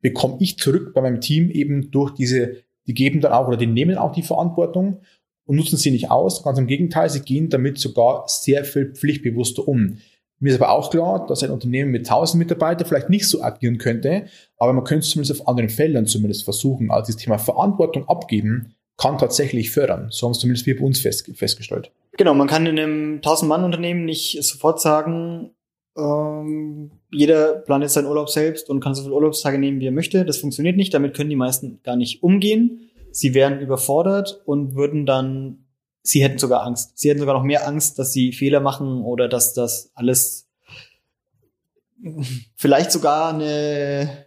bekomme 0.00 0.36
ich 0.40 0.58
zurück 0.58 0.94
bei 0.94 1.00
meinem 1.00 1.20
Team 1.20 1.50
eben 1.50 1.90
durch 1.90 2.12
diese, 2.12 2.62
die 2.86 2.94
geben 2.94 3.20
dann 3.20 3.32
auch 3.32 3.48
oder 3.48 3.56
die 3.56 3.66
nehmen 3.66 3.96
auch 3.96 4.12
die 4.12 4.22
Verantwortung 4.22 5.02
und 5.44 5.56
nutzen 5.56 5.76
sie 5.76 5.90
nicht 5.90 6.10
aus. 6.10 6.42
Ganz 6.44 6.58
im 6.58 6.66
Gegenteil, 6.66 7.10
sie 7.10 7.20
gehen 7.20 7.48
damit 7.50 7.78
sogar 7.78 8.24
sehr 8.28 8.64
viel 8.64 8.92
pflichtbewusster 8.94 9.66
um. 9.66 9.98
Mir 10.40 10.50
ist 10.50 10.60
aber 10.60 10.72
auch 10.72 10.90
klar, 10.90 11.26
dass 11.26 11.42
ein 11.42 11.50
Unternehmen 11.50 11.90
mit 11.90 12.08
1000 12.08 12.38
Mitarbeitern 12.38 12.88
vielleicht 12.88 13.10
nicht 13.10 13.28
so 13.28 13.42
agieren 13.42 13.78
könnte, 13.78 14.24
aber 14.56 14.72
man 14.72 14.84
könnte 14.84 15.04
es 15.04 15.10
zumindest 15.10 15.40
auf 15.40 15.46
anderen 15.46 15.70
Feldern 15.70 16.06
zumindest 16.06 16.44
versuchen. 16.44 16.90
Also 16.90 17.12
das 17.12 17.22
Thema 17.22 17.38
Verantwortung 17.38 18.08
abgeben 18.08 18.74
kann 18.96 19.18
tatsächlich 19.18 19.70
fördern. 19.70 20.08
So 20.10 20.26
haben 20.26 20.32
es 20.32 20.38
zumindest 20.38 20.66
wir 20.66 20.78
bei 20.78 20.84
uns 20.84 21.00
fest, 21.00 21.30
festgestellt. 21.34 21.92
Genau, 22.16 22.34
man 22.34 22.48
kann 22.48 22.66
in 22.66 22.78
einem 22.78 23.20
1000-Mann-Unternehmen 23.20 24.04
nicht 24.04 24.42
sofort 24.42 24.80
sagen, 24.80 25.50
ähm, 25.96 26.90
jeder 27.10 27.54
plant 27.54 27.82
jetzt 27.82 27.94
seinen 27.94 28.06
Urlaub 28.06 28.30
selbst 28.30 28.70
und 28.70 28.80
kann 28.80 28.94
so 28.94 29.02
viele 29.02 29.14
Urlaubstage 29.14 29.58
nehmen, 29.58 29.80
wie 29.80 29.86
er 29.86 29.92
möchte. 29.92 30.24
Das 30.24 30.38
funktioniert 30.38 30.76
nicht. 30.76 30.94
Damit 30.94 31.14
können 31.14 31.30
die 31.30 31.36
meisten 31.36 31.80
gar 31.82 31.96
nicht 31.96 32.22
umgehen. 32.22 32.90
Sie 33.10 33.34
wären 33.34 33.60
überfordert 33.60 34.42
und 34.44 34.74
würden 34.74 35.06
dann, 35.06 35.66
sie 36.02 36.22
hätten 36.22 36.38
sogar 36.38 36.64
Angst. 36.64 36.98
Sie 36.98 37.08
hätten 37.08 37.20
sogar 37.20 37.34
noch 37.34 37.44
mehr 37.44 37.66
Angst, 37.66 37.98
dass 37.98 38.12
sie 38.12 38.32
Fehler 38.32 38.60
machen 38.60 39.02
oder 39.02 39.28
dass 39.28 39.54
das 39.54 39.90
alles 39.94 40.48
vielleicht 42.56 42.92
sogar 42.92 43.34
eine, 43.34 44.26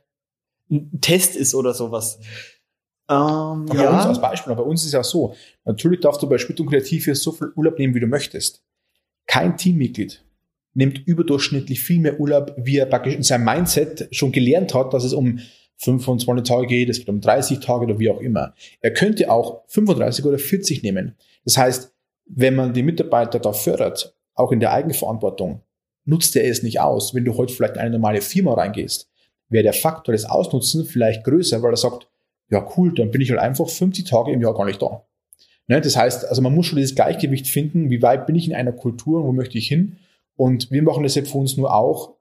ein 0.69 1.01
Test 1.01 1.35
ist 1.35 1.55
oder 1.55 1.73
sowas. 1.73 2.19
Ähm, 3.09 3.65
bei 3.65 3.83
ja. 3.83 3.95
uns 3.95 4.05
als 4.05 4.21
Beispiel, 4.21 4.55
bei 4.55 4.63
uns 4.63 4.81
ist 4.81 4.87
es 4.87 4.93
ja 4.93 5.03
so, 5.03 5.35
natürlich 5.65 5.99
darfst 5.99 6.21
du 6.21 6.29
bei 6.29 6.37
Schmidt 6.37 6.59
und 6.59 6.67
Kreativ 6.67 7.05
hier 7.05 7.15
so 7.15 7.31
viel 7.31 7.51
Urlaub 7.55 7.77
nehmen, 7.77 7.95
wie 7.95 7.99
du 7.99 8.07
möchtest. 8.07 8.63
Kein 9.25 9.57
Teammitglied 9.57 10.23
nimmt 10.73 11.05
überdurchschnittlich 11.05 11.81
viel 11.81 11.99
mehr 11.99 12.19
Urlaub, 12.19 12.53
wie 12.57 12.77
er 12.77 12.85
praktisch 12.85 13.15
in 13.15 13.23
seinem 13.23 13.45
Mindset 13.45 14.07
schon 14.11 14.31
gelernt 14.31 14.73
hat, 14.73 14.93
dass 14.93 15.03
es 15.03 15.13
um 15.13 15.39
25 15.83 16.47
Tage 16.47 16.67
geht, 16.67 16.89
es 16.89 16.99
geht 16.99 17.09
um 17.09 17.21
30 17.21 17.59
Tage 17.59 17.85
oder 17.85 17.99
wie 17.99 18.09
auch 18.09 18.19
immer. 18.19 18.53
Er 18.81 18.93
könnte 18.93 19.29
auch 19.29 19.63
35 19.67 20.25
oder 20.25 20.39
40 20.39 20.83
nehmen. 20.83 21.15
Das 21.45 21.57
heißt, 21.57 21.93
wenn 22.25 22.55
man 22.55 22.73
die 22.73 22.83
Mitarbeiter 22.83 23.39
da 23.39 23.53
fördert, 23.53 24.15
auch 24.33 24.51
in 24.51 24.59
der 24.59 24.71
Eigenverantwortung, 24.71 25.61
nutzt 26.05 26.35
er 26.35 26.49
es 26.49 26.63
nicht 26.63 26.79
aus. 26.79 27.13
Wenn 27.13 27.25
du 27.25 27.37
heute 27.37 27.53
vielleicht 27.53 27.75
in 27.75 27.81
eine 27.81 27.91
normale 27.91 28.21
Firma 28.21 28.53
reingehst, 28.53 29.09
wäre 29.49 29.63
der 29.63 29.73
Faktor 29.73 30.13
des 30.13 30.25
Ausnutzen 30.25 30.85
vielleicht 30.85 31.23
größer, 31.23 31.61
weil 31.61 31.73
er 31.73 31.77
sagt, 31.77 32.07
ja 32.49 32.67
cool, 32.77 32.93
dann 32.93 33.11
bin 33.11 33.21
ich 33.21 33.29
halt 33.29 33.39
einfach 33.39 33.69
50 33.69 34.05
Tage 34.05 34.31
im 34.31 34.41
Jahr 34.41 34.53
gar 34.53 34.65
nicht 34.65 34.81
da. 34.81 35.05
Ne? 35.67 35.81
Das 35.81 35.95
heißt, 35.95 36.25
also 36.25 36.41
man 36.41 36.53
muss 36.53 36.65
schon 36.65 36.77
dieses 36.77 36.95
Gleichgewicht 36.95 37.47
finden, 37.47 37.89
wie 37.89 38.01
weit 38.01 38.25
bin 38.25 38.35
ich 38.35 38.47
in 38.47 38.55
einer 38.55 38.73
Kultur 38.73 39.21
und 39.21 39.27
wo 39.27 39.31
möchte 39.31 39.57
ich 39.57 39.67
hin 39.67 39.97
und 40.35 40.71
wir 40.71 40.83
machen 40.83 41.03
das 41.03 41.15
ja 41.15 41.23
für 41.23 41.37
uns 41.37 41.57
nur 41.57 41.73
auch, 41.73 42.15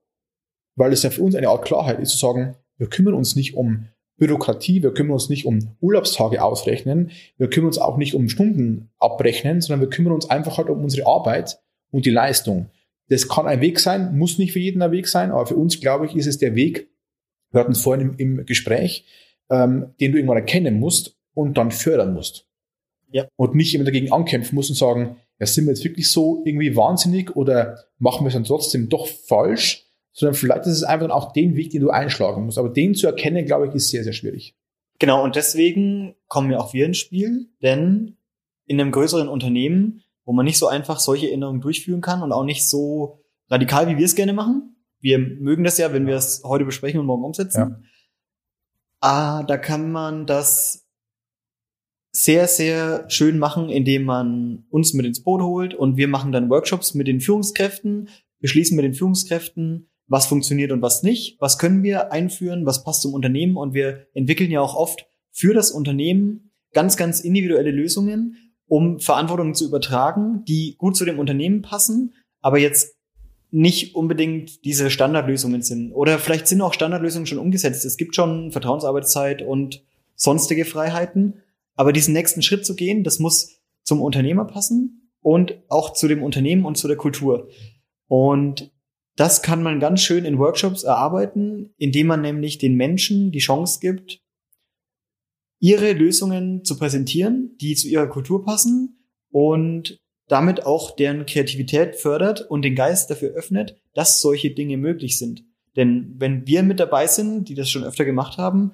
weil 0.77 0.93
es 0.93 1.03
ja 1.03 1.11
für 1.11 1.23
uns 1.23 1.35
eine 1.35 1.49
Art 1.49 1.65
Klarheit 1.65 2.01
ist, 2.01 2.11
zu 2.11 2.19
sagen, 2.19 2.57
wir 2.83 2.89
kümmern 2.89 3.15
uns 3.15 3.37
nicht 3.37 3.55
um 3.55 3.87
Bürokratie, 4.17 4.83
wir 4.83 4.93
kümmern 4.93 5.13
uns 5.13 5.29
nicht 5.29 5.47
um 5.47 5.77
Urlaubstage 5.81 6.43
ausrechnen, 6.43 7.13
wir 7.39 7.49
kümmern 7.49 7.69
uns 7.69 7.79
auch 7.79 7.97
nicht 7.97 8.17
um 8.17 8.29
Stunden 8.29 8.91
abrechnen, 8.99 9.61
sondern 9.61 9.83
wir 9.83 9.89
kümmern 9.89 10.13
uns 10.13 10.29
einfach 10.29 10.59
halt 10.59 10.69
um 10.69 10.83
unsere 10.83 11.07
Arbeit 11.07 11.61
und 11.93 12.07
die 12.07 12.11
Leistung. 12.11 12.71
Das 13.09 13.29
kann 13.29 13.47
ein 13.47 13.61
Weg 13.61 13.79
sein, 13.79 14.19
muss 14.19 14.37
nicht 14.37 14.51
für 14.51 14.59
jeden 14.59 14.83
ein 14.83 14.91
Weg 14.91 15.07
sein, 15.07 15.31
aber 15.31 15.47
für 15.47 15.55
uns, 15.55 15.79
glaube 15.79 16.07
ich, 16.07 16.17
ist 16.17 16.27
es 16.27 16.39
der 16.39 16.57
Weg, 16.57 16.89
wir 17.53 17.61
hatten 17.61 17.71
es 17.71 17.83
vorhin 17.83 18.17
im, 18.19 18.39
im 18.39 18.47
Gespräch, 18.47 19.07
ähm, 19.49 19.95
den 20.01 20.11
du 20.11 20.19
irgendwann 20.19 20.39
erkennen 20.39 20.81
musst 20.81 21.17
und 21.35 21.57
dann 21.57 21.71
fördern 21.71 22.15
musst. 22.15 22.49
Ja. 23.13 23.29
Und 23.37 23.55
nicht 23.55 23.77
immer 23.77 23.85
dagegen 23.85 24.11
ankämpfen 24.11 24.57
musst 24.57 24.71
und 24.71 24.77
sagen, 24.77 25.19
ja, 25.39 25.47
sind 25.47 25.67
wir 25.67 25.71
jetzt 25.71 25.85
wirklich 25.85 26.11
so 26.11 26.43
irgendwie 26.45 26.75
wahnsinnig 26.75 27.37
oder 27.37 27.79
machen 28.01 28.25
wir 28.25 28.29
es 28.29 28.35
dann 28.35 28.43
trotzdem 28.43 28.89
doch 28.89 29.07
falsch? 29.07 29.92
Sondern 30.13 30.35
vielleicht 30.35 30.67
ist 30.67 30.77
es 30.77 30.83
einfach 30.83 31.11
auch 31.11 31.33
den 31.33 31.57
Weg, 31.57 31.71
den 31.71 31.81
du 31.81 31.91
einschlagen 31.91 32.45
musst. 32.45 32.59
Aber 32.59 32.69
den 32.69 32.95
zu 32.95 33.07
erkennen, 33.07 33.47
glaube 33.47 33.69
ich, 33.69 33.75
ist 33.75 33.89
sehr, 33.89 34.05
sehr 34.05 34.13
schwierig. 34.13 34.55
Genau, 34.99 35.25
und 35.25 35.37
deswegen 35.37 36.15
kommen 36.29 36.51
ja 36.51 36.59
auch 36.59 36.75
wir 36.75 36.87
ins 36.87 36.99
Spiel, 36.99 37.49
denn 37.63 38.17
in 38.67 38.81
einem 38.81 38.93
größeren 38.93 39.29
Unternehmen 39.29 40.03
wo 40.25 40.33
man 40.33 40.45
nicht 40.45 40.59
so 40.59 40.69
einfach 40.69 41.01
solche 41.01 41.31
Änderungen 41.31 41.61
durchführen 41.61 42.01
kann 42.01 42.23
und 42.23 42.33
auch 42.33 42.45
nicht 42.45 42.69
so 42.69 43.21
radikal, 43.49 43.89
wie 43.89 43.99
wir 43.99 44.05
es 44.05 44.15
gerne 44.15 44.33
machen. 44.33 44.77
Wir 45.01 45.19
mögen 45.19 45.65
das 45.65 45.79
ja, 45.79 45.93
wenn 45.93 46.07
wir 46.07 46.17
es 46.17 46.43
heute 46.45 46.65
besprechen 46.65 47.01
und 47.01 47.07
morgen 47.07 47.25
umsetzen. 47.25 47.59
Ja. 47.59 47.81
Ah, 49.01 49.43
da 49.43 49.59
kann 49.59 49.91
man 49.91 50.27
das 50.27 50.87
sehr, 52.13 52.47
sehr 52.47 53.11
schön 53.11 53.39
machen, 53.39 53.69
indem 53.69 54.05
man 54.05 54.65
uns 54.71 54.93
mit 54.93 55.07
ins 55.07 55.25
Boot 55.25 55.43
holt 55.43 55.75
und 55.75 55.97
wir 55.97 56.07
machen 56.07 56.31
dann 56.31 56.51
Workshops 56.51 56.95
mit 56.95 57.09
den 57.09 57.21
Führungskräften, 57.21 58.11
beschließen 58.41 58.77
mit 58.77 58.85
den 58.85 58.95
Führungskräften, 58.95 59.89
was 60.07 60.27
funktioniert 60.27 60.73
und 60.73 60.83
was 60.83 61.03
nicht, 61.03 61.41
was 61.41 61.59
können 61.59 61.83
wir 61.83 62.13
einführen, 62.13 62.67
was 62.67 62.85
passt 62.85 63.03
zum 63.03 63.15
Unternehmen 63.15 63.57
und 63.57 63.75
wir 63.75 64.07
entwickeln 64.15 64.51
ja 64.51 64.61
auch 64.61 64.75
oft 64.75 65.07
für 65.31 65.55
das 65.55 65.71
Unternehmen 65.71 66.51
ganz, 66.73 66.97
ganz 66.97 67.21
individuelle 67.21 67.71
Lösungen, 67.71 68.37
um 68.67 69.01
Verantwortung 69.01 69.55
zu 69.55 69.67
übertragen, 69.67 70.45
die 70.47 70.77
gut 70.79 70.97
zu 70.97 71.05
dem 71.05 71.19
Unternehmen 71.19 71.63
passen, 71.63 72.15
aber 72.41 72.59
jetzt 72.59 72.97
nicht 73.51 73.95
unbedingt 73.95 74.65
diese 74.65 74.91
Standardlösungen 74.91 75.61
sind. 75.61 75.93
Oder 75.93 76.19
vielleicht 76.19 76.49
sind 76.49 76.63
auch 76.63 76.73
Standardlösungen 76.73 77.27
schon 77.27 77.39
umgesetzt. 77.39 77.85
Es 77.85 77.99
gibt 77.99 78.17
schon 78.17 78.51
Vertrauensarbeitszeit 78.51 79.43
und 79.43 79.85
sonstige 80.15 80.65
Freiheiten. 80.65 81.43
Aber 81.75 81.93
diesen 81.93 82.15
nächsten 82.15 82.41
Schritt 82.41 82.65
zu 82.65 82.75
gehen, 82.75 83.05
das 83.05 83.19
muss 83.19 83.61
zum 83.83 84.01
Unternehmer 84.01 84.47
passen 84.47 85.11
und 85.21 85.63
auch 85.69 85.93
zu 85.93 86.09
dem 86.09 86.23
Unternehmen 86.23 86.65
und 86.65 86.77
zu 86.77 86.89
der 86.89 86.97
Kultur. 86.97 87.49
Und 88.09 88.73
das 89.17 89.43
kann 89.43 89.63
man 89.63 89.81
ganz 89.81 90.01
schön 90.01 90.25
in 90.25 90.39
Workshops 90.39 90.85
erarbeiten, 90.85 91.75
indem 91.77 92.07
man 92.07 92.23
nämlich 92.23 92.59
den 92.59 92.77
Menschen 92.77 93.31
die 93.31 93.41
Chance 93.41 93.79
gibt, 93.81 94.21
ihre 95.61 95.93
Lösungen 95.93 96.65
zu 96.65 96.79
präsentieren, 96.79 97.57
die 97.61 97.75
zu 97.75 97.89
ihrer 97.89 98.09
Kultur 98.09 98.45
passen 98.45 99.07
und 99.31 99.99
damit 100.29 100.65
auch 100.65 100.97
deren 100.97 101.27
Kreativität 101.27 101.97
fördert 101.97 102.41
und 102.41 102.63
den 102.63 102.75
Geist 102.75 103.11
dafür 103.11 103.31
öffnet, 103.31 103.77
dass 103.93 104.21
solche 104.21 104.51
Dinge 104.51 104.79
möglich 104.79 105.19
sind. 105.19 105.45
Denn 105.77 106.15
wenn 106.19 106.47
wir 106.47 106.63
mit 106.63 106.81
dabei 106.81 107.07
sind, 107.07 107.49
die 107.49 107.55
das 107.55 107.69
schon 107.71 107.85
öfter 107.85 108.05
gemacht 108.05 108.39
haben, 108.39 108.73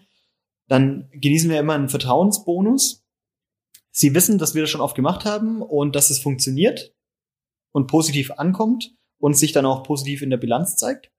dann 0.69 1.09
genießen 1.13 1.51
wir 1.51 1.59
immer 1.59 1.75
einen 1.75 1.89
Vertrauensbonus. 1.89 3.05
Sie 3.91 4.15
wissen, 4.15 4.39
dass 4.39 4.55
wir 4.55 4.63
das 4.63 4.71
schon 4.71 4.81
oft 4.81 4.95
gemacht 4.95 5.25
haben 5.25 5.63
und 5.63 5.97
dass 5.97 6.11
es 6.11 6.21
funktioniert 6.21 6.95
und 7.73 7.89
positiv 7.89 8.31
ankommt 8.33 8.98
und 9.19 9.37
sich 9.37 9.53
dann 9.53 9.67
auch 9.67 9.83
positiv 9.83 10.23
in 10.23 10.31
der 10.31 10.37
Bilanz 10.37 10.77
zeigt. 10.77 11.11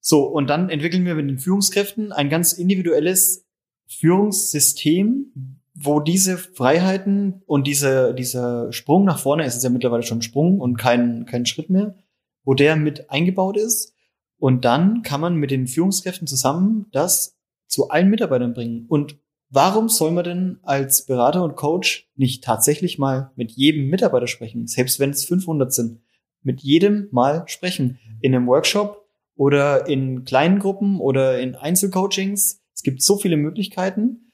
So, 0.00 0.24
und 0.24 0.48
dann 0.48 0.70
entwickeln 0.70 1.04
wir 1.04 1.14
mit 1.14 1.28
den 1.28 1.38
Führungskräften 1.38 2.12
ein 2.12 2.30
ganz 2.30 2.52
individuelles 2.52 3.46
Führungssystem, 3.86 5.60
wo 5.74 6.00
diese 6.00 6.38
Freiheiten 6.38 7.42
und 7.46 7.66
diese, 7.66 8.14
dieser 8.14 8.72
Sprung 8.72 9.04
nach 9.04 9.18
vorne, 9.18 9.44
es 9.44 9.56
ist 9.56 9.64
ja 9.64 9.70
mittlerweile 9.70 10.02
schon 10.02 10.18
ein 10.18 10.22
Sprung 10.22 10.60
und 10.60 10.76
kein, 10.76 11.26
kein 11.26 11.46
Schritt 11.46 11.70
mehr, 11.70 11.96
wo 12.44 12.54
der 12.54 12.76
mit 12.76 13.10
eingebaut 13.10 13.56
ist. 13.56 13.94
Und 14.38 14.64
dann 14.64 15.02
kann 15.02 15.20
man 15.20 15.36
mit 15.36 15.50
den 15.50 15.66
Führungskräften 15.66 16.26
zusammen 16.26 16.86
das 16.92 17.36
zu 17.66 17.90
allen 17.90 18.08
Mitarbeitern 18.10 18.54
bringen. 18.54 18.86
Und 18.88 19.18
warum 19.50 19.88
soll 19.88 20.12
man 20.12 20.24
denn 20.24 20.58
als 20.62 21.06
Berater 21.06 21.44
und 21.44 21.56
Coach 21.56 22.08
nicht 22.16 22.42
tatsächlich 22.42 22.98
mal 22.98 23.32
mit 23.36 23.52
jedem 23.52 23.88
Mitarbeiter 23.88 24.26
sprechen, 24.26 24.66
selbst 24.66 24.98
wenn 24.98 25.10
es 25.10 25.24
500 25.24 25.72
sind? 25.72 26.00
Mit 26.42 26.62
jedem 26.62 27.08
mal 27.10 27.44
sprechen. 27.46 27.98
In 28.20 28.34
einem 28.34 28.46
Workshop 28.46 29.06
oder 29.34 29.86
in 29.86 30.24
kleinen 30.24 30.58
Gruppen 30.58 31.00
oder 31.00 31.40
in 31.40 31.54
Einzelcoachings. 31.54 32.62
Es 32.74 32.82
gibt 32.82 33.02
so 33.02 33.16
viele 33.16 33.36
Möglichkeiten. 33.36 34.30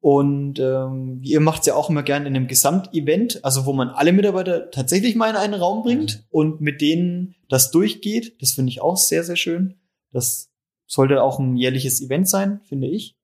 Und 0.00 0.58
ähm, 0.58 1.20
ihr 1.22 1.40
macht 1.40 1.60
es 1.60 1.66
ja 1.66 1.74
auch 1.74 1.90
immer 1.90 2.02
gerne 2.02 2.26
in 2.26 2.34
einem 2.34 2.46
Gesamtevent, 2.46 3.44
also 3.44 3.66
wo 3.66 3.74
man 3.74 3.90
alle 3.90 4.12
Mitarbeiter 4.12 4.70
tatsächlich 4.70 5.14
mal 5.14 5.28
in 5.28 5.36
einen 5.36 5.54
Raum 5.54 5.82
bringt 5.82 6.26
und 6.30 6.62
mit 6.62 6.80
denen 6.80 7.34
das 7.50 7.70
durchgeht. 7.70 8.40
Das 8.40 8.52
finde 8.52 8.70
ich 8.70 8.80
auch 8.80 8.96
sehr, 8.96 9.24
sehr 9.24 9.36
schön. 9.36 9.78
Das 10.10 10.50
sollte 10.86 11.22
auch 11.22 11.38
ein 11.38 11.56
jährliches 11.56 12.00
Event 12.00 12.28
sein, 12.28 12.60
finde 12.64 12.88
ich. 12.88 13.16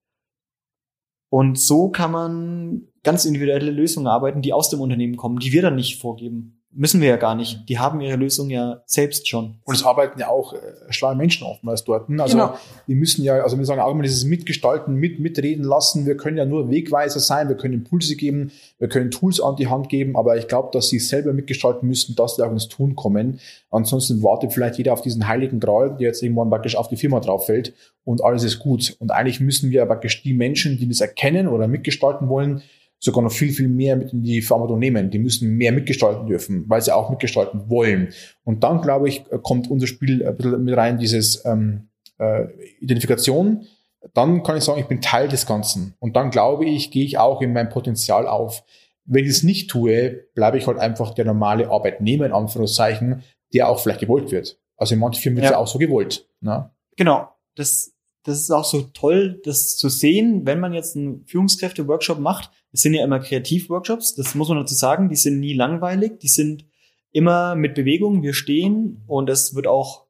Und 1.31 1.59
so 1.59 1.89
kann 1.89 2.13
man 2.13 2.89
ganz 3.03 3.25
individuelle 3.25 3.71
Lösungen 3.71 4.07
arbeiten, 4.07 4.43
die 4.43 4.53
aus 4.53 4.69
dem 4.69 4.81
Unternehmen 4.81 5.17
kommen, 5.17 5.39
die 5.39 5.53
wir 5.53 5.63
dann 5.63 5.77
nicht 5.77 6.01
vorgeben. 6.01 6.56
Müssen 6.79 7.01
wir 7.01 7.09
ja 7.09 7.16
gar 7.16 7.35
nicht. 7.35 7.66
Die 7.70 7.79
haben 7.79 8.03
ihre 8.03 8.16
Lösung 8.16 8.51
ja 8.51 8.83
selbst 8.85 9.29
schon. 9.29 9.55
Und 9.64 9.74
es 9.74 9.83
arbeiten 9.83 10.20
ja 10.20 10.29
auch 10.29 10.53
äh, 10.53 10.59
schlaue 10.91 11.16
Menschen 11.16 11.47
oftmals 11.47 11.85
dort. 11.85 12.11
Also 12.20 12.37
genau. 12.37 12.55
wir 12.87 12.97
müssen 12.97 13.24
ja, 13.24 13.43
also 13.43 13.57
wir 13.57 13.64
sagen 13.64 13.81
auch 13.81 13.91
immer 13.91 14.03
dieses 14.03 14.24
Mitgestalten, 14.24 14.95
mit, 14.95 15.18
mitreden 15.18 15.64
lassen. 15.64 16.05
Wir 16.05 16.18
können 16.18 16.37
ja 16.37 16.45
nur 16.45 16.70
Wegweiser 16.70 17.18
sein, 17.18 17.49
wir 17.49 17.57
können 17.57 17.72
Impulse 17.72 18.14
geben, 18.14 18.53
wir 18.79 18.89
können 18.89 19.11
Tools 19.11 19.41
an 19.41 19.57
die 19.57 19.68
Hand 19.68 19.89
geben, 19.89 20.16
aber 20.16 20.37
ich 20.37 20.49
glaube, 20.49 20.68
dass 20.70 20.91
sie 20.91 20.99
selber 20.99 21.33
mitgestalten 21.33 21.89
müssen, 21.89 22.14
dass 22.14 22.37
sie 22.37 22.45
auch 22.45 22.53
ins 22.53 22.68
Tun 22.68 22.95
kommen. 22.95 23.41
Ansonsten 23.70 24.22
wartet 24.22 24.53
vielleicht 24.53 24.77
jeder 24.77 24.93
auf 24.93 25.01
diesen 25.01 25.27
heiligen 25.27 25.61
Gral, 25.61 25.97
der 25.97 26.09
jetzt 26.09 26.22
irgendwann 26.22 26.51
praktisch 26.51 26.77
auf 26.77 26.89
die 26.89 26.97
Firma 26.97 27.20
drauf 27.20 27.47
fällt 27.47 27.72
und 28.05 28.22
alles 28.22 28.45
ist 28.45 28.59
gut. 28.59 28.97
Und 29.01 29.11
eigentlich 29.11 29.41
müssen 29.41 29.70
wir 29.70 29.87
praktisch 29.87 30.22
die 30.22 30.35
Menschen, 30.35 30.79
die 30.79 30.89
das 30.89 31.01
erkennen 31.01 31.49
oder 31.49 31.68
mitgestalten 31.68 32.29
wollen, 32.29 32.62
sogar 32.99 33.22
noch 33.22 33.32
viel, 33.32 33.53
viel 33.53 33.68
mehr 33.68 33.97
mit 33.97 34.12
in 34.12 34.22
die 34.22 34.42
Verantwortung 34.42 34.78
nehmen. 34.78 35.11
Die 35.11 35.18
müssen 35.18 35.57
mehr 35.57 35.72
mitgestalten 35.72 36.26
dürfen, 36.26 36.64
weil 36.68 36.80
sie 36.80 36.94
auch 36.94 37.11
mitgestalten 37.11 37.68
wollen. 37.68 38.12
Und 38.44 38.64
dann, 38.64 38.80
glaube 38.80 39.09
ich, 39.09 39.24
kommt 39.42 39.70
unser 39.70 39.86
Spiel 39.86 40.26
ein 40.26 40.36
bisschen 40.36 40.64
mit 40.64 40.76
rein, 40.76 40.99
dieses 40.99 41.44
ähm, 41.44 41.88
äh, 42.18 42.47
Identifikation. 42.80 43.66
Dann 44.14 44.42
kann 44.42 44.57
ich 44.57 44.64
sagen, 44.64 44.80
ich 44.80 44.86
bin 44.86 45.01
Teil 45.01 45.28
des 45.28 45.47
Ganzen. 45.47 45.94
Und 45.99 46.16
dann 46.16 46.30
glaube 46.30 46.64
ich, 46.64 46.90
gehe 46.90 47.05
ich 47.05 47.18
auch 47.18 47.42
in 47.42 47.53
mein 47.53 47.68
Potenzial 47.68 48.26
auf. 48.26 48.64
Wenn 49.05 49.24
ich 49.24 49.30
es 49.30 49.42
nicht 49.42 49.70
tue, 49.70 50.26
bleibe 50.34 50.59
ich 50.59 50.66
halt 50.66 50.78
einfach 50.78 51.14
der 51.14 51.24
normale 51.24 51.70
Arbeitnehmer, 51.70 52.26
in 52.26 52.32
Anführungszeichen, 52.32 53.22
der 53.53 53.68
auch 53.68 53.78
vielleicht 53.78 54.01
gewollt 54.01 54.30
wird. 54.30 54.59
Also 54.76 54.94
in 54.94 55.01
manchen 55.01 55.22
Firmen 55.22 55.36
wird 55.36 55.47
es 55.47 55.53
ja 55.53 55.59
auch 55.59 55.66
so 55.66 55.78
gewollt. 55.78 56.28
Ne? 56.40 56.70
Genau. 56.97 57.28
Das 57.55 57.97
das 58.26 58.40
ist 58.40 58.51
auch 58.51 58.64
so 58.64 58.82
toll, 58.92 59.40
das 59.44 59.76
zu 59.76 59.88
sehen, 59.88 60.47
wenn 60.47 60.59
man 60.59 60.72
jetzt 60.72 60.97
einen 60.97 61.24
Führungskräfte-Workshop 61.26 62.18
macht. 62.18 62.51
Es 62.77 62.83
sind 62.83 62.93
ja 62.93 63.03
immer 63.03 63.20
Kreativ-Workshops, 63.20 64.16
das 64.16 64.35
muss 64.35 64.51
man 64.51 64.59
dazu 64.59 64.74
sagen, 64.74 65.09
die 65.09 65.16
sind 65.16 65.41
nie 65.41 65.55
langweilig, 65.55 66.18
die 66.20 66.29
sind 66.29 66.66
immer 67.11 67.55
mit 67.55 67.74
Bewegung, 67.74 68.22
wir 68.22 68.35
stehen 68.35 69.03
und 69.07 69.31
es 69.31 69.55
wird 69.55 69.66
auch 69.66 70.05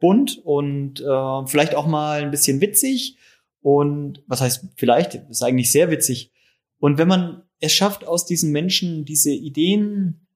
bunt 0.00 0.36
und 0.44 1.00
äh, 1.00 1.46
vielleicht 1.46 1.76
auch 1.76 1.86
mal 1.86 2.22
ein 2.22 2.32
bisschen 2.32 2.60
witzig 2.60 3.18
und 3.60 4.24
was 4.26 4.40
heißt 4.40 4.66
vielleicht, 4.74 5.14
ist 5.14 5.44
eigentlich 5.44 5.70
sehr 5.70 5.92
witzig. 5.92 6.32
Und 6.80 6.98
wenn 6.98 7.06
man 7.06 7.44
es 7.60 7.72
schafft, 7.72 8.04
aus 8.04 8.26
diesen 8.26 8.50
Menschen 8.50 9.04
diese 9.04 9.30
Ideen 9.30 10.26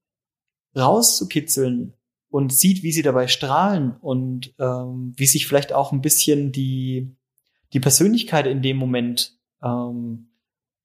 rauszukitzeln 0.76 1.94
und 2.28 2.52
sieht, 2.52 2.84
wie 2.84 2.92
sie 2.92 3.02
dabei 3.02 3.26
strahlen 3.26 3.96
und 4.00 4.54
ähm, 4.60 5.14
wie 5.16 5.26
sich 5.26 5.48
vielleicht 5.48 5.72
auch 5.72 5.90
ein 5.90 6.00
bisschen 6.00 6.52
die 6.52 7.16
die 7.72 7.80
Persönlichkeit 7.80 8.46
in 8.46 8.62
dem 8.62 8.76
Moment 8.76 9.36
ähm, 9.64 10.28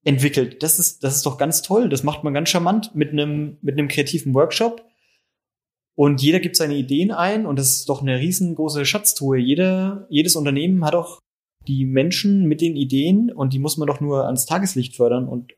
entwickelt. 0.08 0.62
Das 0.62 0.78
ist, 0.78 1.04
das 1.04 1.16
ist 1.16 1.26
doch 1.26 1.36
ganz 1.36 1.60
toll. 1.60 1.90
Das 1.90 2.02
macht 2.02 2.24
man 2.24 2.32
ganz 2.32 2.48
charmant 2.48 2.94
mit 2.94 3.12
einem, 3.12 3.58
mit 3.60 3.78
einem 3.78 3.88
kreativen 3.88 4.32
Workshop. 4.32 4.82
Und 5.94 6.22
jeder 6.22 6.40
gibt 6.40 6.56
seine 6.56 6.76
Ideen 6.76 7.10
ein 7.10 7.44
und 7.44 7.58
das 7.58 7.76
ist 7.76 7.88
doch 7.90 8.00
eine 8.00 8.18
riesengroße 8.18 8.86
Schatztruhe. 8.86 9.36
Jeder, 9.36 10.06
jedes 10.08 10.34
Unternehmen 10.34 10.82
hat 10.84 10.94
auch 10.94 11.20
die 11.66 11.84
Menschen 11.84 12.46
mit 12.46 12.62
den 12.62 12.74
Ideen 12.74 13.30
und 13.30 13.52
die 13.52 13.58
muss 13.58 13.76
man 13.76 13.86
doch 13.86 14.00
nur 14.00 14.24
ans 14.24 14.46
Tageslicht 14.46 14.96
fördern 14.96 15.28
und 15.28 15.52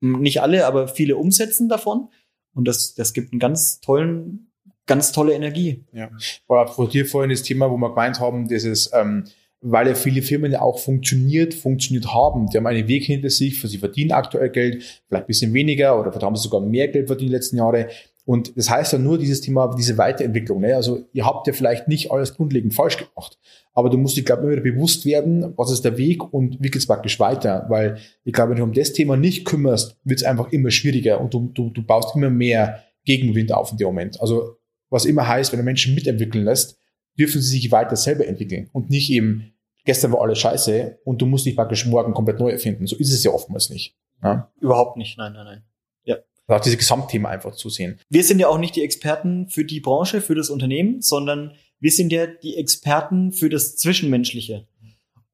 nicht 0.00 0.40
alle, 0.40 0.66
aber 0.66 0.88
viele 0.88 1.16
umsetzen 1.16 1.68
davon. 1.68 2.08
Und 2.54 2.66
das, 2.66 2.94
das 2.94 3.12
gibt 3.12 3.32
einen 3.32 3.40
ganz 3.40 3.80
tollen, 3.80 4.52
ganz 4.86 5.12
tolle 5.12 5.34
Energie. 5.34 5.84
Ja. 5.92 6.10
Vor 6.46 6.88
dir 6.88 7.04
vorhin 7.04 7.30
das 7.30 7.42
Thema, 7.42 7.70
wo 7.70 7.76
wir 7.76 7.90
gemeint 7.90 8.20
haben, 8.20 8.48
dieses, 8.48 8.90
ähm, 8.94 9.24
weil 9.66 9.88
ja 9.88 9.94
viele 9.94 10.20
Firmen 10.20 10.52
ja 10.52 10.60
auch 10.60 10.78
funktioniert, 10.78 11.54
funktioniert 11.54 12.12
haben. 12.12 12.48
Die 12.48 12.58
haben 12.58 12.66
einen 12.66 12.86
Weg 12.86 13.04
hinter 13.04 13.30
sich, 13.30 13.58
für 13.58 13.66
sie 13.66 13.78
verdienen 13.78 14.12
aktuell 14.12 14.50
Geld, 14.50 15.02
vielleicht 15.08 15.24
ein 15.24 15.26
bisschen 15.26 15.54
weniger 15.54 15.98
oder 15.98 16.12
haben 16.20 16.36
sie 16.36 16.42
sogar 16.42 16.60
mehr 16.60 16.88
Geld 16.88 17.06
verdient 17.06 17.28
in 17.28 17.32
den 17.32 17.36
letzten 17.36 17.56
Jahre. 17.56 17.88
Und 18.26 18.56
das 18.56 18.68
heißt 18.68 18.92
ja 18.92 18.98
nur 18.98 19.18
dieses 19.18 19.40
Thema, 19.40 19.74
diese 19.76 19.96
Weiterentwicklung. 19.96 20.60
Ne? 20.60 20.76
Also 20.76 21.04
ihr 21.12 21.24
habt 21.24 21.46
ja 21.46 21.54
vielleicht 21.54 21.88
nicht 21.88 22.10
alles 22.10 22.34
grundlegend 22.34 22.74
falsch 22.74 22.98
gemacht, 22.98 23.38
aber 23.72 23.88
du 23.88 23.96
musst 23.96 24.18
dich, 24.18 24.26
glaube 24.26 24.42
ich, 24.42 24.44
immer 24.44 24.52
wieder 24.62 24.74
bewusst 24.74 25.06
werden, 25.06 25.54
was 25.56 25.70
ist 25.70 25.84
der 25.84 25.96
Weg 25.96 26.32
und 26.32 26.58
wie 26.60 26.70
geht's 26.70 26.86
praktisch 26.86 27.18
weiter. 27.18 27.64
Weil 27.70 27.96
ich 28.24 28.34
glaube, 28.34 28.50
wenn 28.50 28.58
du 28.58 28.64
um 28.64 28.72
das 28.72 28.92
Thema 28.92 29.16
nicht 29.16 29.46
kümmerst, 29.46 29.96
wird's 30.04 30.24
einfach 30.24 30.52
immer 30.52 30.70
schwieriger 30.70 31.20
und 31.20 31.32
du, 31.32 31.50
du, 31.54 31.70
du 31.70 31.82
baust 31.82 32.14
immer 32.14 32.30
mehr 32.30 32.84
Gegenwind 33.06 33.52
auf 33.52 33.72
in 33.72 33.78
dem 33.78 33.86
Moment. 33.86 34.20
Also 34.20 34.56
was 34.90 35.06
immer 35.06 35.26
heißt, 35.26 35.52
wenn 35.52 35.58
du 35.58 35.64
Menschen 35.64 35.94
mitentwickeln 35.94 36.44
lässt, 36.44 36.78
dürfen 37.18 37.40
sie 37.40 37.58
sich 37.58 37.72
weiter 37.72 37.96
selber 37.96 38.26
entwickeln 38.26 38.68
und 38.72 38.90
nicht 38.90 39.10
eben 39.10 39.53
gestern 39.84 40.12
war 40.12 40.22
alles 40.22 40.38
scheiße 40.38 41.00
und 41.04 41.20
du 41.20 41.26
musst 41.26 41.46
dich 41.46 41.56
praktisch 41.56 41.86
morgen 41.86 42.14
komplett 42.14 42.38
neu 42.38 42.50
erfinden. 42.50 42.86
So 42.86 42.96
ist 42.96 43.12
es 43.12 43.22
ja 43.24 43.30
oftmals 43.30 43.70
nicht. 43.70 43.96
Ja? 44.22 44.50
Überhaupt 44.60 44.96
nicht, 44.96 45.18
nein, 45.18 45.32
nein, 45.32 45.44
nein. 45.44 45.62
Ja. 46.04 46.16
Auch 46.46 46.60
diese 46.60 46.76
Gesamtthema 46.76 47.28
einfach 47.28 47.54
zu 47.54 47.68
sehen. 47.68 48.00
Wir 48.08 48.24
sind 48.24 48.38
ja 48.38 48.48
auch 48.48 48.58
nicht 48.58 48.76
die 48.76 48.82
Experten 48.82 49.48
für 49.48 49.64
die 49.64 49.80
Branche, 49.80 50.20
für 50.20 50.34
das 50.34 50.50
Unternehmen, 50.50 51.00
sondern 51.02 51.52
wir 51.80 51.90
sind 51.90 52.12
ja 52.12 52.26
die 52.26 52.56
Experten 52.56 53.32
für 53.32 53.48
das 53.48 53.76
Zwischenmenschliche. 53.76 54.66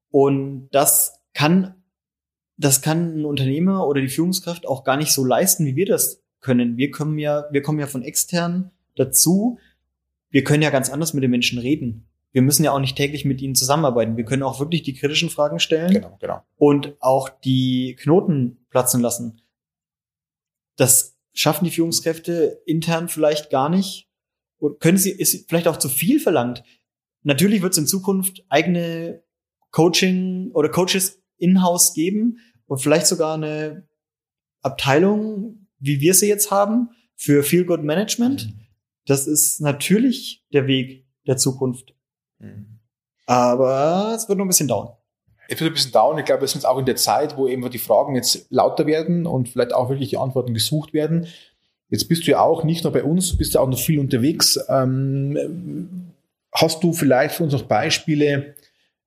Und 0.09 0.67
das 0.71 1.21
kann, 1.33 1.75
das 2.57 2.81
kann 2.81 3.19
ein 3.19 3.25
Unternehmer 3.25 3.87
oder 3.87 4.01
die 4.01 4.09
Führungskraft 4.09 4.67
auch 4.67 4.83
gar 4.83 4.97
nicht 4.97 5.13
so 5.13 5.23
leisten, 5.23 5.65
wie 5.65 5.75
wir 5.75 5.85
das 5.85 6.21
können. 6.41 6.75
Wir 6.75 6.91
kommen 6.91 7.17
ja, 7.17 7.45
wir 7.51 7.61
kommen 7.61 7.79
ja 7.79 7.87
von 7.87 8.03
extern 8.03 8.71
dazu. 8.95 9.59
Wir 10.29 10.43
können 10.43 10.63
ja 10.63 10.69
ganz 10.69 10.89
anders 10.89 11.13
mit 11.13 11.23
den 11.23 11.31
Menschen 11.31 11.59
reden. 11.59 12.10
Wir 12.31 12.41
müssen 12.41 12.63
ja 12.63 12.71
auch 12.71 12.79
nicht 12.79 12.95
täglich 12.95 13.25
mit 13.25 13.41
ihnen 13.41 13.55
zusammenarbeiten. 13.55 14.17
Wir 14.17 14.23
können 14.23 14.43
auch 14.43 14.59
wirklich 14.59 14.83
die 14.83 14.93
kritischen 14.93 15.29
Fragen 15.29 15.59
stellen. 15.59 15.93
Genau, 15.93 16.17
genau. 16.19 16.43
Und 16.55 16.95
auch 16.99 17.29
die 17.29 17.97
Knoten 17.99 18.65
platzen 18.69 19.01
lassen. 19.01 19.41
Das 20.77 21.17
schaffen 21.33 21.65
die 21.65 21.71
Führungskräfte 21.71 22.61
intern 22.65 23.09
vielleicht 23.09 23.49
gar 23.49 23.69
nicht. 23.69 24.09
Und 24.57 24.79
können 24.79 24.97
sie, 24.97 25.11
ist 25.11 25.49
vielleicht 25.49 25.67
auch 25.67 25.77
zu 25.77 25.89
viel 25.89 26.19
verlangt. 26.19 26.63
Natürlich 27.23 27.61
wird 27.61 27.73
es 27.73 27.79
in 27.79 27.87
Zukunft 27.87 28.45
eigene 28.47 29.23
Coaching 29.71 30.51
oder 30.53 30.69
Coaches 30.69 31.21
in-house 31.37 31.93
geben 31.93 32.37
und 32.67 32.79
vielleicht 32.79 33.07
sogar 33.07 33.35
eine 33.35 33.87
Abteilung, 34.61 35.67
wie 35.79 35.99
wir 35.99 36.13
sie 36.13 36.27
jetzt 36.27 36.51
haben, 36.51 36.89
für 37.15 37.43
Feel 37.43 37.65
Good 37.65 37.83
Management. 37.83 38.47
Mhm. 38.47 38.59
Das 39.05 39.27
ist 39.27 39.61
natürlich 39.61 40.45
der 40.53 40.67
Weg 40.67 41.07
der 41.27 41.37
Zukunft. 41.37 41.95
Aber 43.25 44.13
es 44.15 44.27
wird 44.27 44.37
noch 44.37 44.45
ein 44.45 44.49
bisschen 44.49 44.67
dauern. 44.67 44.89
Es 45.47 45.59
wird 45.59 45.71
ein 45.71 45.73
bisschen 45.73 45.91
dauern. 45.91 46.17
Ich 46.17 46.25
glaube, 46.25 46.41
wir 46.41 46.47
sind 46.47 46.65
auch 46.65 46.77
in 46.77 46.85
der 46.85 46.95
Zeit, 46.95 47.37
wo 47.37 47.47
eben 47.47 47.69
die 47.69 47.77
Fragen 47.77 48.15
jetzt 48.15 48.47
lauter 48.49 48.85
werden 48.85 49.25
und 49.25 49.49
vielleicht 49.49 49.73
auch 49.73 49.89
wirklich 49.89 50.09
die 50.09 50.17
Antworten 50.17 50.53
gesucht 50.53 50.93
werden. 50.93 51.27
Jetzt 51.89 52.07
bist 52.07 52.25
du 52.25 52.31
ja 52.31 52.39
auch 52.39 52.63
nicht 52.63 52.83
nur 52.85 52.93
bei 52.93 53.03
uns, 53.03 53.37
bist 53.37 53.53
ja 53.53 53.59
auch 53.59 53.67
noch 53.67 53.77
viel 53.77 53.99
unterwegs. 53.99 54.57
Ähm, 54.69 56.13
hast 56.53 56.81
du 56.83 56.93
vielleicht 56.93 57.35
für 57.35 57.43
uns 57.43 57.53
noch 57.53 57.63
Beispiele, 57.63 58.55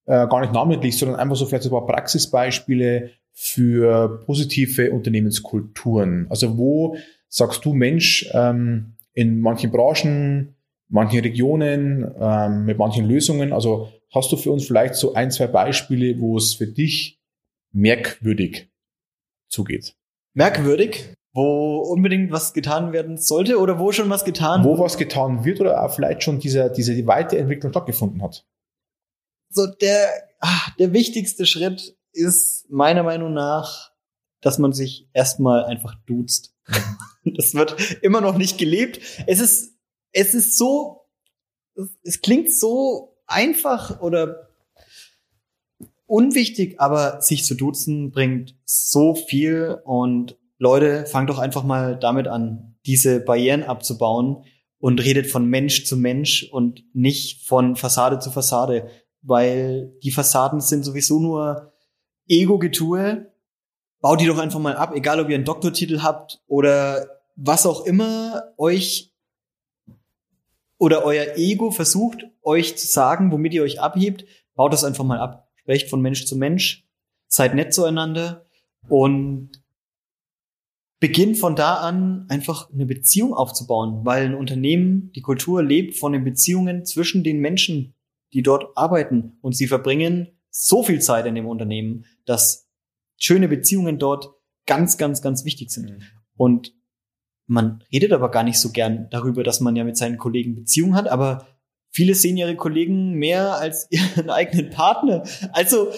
äh, 0.07 0.27
gar 0.29 0.41
nicht 0.41 0.53
namentlich, 0.53 0.99
sondern 0.99 1.19
einfach 1.19 1.37
so 1.37 1.47
vielleicht 1.47 1.65
ein 1.65 1.71
paar 1.71 1.87
Praxisbeispiele 1.87 3.11
für 3.33 4.23
positive 4.27 4.93
Unternehmenskulturen? 4.93 6.27
Also 6.29 6.59
wo 6.59 6.97
sagst 7.29 7.65
du, 7.65 7.73
Mensch, 7.73 8.29
ähm, 8.33 8.93
in 9.15 9.41
manchen 9.41 9.71
Branchen, 9.71 10.55
manchen 10.89 11.21
Regionen, 11.21 12.15
ähm, 12.19 12.65
mit 12.65 12.79
manchen 12.79 13.07
Lösungen, 13.07 13.53
also 13.53 13.93
hast 14.13 14.31
du 14.33 14.37
für 14.37 14.53
uns 14.53 14.67
vielleicht 14.67 14.95
so 14.95 15.15
ein, 15.15 15.31
zwei 15.31 15.47
Beispiele, 15.47 16.21
wo 16.21 16.37
es 16.37 16.55
für 16.55 16.67
dich 16.67 17.21
merkwürdig 17.73 18.71
zugeht? 19.49 19.97
Merkwürdig? 20.35 21.15
Wo 21.33 21.79
unbedingt 21.79 22.31
was 22.31 22.55
getan 22.55 22.93
werden 22.93 23.19
sollte 23.19 23.59
oder 23.59 23.79
wo 23.81 23.91
schon 23.91 24.09
was 24.09 24.25
getan 24.25 24.63
Wo 24.63 24.79
was 24.79 24.97
getan 24.97 25.45
wird 25.45 25.61
oder 25.61 25.89
vielleicht 25.89 26.23
schon 26.23 26.39
diese, 26.39 26.71
diese 26.71 27.07
Weiterentwicklung 27.07 27.73
stattgefunden 27.73 28.23
hat? 28.23 28.47
So 29.51 29.67
der, 29.67 30.09
ah, 30.41 30.71
der 30.79 30.93
wichtigste 30.93 31.45
Schritt 31.45 31.97
ist 32.13 32.71
meiner 32.71 33.03
Meinung 33.03 33.33
nach, 33.33 33.91
dass 34.41 34.59
man 34.59 34.73
sich 34.73 35.09
erstmal 35.13 35.65
einfach 35.65 35.97
duzt. 36.07 36.55
das 37.25 37.55
wird 37.55 38.01
immer 38.03 38.21
noch 38.21 38.37
nicht 38.37 38.59
gelebt. 38.59 39.01
Es 39.27 39.41
ist, 39.41 39.74
es 40.15 40.33
ist 40.33 40.57
so, 40.57 41.07
es 42.03 42.23
klingt 42.23 42.51
so 42.51 43.17
einfach 43.27 44.01
oder 44.01 44.49
unwichtig, 46.07 46.81
aber 46.81 47.21
sich 47.21 47.45
zu 47.45 47.55
duzen 47.55 48.11
bringt 48.11 48.57
so 48.65 49.15
viel 49.15 49.81
und 49.85 50.39
Leute, 50.59 51.05
fangt 51.07 51.29
doch 51.31 51.39
einfach 51.39 51.65
mal 51.65 51.99
damit 51.99 52.29
an, 52.29 52.77
diese 52.87 53.21
Barrieren 53.21 53.65
abzubauen 53.65 54.45
und 54.79 55.03
redet 55.03 55.27
von 55.27 55.47
Mensch 55.47 55.85
zu 55.85 55.97
Mensch 55.97 56.49
und 56.53 56.85
nicht 56.95 57.47
von 57.47 57.75
Fassade 57.75 58.21
zu 58.21 58.31
Fassade, 58.31 58.89
weil 59.23 59.97
die 60.03 60.13
Fassaden 60.13 60.61
sind 60.61 60.85
sowieso 60.85 61.19
nur 61.19 61.73
Ego-Getue. 62.29 63.33
Baut 64.01 64.21
die 64.21 64.27
doch 64.27 64.39
einfach 64.39 64.61
mal 64.61 64.77
ab, 64.77 64.95
egal 64.95 65.19
ob 65.19 65.29
ihr 65.29 65.35
einen 65.35 65.47
Doktortitel 65.47 66.03
habt 66.03 66.43
oder 66.47 67.09
was 67.35 67.67
auch 67.67 67.85
immer 67.87 68.53
euch 68.59 69.14
oder 70.79 71.05
euer 71.05 71.37
Ego 71.37 71.71
versucht, 71.71 72.27
euch 72.43 72.77
zu 72.77 72.87
sagen, 72.87 73.33
womit 73.33 73.55
ihr 73.55 73.63
euch 73.63 73.81
abhebt, 73.81 74.25
baut 74.55 74.73
das 74.73 74.85
einfach 74.85 75.05
mal 75.05 75.19
ab. 75.19 75.51
Sprecht 75.57 75.89
von 75.89 76.01
Mensch 76.01 76.27
zu 76.27 76.37
Mensch, 76.37 76.87
seid 77.27 77.55
nett 77.55 77.73
zueinander 77.73 78.45
und 78.89 79.63
beginnt 81.01 81.39
von 81.39 81.57
da 81.57 81.77
an 81.77 82.27
einfach 82.29 82.71
eine 82.73 82.87
Beziehung 82.87 83.35
aufzubauen, 83.35 84.05
weil 84.05 84.27
ein 84.27 84.35
Unternehmen, 84.35 85.13
die 85.13 85.21
Kultur 85.21 85.63
lebt 85.63 85.97
von 85.97 86.13
den 86.13 86.25
Beziehungen 86.25 86.85
zwischen 86.85 87.25
den 87.25 87.41
Menschen, 87.41 87.95
die 88.33 88.43
dort 88.43 88.77
arbeiten 88.77 89.39
und 89.43 89.55
sie 89.55 89.67
verbringen 89.67 90.29
so 90.51 90.83
viel 90.83 91.01
Zeit 91.01 91.27
in 91.27 91.35
dem 91.35 91.47
Unternehmen, 91.47 92.07
dass 92.25 92.69
schöne 93.19 93.49
Beziehungen 93.49 93.99
dort 93.99 94.31
ganz, 94.67 94.99
ganz, 94.99 95.21
ganz 95.21 95.45
wichtig 95.45 95.71
sind. 95.71 95.91
Mhm. 95.91 96.03
Und 96.37 96.75
man 97.47 97.83
redet 97.93 98.13
aber 98.13 98.31
gar 98.31 98.43
nicht 98.43 98.59
so 98.59 98.71
gern 98.71 99.09
darüber, 99.11 99.43
dass 99.43 99.61
man 99.61 99.77
ja 99.77 99.85
mit 99.85 99.97
seinen 99.97 100.19
Kollegen 100.19 100.55
Beziehungen 100.55 100.95
hat, 100.95 101.09
aber 101.09 101.47
viele 101.91 102.15
sehen 102.15 102.37
ihre 102.37 102.57
Kollegen 102.57 103.15
mehr 103.15 103.55
als 103.55 103.87
ihren 103.91 104.31
eigenen 104.31 104.71
Partner. 104.71 105.25
Also, 105.53 105.89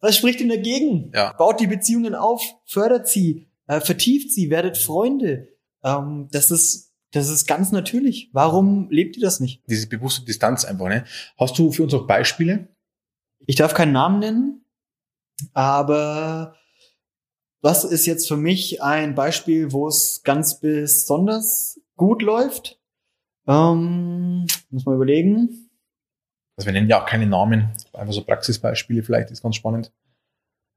was 0.00 0.16
spricht 0.16 0.40
denn 0.40 0.48
dagegen? 0.48 1.10
Ja. 1.14 1.32
Baut 1.32 1.60
die 1.60 1.66
Beziehungen 1.66 2.14
auf, 2.14 2.42
fördert 2.64 3.08
sie, 3.08 3.48
äh, 3.66 3.80
vertieft 3.80 4.30
sie, 4.32 4.50
werdet 4.50 4.76
Freunde. 4.76 5.48
Ähm, 5.82 6.28
das 6.32 6.50
ist 6.50 6.86
das 7.12 7.28
ist 7.30 7.46
ganz 7.46 7.72
natürlich. 7.72 8.28
Warum 8.32 8.90
lebt 8.90 9.16
ihr 9.16 9.22
das 9.22 9.40
nicht? 9.40 9.62
Diese 9.68 9.88
bewusste 9.88 10.24
Distanz 10.24 10.64
einfach, 10.64 10.88
ne? 10.88 11.04
Hast 11.38 11.58
du 11.58 11.72
für 11.72 11.84
uns 11.84 11.94
auch 11.94 12.06
Beispiele? 12.06 12.68
Ich 13.46 13.56
darf 13.56 13.74
keinen 13.74 13.92
Namen 13.92 14.18
nennen, 14.18 14.64
aber 15.54 16.56
was 17.66 17.82
ist 17.82 18.06
jetzt 18.06 18.28
für 18.28 18.36
mich 18.36 18.80
ein 18.80 19.16
Beispiel, 19.16 19.72
wo 19.72 19.88
es 19.88 20.22
ganz 20.22 20.60
besonders 20.60 21.80
gut 21.96 22.22
läuft? 22.22 22.80
Ähm, 23.48 24.46
muss 24.70 24.86
man 24.86 24.94
überlegen. 24.94 25.68
Also 26.56 26.66
wir 26.66 26.72
nennen 26.72 26.88
ja 26.88 27.02
auch 27.02 27.06
keine 27.06 27.26
Namen, 27.26 27.72
einfach 27.92 28.12
so 28.12 28.22
Praxisbeispiele 28.22 29.02
vielleicht, 29.02 29.32
ist 29.32 29.42
ganz 29.42 29.56
spannend. 29.56 29.92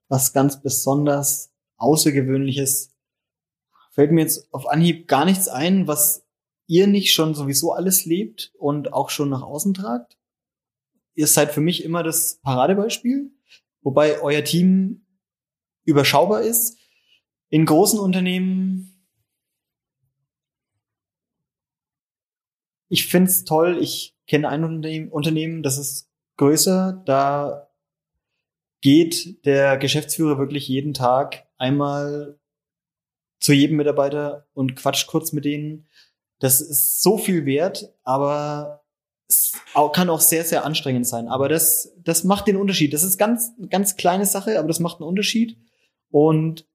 Was 0.07 0.33
ganz 0.33 0.63
besonders 0.63 1.51
Außergewöhnliches 1.77 2.89
fällt 3.91 4.11
mir 4.11 4.21
jetzt 4.21 4.51
auf 4.51 4.67
Anhieb 4.67 5.07
gar 5.07 5.25
nichts 5.25 5.47
ein, 5.47 5.85
was 5.85 6.25
ihr 6.65 6.87
nicht 6.87 7.13
schon 7.13 7.35
sowieso 7.35 7.71
alles 7.71 8.05
lebt 8.05 8.51
und 8.57 8.93
auch 8.93 9.11
schon 9.11 9.29
nach 9.29 9.43
außen 9.43 9.75
tragt. 9.75 10.17
Ihr 11.13 11.27
seid 11.27 11.51
für 11.51 11.61
mich 11.61 11.83
immer 11.83 12.01
das 12.01 12.39
Paradebeispiel, 12.41 13.29
wobei 13.83 14.21
euer 14.21 14.43
Team 14.43 15.05
überschaubar 15.85 16.41
ist. 16.41 16.78
In 17.49 17.65
großen 17.65 17.99
Unternehmen, 17.99 19.05
ich 22.89 23.07
find's 23.07 23.43
toll, 23.43 23.77
ich 23.81 24.15
kenne 24.27 24.49
ein 24.49 25.09
Unternehmen, 25.09 25.63
das 25.63 25.77
ist 25.77 26.09
größer, 26.37 27.01
da 27.05 27.69
geht 28.81 29.45
der 29.45 29.77
Geschäftsführer 29.77 30.37
wirklich 30.37 30.67
jeden 30.67 30.93
Tag 30.93 31.47
einmal 31.57 32.39
zu 33.39 33.53
jedem 33.53 33.77
Mitarbeiter 33.77 34.47
und 34.53 34.75
quatscht 34.75 35.07
kurz 35.07 35.31
mit 35.31 35.45
denen. 35.45 35.87
Das 36.39 36.61
ist 36.61 37.01
so 37.01 37.17
viel 37.17 37.45
wert, 37.45 37.93
aber 38.03 38.85
es 39.27 39.53
kann 39.93 40.09
auch 40.09 40.21
sehr, 40.21 40.43
sehr 40.43 40.65
anstrengend 40.65 41.07
sein. 41.07 41.27
Aber 41.27 41.49
das, 41.49 41.93
das 41.97 42.23
macht 42.23 42.47
den 42.47 42.57
Unterschied. 42.57 42.93
Das 42.93 43.03
ist 43.03 43.17
ganz, 43.17 43.51
ganz 43.69 43.95
kleine 43.95 44.25
Sache, 44.25 44.57
aber 44.57 44.67
das 44.67 44.79
macht 44.79 44.99
einen 44.99 45.09
Unterschied. 45.09 45.57
Und 46.09 46.68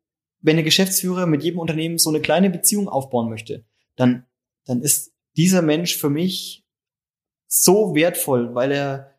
wenn 0.45 0.57
der 0.57 0.65
Geschäftsführer 0.65 1.27
mit 1.27 1.43
jedem 1.43 1.59
Unternehmen 1.59 1.97
so 1.97 2.11
eine 2.11 2.21
kleine 2.21 2.51
Beziehung 2.51 2.87
aufbauen 2.87 3.31
möchte, 3.31 3.65
dann, 3.97 4.27
dann 4.67 4.83
ist 4.83 5.15
dieser 5.37 5.63
Mensch 5.63 5.97
für 5.97 6.11
mich 6.11 6.67
so 7.47 7.95
wertvoll, 7.95 8.55
weil 8.55 8.71
er, 8.71 9.15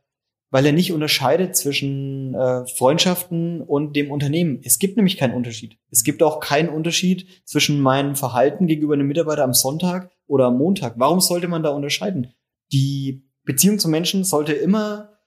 weil 0.51 0.67
er 0.67 0.71
nicht 0.71 0.93
unterscheidet 0.93 1.55
zwischen 1.55 2.35
äh, 2.35 2.67
Freundschaften 2.67 3.61
und 3.61 3.95
dem 3.95 4.11
Unternehmen. 4.11 4.61
Es 4.63 4.77
gibt 4.77 4.97
nämlich 4.97 5.17
keinen 5.17 5.33
Unterschied. 5.33 5.79
Es 5.89 6.03
gibt 6.03 6.21
auch 6.21 6.39
keinen 6.39 6.69
Unterschied 6.69 7.27
zwischen 7.43 7.81
meinem 7.81 8.15
Verhalten 8.15 8.67
gegenüber 8.67 8.93
einem 8.93 9.07
Mitarbeiter 9.07 9.43
am 9.43 9.53
Sonntag 9.55 10.11
oder 10.27 10.45
am 10.45 10.59
Montag. 10.59 10.93
Warum 10.97 11.21
sollte 11.21 11.47
man 11.47 11.63
da 11.63 11.71
unterscheiden? 11.71 12.35
Die 12.71 13.25
Beziehung 13.45 13.79
zu 13.79 13.89
Menschen 13.89 14.23
sollte 14.23 14.53
immer, 14.53 15.17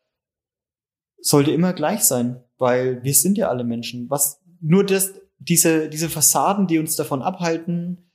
sollte 1.20 1.50
immer 1.50 1.72
gleich 1.72 2.04
sein, 2.04 2.44
weil 2.56 3.02
wir 3.02 3.14
sind 3.14 3.36
ja 3.36 3.48
alle 3.48 3.64
Menschen. 3.64 4.08
Was, 4.10 4.40
nur 4.60 4.84
das, 4.84 5.14
diese, 5.38 5.88
diese 5.88 6.08
Fassaden, 6.08 6.66
die 6.66 6.78
uns 6.78 6.96
davon 6.96 7.22
abhalten, 7.22 8.10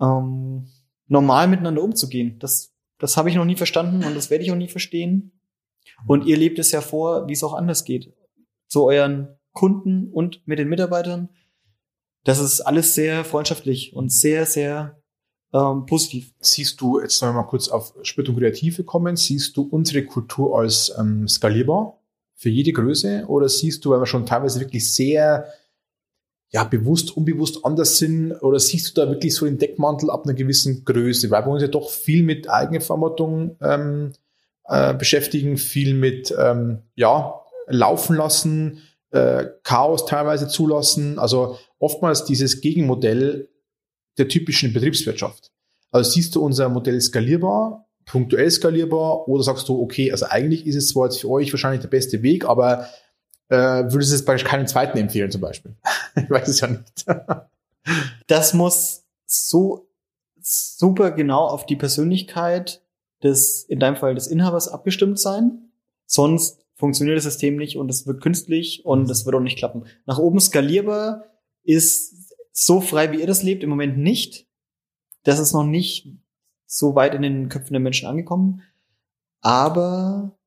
ähm, 0.00 0.68
normal 1.06 1.48
miteinander 1.48 1.82
umzugehen. 1.82 2.38
Das, 2.38 2.72
das 2.98 3.16
habe 3.16 3.30
ich 3.30 3.36
noch 3.36 3.44
nie 3.44 3.56
verstanden 3.56 4.04
und 4.04 4.14
das 4.14 4.30
werde 4.30 4.44
ich 4.44 4.52
auch 4.52 4.56
nie 4.56 4.68
verstehen. 4.68 5.32
Und 6.06 6.26
ihr 6.26 6.36
lebt 6.36 6.58
es 6.58 6.70
ja 6.70 6.80
vor, 6.80 7.28
wie 7.28 7.32
es 7.32 7.42
auch 7.42 7.54
anders 7.54 7.84
geht. 7.84 8.12
Zu 8.66 8.84
euren 8.84 9.28
Kunden 9.52 10.12
und 10.12 10.46
mit 10.46 10.58
den 10.58 10.68
Mitarbeitern. 10.68 11.30
Das 12.24 12.38
ist 12.38 12.60
alles 12.60 12.94
sehr 12.94 13.24
freundschaftlich 13.24 13.94
und 13.94 14.12
sehr, 14.12 14.44
sehr 14.44 15.00
ähm, 15.52 15.86
positiv. 15.86 16.32
Siehst 16.40 16.80
du, 16.80 17.00
jetzt 17.00 17.16
sollen 17.16 17.32
wir 17.34 17.42
mal 17.42 17.48
kurz 17.48 17.68
auf 17.68 17.94
Spürtung 18.02 18.36
Kreative 18.36 18.84
kommen, 18.84 19.16
siehst 19.16 19.56
du 19.56 19.62
unsere 19.62 20.04
Kultur 20.04 20.58
als 20.58 20.92
ähm, 20.98 21.26
skalierbar 21.26 21.98
für 22.34 22.50
jede 22.50 22.72
Größe 22.72 23.24
oder 23.26 23.48
siehst 23.48 23.84
du, 23.84 23.90
weil 23.90 24.00
wir 24.00 24.06
schon 24.06 24.26
teilweise 24.26 24.60
wirklich 24.60 24.92
sehr 24.92 25.48
ja, 26.50 26.64
bewusst, 26.64 27.16
unbewusst 27.16 27.64
anders 27.64 27.98
sind? 27.98 28.32
Oder 28.32 28.58
siehst 28.58 28.88
du 28.88 29.00
da 29.00 29.10
wirklich 29.10 29.34
so 29.34 29.46
den 29.46 29.58
Deckmantel 29.58 30.10
ab 30.10 30.24
einer 30.24 30.34
gewissen 30.34 30.84
Größe? 30.84 31.30
Weil 31.30 31.44
wir 31.44 31.50
uns 31.50 31.62
ja 31.62 31.68
doch 31.68 31.90
viel 31.90 32.22
mit 32.22 32.48
Eigenverantwortung 32.48 33.56
ähm, 33.60 34.12
äh, 34.64 34.94
beschäftigen, 34.94 35.56
viel 35.56 35.94
mit 35.94 36.34
ähm, 36.38 36.82
ja, 36.94 37.40
laufen 37.66 38.16
lassen, 38.16 38.82
äh, 39.10 39.46
Chaos 39.62 40.06
teilweise 40.06 40.48
zulassen. 40.48 41.18
Also 41.18 41.58
oftmals 41.78 42.24
dieses 42.24 42.60
Gegenmodell 42.60 43.48
der 44.16 44.28
typischen 44.28 44.72
Betriebswirtschaft. 44.72 45.52
Also 45.90 46.10
siehst 46.10 46.34
du 46.34 46.42
unser 46.42 46.68
Modell 46.68 47.00
skalierbar, 47.00 47.86
punktuell 48.04 48.50
skalierbar 48.50 49.28
oder 49.28 49.42
sagst 49.42 49.68
du, 49.68 49.80
okay, 49.80 50.12
also 50.12 50.26
eigentlich 50.26 50.66
ist 50.66 50.76
es 50.76 50.88
zwar 50.88 51.06
jetzt 51.06 51.20
für 51.20 51.30
euch 51.30 51.52
wahrscheinlich 51.52 51.80
der 51.80 51.88
beste 51.88 52.22
Weg, 52.22 52.44
aber 52.44 52.88
äh, 53.48 53.56
würdest 53.56 54.12
du 54.12 54.16
es 54.16 54.24
bei 54.24 54.36
keinem 54.36 54.66
zweiten 54.66 54.98
empfehlen 54.98 55.30
zum 55.30 55.40
Beispiel? 55.40 55.74
ich 56.16 56.30
weiß 56.30 56.48
es 56.48 56.60
ja 56.60 56.68
nicht. 56.68 57.06
das 58.26 58.54
muss 58.54 59.04
so 59.26 59.88
super 60.40 61.10
genau 61.10 61.46
auf 61.46 61.66
die 61.66 61.76
Persönlichkeit 61.76 62.82
des, 63.22 63.64
in 63.64 63.80
deinem 63.80 63.96
Fall 63.96 64.14
des 64.14 64.26
Inhabers 64.26 64.68
abgestimmt 64.68 65.18
sein. 65.18 65.70
Sonst 66.06 66.64
funktioniert 66.74 67.16
das 67.16 67.24
System 67.24 67.56
nicht 67.56 67.76
und 67.76 67.90
es 67.90 68.06
wird 68.06 68.22
künstlich 68.22 68.84
und 68.84 69.10
es 69.10 69.26
wird 69.26 69.34
auch 69.34 69.40
nicht 69.40 69.58
klappen. 69.58 69.84
Nach 70.06 70.18
oben 70.18 70.40
skalierbar 70.40 71.24
ist 71.64 72.34
so 72.52 72.80
frei, 72.80 73.12
wie 73.12 73.20
ihr 73.20 73.26
das 73.26 73.42
lebt, 73.42 73.62
im 73.62 73.70
Moment 73.70 73.98
nicht. 73.98 74.46
Das 75.24 75.38
ist 75.38 75.52
noch 75.52 75.64
nicht 75.64 76.08
so 76.66 76.94
weit 76.94 77.14
in 77.14 77.22
den 77.22 77.48
Köpfen 77.48 77.72
der 77.72 77.80
Menschen 77.80 78.08
angekommen. 78.08 78.62
Aber 79.40 80.37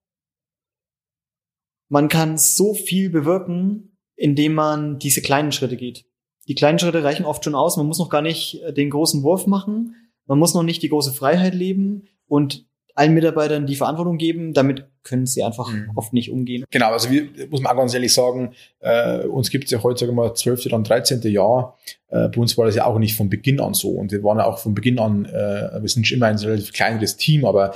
man 1.92 2.08
kann 2.08 2.38
so 2.38 2.74
viel 2.74 3.10
bewirken, 3.10 3.98
indem 4.16 4.54
man 4.54 4.98
diese 4.98 5.22
kleinen 5.22 5.52
Schritte 5.52 5.76
geht. 5.76 6.06
Die 6.48 6.56
kleinen 6.56 6.80
Schritte 6.80 7.04
reichen 7.04 7.26
oft 7.26 7.44
schon 7.44 7.54
aus. 7.54 7.76
Man 7.76 7.86
muss 7.86 8.00
noch 8.00 8.10
gar 8.10 8.22
nicht 8.22 8.62
den 8.78 8.90
großen 8.90 9.24
Wurf 9.24 9.46
machen. 9.46 9.96
Man 10.26 10.40
muss 10.40 10.54
noch 10.54 10.64
nicht 10.64 10.82
die 10.84 10.90
große 10.90 11.12
Freiheit 11.12 11.54
leben. 11.54 12.08
Und 12.28 12.66
allen 12.96 13.14
Mitarbeitern 13.14 13.66
die 13.66 13.76
Verantwortung 13.76 14.18
geben, 14.18 14.54
damit 14.54 14.86
können 15.04 15.26
sie 15.26 15.44
einfach 15.44 15.70
mhm. 15.70 15.92
oft 15.96 16.14
nicht 16.14 16.32
umgehen. 16.32 16.64
Genau, 16.72 16.92
also 16.92 17.10
wir, 17.10 17.28
muss 17.50 17.62
man 17.62 17.74
auch 17.74 17.78
ganz 17.78 17.94
ehrlich 17.94 18.14
sagen, 18.14 18.54
äh, 18.80 19.26
uns 19.26 19.50
gibt 19.50 19.66
es 19.66 19.72
ja 19.72 19.84
heute, 19.84 20.00
sagen 20.00 20.16
wir 20.16 20.28
mal, 20.28 20.34
12. 20.34 20.70
dann 20.70 20.86
13. 20.86 21.22
Jahr. 21.24 21.78
Äh, 22.08 22.30
bei 22.30 22.38
uns 22.40 22.58
war 22.58 22.66
das 22.66 22.76
ja 22.76 22.86
auch 22.86 23.00
nicht 23.00 23.18
von 23.18 23.30
Beginn 23.30 23.60
an 23.60 23.74
so. 23.74 23.90
Und 23.90 24.14
wir 24.14 24.24
waren 24.24 24.38
ja 24.38 24.46
auch 24.46 24.60
von 24.60 24.74
Beginn 24.76 25.00
an, 25.00 25.26
äh, 25.26 25.82
wir 25.82 25.90
sind 25.90 26.08
schon 26.08 26.18
immer 26.18 26.28
ein 26.28 26.38
relativ 26.38 26.72
kleineres 26.72 27.18
Team, 27.18 27.44
aber 27.44 27.72
äh, 27.72 27.74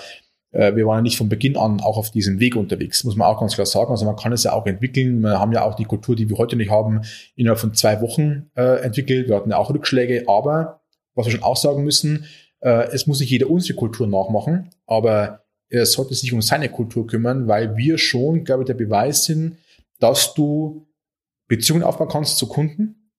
wir 0.58 0.86
waren 0.86 0.97
ja 0.97 1.01
nicht 1.01 1.18
von 1.18 1.28
Beginn 1.28 1.58
an 1.58 1.82
auch 1.82 1.97
auf 1.97 2.12
diesem 2.12 2.39
Weg 2.39 2.56
unterwegs, 2.56 3.03
muss 3.03 3.18
man 3.18 3.28
auch 3.28 3.39
ganz 3.39 3.56
klar 3.56 3.66
sagen. 3.66 3.91
Also 3.91 4.06
man 4.06 4.16
kann 4.16 4.32
es 4.32 4.43
ja 4.43 4.53
auch 4.53 4.66
entwickeln. 4.66 5.20
Wir 5.20 5.39
haben 5.39 5.51
ja 5.51 5.64
auch 5.64 5.76
die 5.76 5.84
Kultur, 5.84 6.16
die 6.16 6.30
wir 6.30 6.38
heute 6.38 6.56
nicht 6.56 6.72
haben, 6.72 7.01
innerhalb 7.36 7.60
von 7.60 7.74
zwei 7.74 7.99
Wochen 8.01 8.49
äh, 8.56 8.82
entwickelt. 8.82 9.28
Wir 9.28 9.36
hatten 9.36 9.49
ja 9.49 9.58
auch 9.58 9.70
Rückschläge, 9.70 10.24
aber 10.28 10.82
was 11.14 11.26
wir 11.26 11.32
schon 11.32 11.43
auch 11.43 11.58
sagen 11.58 11.84
müssen, 11.84 12.26
äh, 12.62 12.88
es 12.93 13.06
muss 13.06 13.20
nicht 13.20 13.30
jeder 13.30 13.49
unsere 13.49 13.78
Kultur 13.78 14.08
nachmachen, 14.08 14.70
aber 14.86 15.45
er 15.70 15.86
sollte 15.86 16.14
sich 16.14 16.32
um 16.32 16.41
seine 16.41 16.70
Kultur 16.70 17.08
kümmern, 17.08 17.47
weil 17.47 17.76
wir 17.76 17.97
schon, 17.97 18.43
glaube 18.43 18.64
ich, 18.64 18.68
der 18.68 18.76
Beweis 18.76 19.26
sind, 19.26 19.58
dass 19.99 20.34
du 20.34 20.88
Beziehungen 21.47 21.84
aufbauen 21.84 22.10
kannst 22.10 22.38
zu 22.38 22.47
Kunden. 22.47 23.12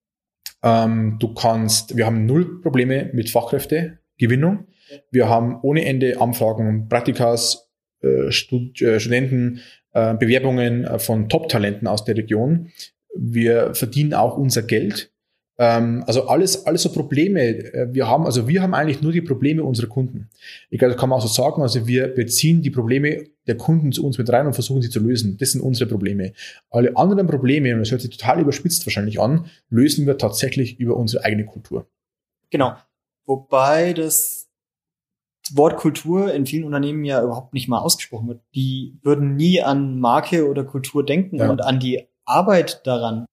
Ähm, 0.62 1.16
du 1.18 1.34
kannst, 1.34 1.96
wir 1.96 2.06
haben 2.06 2.26
null 2.26 2.60
Probleme 2.60 3.10
mit 3.12 3.30
Fachkräftegewinnung. 3.30 4.66
Wir 5.10 5.28
haben 5.28 5.58
ohne 5.62 5.84
Ende 5.84 6.20
Anfragen, 6.20 6.88
Praktikas, 6.88 7.68
äh, 8.00 8.30
Stud 8.30 8.80
äh, 8.82 9.00
Studenten, 9.00 9.60
äh, 9.92 10.14
Bewerbungen 10.14 10.84
äh, 10.84 10.98
von 10.98 11.28
Top-Talenten 11.28 11.86
aus 11.86 12.04
der 12.04 12.16
Region. 12.16 12.70
Wir 13.14 13.74
verdienen 13.74 14.14
auch 14.14 14.36
unser 14.36 14.62
Geld 14.62 15.10
ähm, 15.58 16.04
also 16.06 16.28
alles, 16.28 16.66
alles 16.66 16.82
so 16.82 16.92
Probleme. 16.92 17.40
Äh, 17.40 17.88
wir 17.92 18.08
haben, 18.08 18.26
also 18.26 18.46
wir 18.46 18.62
haben 18.62 18.74
eigentlich 18.74 19.00
nur 19.00 19.12
die 19.12 19.22
Probleme 19.22 19.62
unserer 19.64 19.88
Kunden. 19.88 20.28
Ich 20.70 20.78
glaube, 20.78 20.92
das 20.92 21.00
kann 21.00 21.08
man 21.08 21.18
auch 21.18 21.26
so 21.26 21.28
sagen. 21.28 21.62
Also 21.62 21.86
wir 21.86 22.08
beziehen 22.08 22.62
die 22.62 22.70
Probleme 22.70 23.24
der 23.46 23.56
Kunden 23.56 23.92
zu 23.92 24.04
uns 24.04 24.18
mit 24.18 24.28
rein 24.30 24.46
und 24.46 24.52
versuchen 24.52 24.82
sie 24.82 24.90
zu 24.90 25.00
lösen. 25.00 25.38
Das 25.38 25.52
sind 25.52 25.62
unsere 25.62 25.88
Probleme. 25.88 26.32
Alle 26.70 26.96
anderen 26.96 27.26
Probleme, 27.26 27.72
und 27.72 27.80
das 27.80 27.90
hört 27.90 28.02
sich 28.02 28.16
total 28.16 28.40
überspitzt 28.40 28.84
wahrscheinlich 28.86 29.20
an, 29.20 29.46
lösen 29.70 30.06
wir 30.06 30.18
tatsächlich 30.18 30.78
über 30.78 30.96
unsere 30.96 31.24
eigene 31.24 31.46
Kultur. 31.46 31.86
Genau. 32.50 32.76
Wobei 33.24 33.92
das 33.92 34.45
Wort 35.54 35.76
Kultur 35.76 36.32
in 36.32 36.46
vielen 36.46 36.64
Unternehmen 36.64 37.04
ja 37.04 37.22
überhaupt 37.22 37.52
nicht 37.54 37.68
mal 37.68 37.78
ausgesprochen 37.78 38.28
wird. 38.28 38.40
Die 38.54 38.98
würden 39.02 39.36
nie 39.36 39.62
an 39.62 40.00
Marke 40.00 40.48
oder 40.48 40.64
Kultur 40.64 41.04
denken 41.04 41.36
ja. 41.36 41.50
und 41.50 41.62
an 41.62 41.78
die 41.78 42.06
Arbeit 42.24 42.86
daran. 42.86 43.26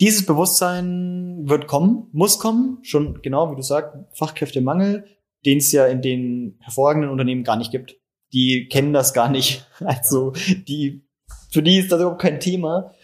Dieses 0.00 0.26
Bewusstsein 0.26 1.48
wird 1.48 1.66
kommen, 1.66 2.08
muss 2.12 2.38
kommen, 2.38 2.78
schon 2.82 3.22
genau, 3.22 3.50
wie 3.50 3.56
du 3.56 3.62
sagst, 3.62 3.96
Fachkräftemangel, 4.12 5.06
den 5.46 5.58
es 5.58 5.72
ja 5.72 5.86
in 5.86 6.02
den 6.02 6.58
hervorragenden 6.60 7.10
Unternehmen 7.10 7.44
gar 7.44 7.56
nicht 7.56 7.70
gibt. 7.70 7.96
Die 8.32 8.68
kennen 8.68 8.92
das 8.92 9.14
gar 9.14 9.30
nicht. 9.30 9.66
Also 9.80 10.32
die, 10.68 11.06
für 11.50 11.62
die 11.62 11.78
ist 11.78 11.90
das 11.90 12.00
überhaupt 12.00 12.20
kein 12.20 12.40
Thema. 12.40 12.94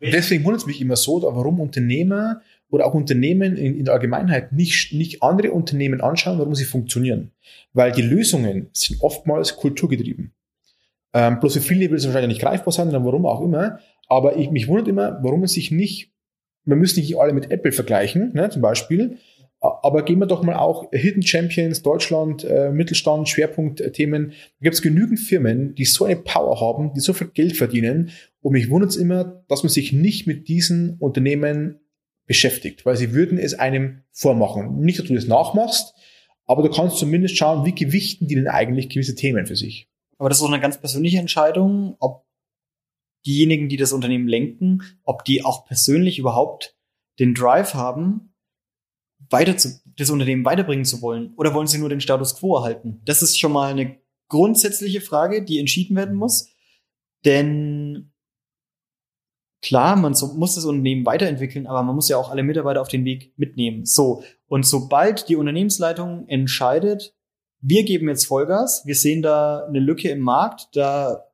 Deswegen 0.00 0.44
wundert 0.44 0.62
es 0.62 0.66
mich 0.66 0.80
immer 0.80 0.96
so, 0.96 1.22
warum 1.22 1.60
Unternehmer 1.60 2.40
oder 2.70 2.86
auch 2.86 2.94
Unternehmen 2.94 3.56
in, 3.56 3.78
in 3.78 3.84
der 3.84 3.94
Allgemeinheit 3.94 4.52
nicht, 4.52 4.92
nicht 4.92 5.22
andere 5.22 5.52
Unternehmen 5.52 6.00
anschauen, 6.00 6.38
warum 6.38 6.54
sie 6.54 6.64
funktionieren. 6.64 7.32
Weil 7.72 7.92
die 7.92 8.02
Lösungen 8.02 8.68
sind 8.72 9.02
oftmals 9.02 9.56
kulturgetrieben. 9.56 10.32
Ähm, 11.12 11.40
bloß 11.40 11.54
für 11.54 11.60
viele 11.60 11.90
will 11.90 11.96
es 11.96 12.06
wahrscheinlich 12.06 12.36
nicht 12.36 12.40
greifbar 12.40 12.72
sein, 12.72 12.88
oder 12.88 13.04
warum 13.04 13.26
auch 13.26 13.40
immer. 13.40 13.80
Aber 14.08 14.36
ich, 14.36 14.50
mich 14.50 14.68
wundert 14.68 14.88
immer, 14.88 15.18
warum 15.22 15.42
es 15.44 15.52
sich 15.52 15.70
nicht 15.70 16.10
wir 16.64 16.76
müssen 16.76 17.00
nicht 17.00 17.18
alle 17.18 17.32
mit 17.32 17.50
Apple 17.50 17.72
vergleichen, 17.72 18.32
ne, 18.34 18.50
zum 18.50 18.62
Beispiel. 18.62 19.18
Aber 19.60 20.04
gehen 20.06 20.18
wir 20.18 20.26
doch 20.26 20.42
mal 20.42 20.56
auch 20.56 20.90
Hidden 20.90 21.22
Champions, 21.22 21.82
Deutschland, 21.82 22.44
äh, 22.44 22.70
Mittelstand, 22.70 23.28
Schwerpunktthemen. 23.28 24.30
Da 24.30 24.62
gibt 24.62 24.74
es 24.74 24.80
genügend 24.80 25.20
Firmen, 25.20 25.74
die 25.74 25.84
so 25.84 26.06
eine 26.06 26.16
Power 26.16 26.60
haben, 26.60 26.94
die 26.94 27.00
so 27.00 27.12
viel 27.12 27.26
Geld 27.28 27.58
verdienen. 27.58 28.10
Und 28.40 28.52
mich 28.52 28.70
wundert 28.70 28.90
es 28.90 28.96
immer, 28.96 29.44
dass 29.48 29.62
man 29.62 29.68
sich 29.68 29.92
nicht 29.92 30.26
mit 30.26 30.48
diesen 30.48 30.96
Unternehmen 30.98 31.78
beschäftigt, 32.30 32.86
weil 32.86 32.96
sie 32.96 33.12
würden 33.12 33.38
es 33.38 33.54
einem 33.54 34.04
vormachen. 34.12 34.78
Nicht, 34.78 35.00
dass 35.00 35.06
du 35.06 35.16
das 35.16 35.26
nachmachst, 35.26 35.94
aber 36.46 36.62
du 36.62 36.70
kannst 36.70 36.98
zumindest 36.98 37.36
schauen, 37.36 37.66
wie 37.66 37.74
gewichten 37.74 38.28
die 38.28 38.36
denn 38.36 38.46
eigentlich 38.46 38.88
gewisse 38.88 39.16
Themen 39.16 39.46
für 39.46 39.56
sich. 39.56 39.88
Aber 40.16 40.28
das 40.28 40.38
ist 40.38 40.44
auch 40.44 40.52
eine 40.52 40.60
ganz 40.60 40.78
persönliche 40.78 41.18
Entscheidung, 41.18 41.96
ob 41.98 42.24
diejenigen, 43.26 43.68
die 43.68 43.76
das 43.76 43.92
Unternehmen 43.92 44.28
lenken, 44.28 44.82
ob 45.02 45.24
die 45.24 45.44
auch 45.44 45.66
persönlich 45.66 46.20
überhaupt 46.20 46.76
den 47.18 47.34
Drive 47.34 47.74
haben, 47.74 48.32
weiter 49.28 49.56
zu, 49.56 49.80
das 49.84 50.10
Unternehmen 50.10 50.44
weiterbringen 50.44 50.84
zu 50.84 51.02
wollen? 51.02 51.34
Oder 51.36 51.52
wollen 51.52 51.66
sie 51.66 51.78
nur 51.78 51.88
den 51.88 52.00
Status 52.00 52.36
quo 52.36 52.54
erhalten? 52.58 53.00
Das 53.06 53.22
ist 53.22 53.40
schon 53.40 53.50
mal 53.50 53.72
eine 53.72 53.98
grundsätzliche 54.28 55.00
Frage, 55.00 55.44
die 55.44 55.58
entschieden 55.58 55.96
werden 55.96 56.14
muss. 56.14 56.48
Denn 57.24 58.09
klar, 59.62 59.96
man 59.96 60.14
so, 60.14 60.28
muss 60.34 60.54
das 60.54 60.64
Unternehmen 60.64 61.06
weiterentwickeln, 61.06 61.66
aber 61.66 61.82
man 61.82 61.94
muss 61.94 62.08
ja 62.08 62.16
auch 62.16 62.30
alle 62.30 62.42
Mitarbeiter 62.42 62.80
auf 62.80 62.88
den 62.88 63.04
Weg 63.04 63.32
mitnehmen. 63.36 63.84
So. 63.84 64.22
Und 64.46 64.66
sobald 64.66 65.28
die 65.28 65.36
Unternehmensleitung 65.36 66.26
entscheidet, 66.28 67.14
wir 67.60 67.84
geben 67.84 68.08
jetzt 68.08 68.26
Vollgas, 68.26 68.86
wir 68.86 68.94
sehen 68.94 69.22
da 69.22 69.66
eine 69.66 69.80
Lücke 69.80 70.08
im 70.08 70.20
Markt, 70.20 70.68
da 70.74 71.26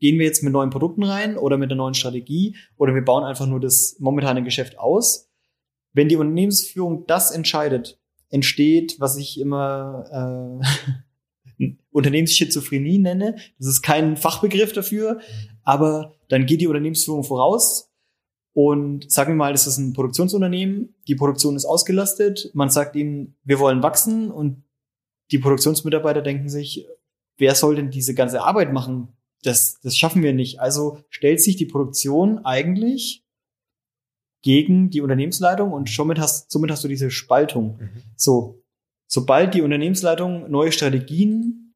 gehen 0.00 0.18
wir 0.18 0.26
jetzt 0.26 0.42
mit 0.42 0.52
neuen 0.52 0.70
Produkten 0.70 1.02
rein 1.02 1.36
oder 1.36 1.56
mit 1.56 1.70
einer 1.70 1.78
neuen 1.78 1.94
Strategie 1.94 2.56
oder 2.76 2.94
wir 2.94 3.04
bauen 3.04 3.24
einfach 3.24 3.46
nur 3.46 3.60
das 3.60 3.96
momentane 3.98 4.42
Geschäft 4.42 4.78
aus. 4.78 5.30
Wenn 5.92 6.08
die 6.08 6.16
Unternehmensführung 6.16 7.06
das 7.06 7.30
entscheidet, 7.30 8.00
entsteht, 8.30 8.96
was 8.98 9.16
ich 9.16 9.38
immer 9.40 10.60
äh, 10.62 10.66
Unternehmensschizophrenie 11.90 12.98
nenne. 12.98 13.36
Das 13.58 13.68
ist 13.68 13.82
kein 13.82 14.16
Fachbegriff 14.16 14.72
dafür, 14.72 15.20
aber 15.62 16.14
dann 16.28 16.46
geht 16.46 16.60
die 16.60 16.66
Unternehmensführung 16.66 17.24
voraus 17.24 17.90
und 18.52 19.10
sagen 19.10 19.32
wir 19.32 19.36
mal, 19.36 19.52
das 19.52 19.66
ist 19.66 19.78
ein 19.78 19.92
Produktionsunternehmen, 19.92 20.94
die 21.08 21.14
Produktion 21.14 21.56
ist 21.56 21.64
ausgelastet, 21.64 22.50
man 22.54 22.70
sagt 22.70 22.96
ihnen, 22.96 23.36
wir 23.44 23.58
wollen 23.58 23.82
wachsen 23.82 24.30
und 24.30 24.64
die 25.30 25.38
Produktionsmitarbeiter 25.38 26.22
denken 26.22 26.48
sich, 26.48 26.86
wer 27.38 27.54
soll 27.54 27.76
denn 27.76 27.90
diese 27.90 28.14
ganze 28.14 28.42
Arbeit 28.42 28.72
machen? 28.72 29.08
das, 29.44 29.80
das 29.80 29.96
schaffen 29.96 30.22
wir 30.22 30.32
nicht. 30.32 30.60
Also 30.60 30.98
stellt 31.10 31.40
sich 31.40 31.56
die 31.56 31.66
Produktion 31.66 32.44
eigentlich 32.44 33.24
gegen 34.42 34.90
die 34.90 35.00
Unternehmensleitung 35.00 35.72
und 35.72 35.88
somit 35.88 36.18
hast, 36.18 36.50
somit 36.50 36.70
hast 36.70 36.84
du 36.84 36.88
diese 36.88 37.10
Spaltung. 37.10 37.78
Mhm. 37.78 38.02
So, 38.16 38.62
sobald 39.06 39.54
die 39.54 39.62
Unternehmensleitung 39.62 40.50
neue 40.50 40.72
Strategien 40.72 41.74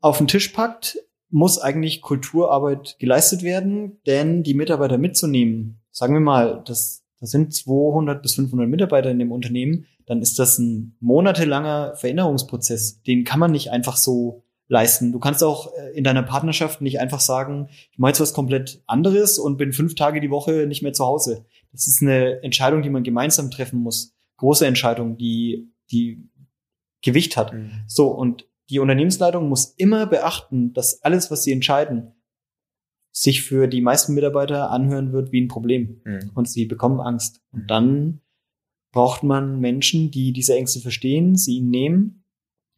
auf 0.00 0.18
den 0.18 0.28
Tisch 0.28 0.48
packt, 0.48 0.98
muss 1.30 1.58
eigentlich 1.58 2.02
Kulturarbeit 2.02 2.96
geleistet 2.98 3.42
werden, 3.42 4.00
denn 4.06 4.42
die 4.42 4.54
Mitarbeiter 4.54 4.98
mitzunehmen, 4.98 5.80
sagen 5.90 6.14
wir 6.14 6.20
mal, 6.20 6.62
das, 6.66 7.04
das 7.20 7.30
sind 7.30 7.54
200 7.54 8.22
bis 8.22 8.34
500 8.34 8.68
Mitarbeiter 8.68 9.10
in 9.10 9.18
dem 9.18 9.32
Unternehmen, 9.32 9.86
dann 10.06 10.20
ist 10.20 10.38
das 10.38 10.58
ein 10.58 10.96
monatelanger 11.00 11.94
Veränderungsprozess. 11.96 13.02
Den 13.02 13.24
kann 13.24 13.40
man 13.40 13.52
nicht 13.52 13.70
einfach 13.70 13.96
so 13.96 14.44
leisten. 14.68 15.12
Du 15.12 15.18
kannst 15.18 15.44
auch 15.44 15.72
äh, 15.74 15.90
in 15.96 16.04
deiner 16.04 16.22
Partnerschaft 16.22 16.80
nicht 16.80 17.00
einfach 17.00 17.20
sagen, 17.20 17.68
ich 17.92 17.98
mache 17.98 18.10
jetzt 18.10 18.20
was 18.20 18.34
komplett 18.34 18.82
anderes 18.86 19.38
und 19.38 19.56
bin 19.56 19.72
fünf 19.72 19.94
Tage 19.94 20.20
die 20.20 20.30
Woche 20.30 20.66
nicht 20.66 20.82
mehr 20.82 20.92
zu 20.92 21.04
Hause. 21.04 21.44
Das 21.72 21.86
ist 21.86 22.02
eine 22.02 22.42
Entscheidung, 22.42 22.82
die 22.82 22.90
man 22.90 23.02
gemeinsam 23.02 23.50
treffen 23.50 23.80
muss. 23.80 24.14
Große 24.38 24.66
Entscheidung, 24.66 25.16
die, 25.16 25.70
die 25.90 26.28
Gewicht 27.02 27.36
hat. 27.36 27.52
Mhm. 27.52 27.82
So, 27.86 28.08
und 28.08 28.46
die 28.70 28.78
Unternehmensleitung 28.78 29.48
muss 29.48 29.74
immer 29.76 30.06
beachten, 30.06 30.72
dass 30.72 31.02
alles, 31.02 31.30
was 31.30 31.44
sie 31.44 31.52
entscheiden, 31.52 32.12
sich 33.10 33.42
für 33.42 33.66
die 33.66 33.82
meisten 33.82 34.14
Mitarbeiter 34.14 34.70
anhören 34.70 35.12
wird 35.12 35.32
wie 35.32 35.42
ein 35.42 35.48
Problem. 35.48 36.00
Mhm. 36.04 36.30
Und 36.34 36.48
sie 36.48 36.64
bekommen 36.64 37.00
Angst. 37.00 37.42
Und 37.52 37.64
mhm. 37.64 37.66
dann 37.66 38.20
braucht 38.92 39.22
man 39.22 39.60
Menschen, 39.60 40.10
die 40.10 40.32
diese 40.32 40.54
Ängste 40.56 40.80
verstehen, 40.80 41.36
sie 41.36 41.60
nehmen 41.60 42.24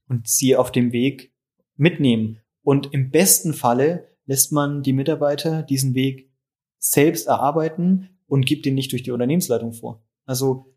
und 0.09 0.29
sie 0.29 0.57
auf 0.57 0.73
dem 0.73 0.93
Weg 0.93 1.33
mitnehmen. 1.77 2.41
Und 2.63 2.93
im 2.93 3.11
besten 3.11 3.53
Falle 3.53 4.09
lässt 4.27 4.53
man 4.53 4.83
die 4.83 4.93
Mitarbeiter 4.93 5.63
diesen 5.63 5.95
Weg 5.95 6.31
selbst 6.79 7.27
erarbeiten 7.27 8.19
und 8.27 8.47
gibt 8.47 8.67
ihn 8.67 8.75
nicht 8.75 8.93
durch 8.93 9.03
die 9.03 9.11
Unternehmensleitung 9.11 9.73
vor. 9.73 10.03
Also 10.25 10.74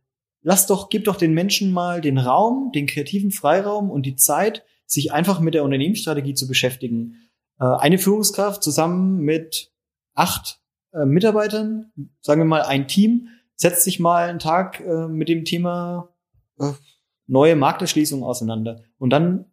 lass 0.47 0.65
doch, 0.65 0.87
gib 0.87 1.03
doch 1.03 1.17
den 1.17 1.33
Menschen 1.33 1.73
mal 1.73 1.99
den 1.99 2.17
Raum, 2.17 2.71
den 2.73 2.87
kreativen 2.87 3.31
Freiraum 3.31 3.91
und 3.91 4.05
die 4.05 4.15
Zeit, 4.15 4.63
sich 4.85 5.11
einfach 5.11 5.41
mit 5.41 5.53
der 5.53 5.65
Unternehmensstrategie 5.65 6.35
zu 6.35 6.47
beschäftigen. 6.47 7.29
Äh, 7.59 7.65
eine 7.65 7.97
Führungskraft 7.97 8.63
zusammen 8.63 9.17
mit 9.19 9.73
acht 10.13 10.61
äh, 10.93 11.03
Mitarbeitern, 11.03 11.91
sagen 12.21 12.39
wir 12.39 12.45
mal 12.45 12.61
ein 12.61 12.87
Team, 12.87 13.27
setzt 13.55 13.83
sich 13.83 13.99
mal 13.99 14.29
einen 14.29 14.39
Tag 14.39 14.79
äh, 14.79 15.09
mit 15.09 15.27
dem 15.27 15.43
Thema 15.43 16.13
neue 17.27 17.55
Markterschließung 17.57 18.23
auseinander. 18.23 18.81
Und 18.97 19.11
dann 19.11 19.45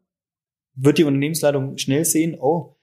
wird 0.74 0.96
die 0.96 1.04
Unternehmensleitung 1.04 1.76
schnell 1.76 2.04
sehen, 2.04 2.38
oh, 2.40 2.76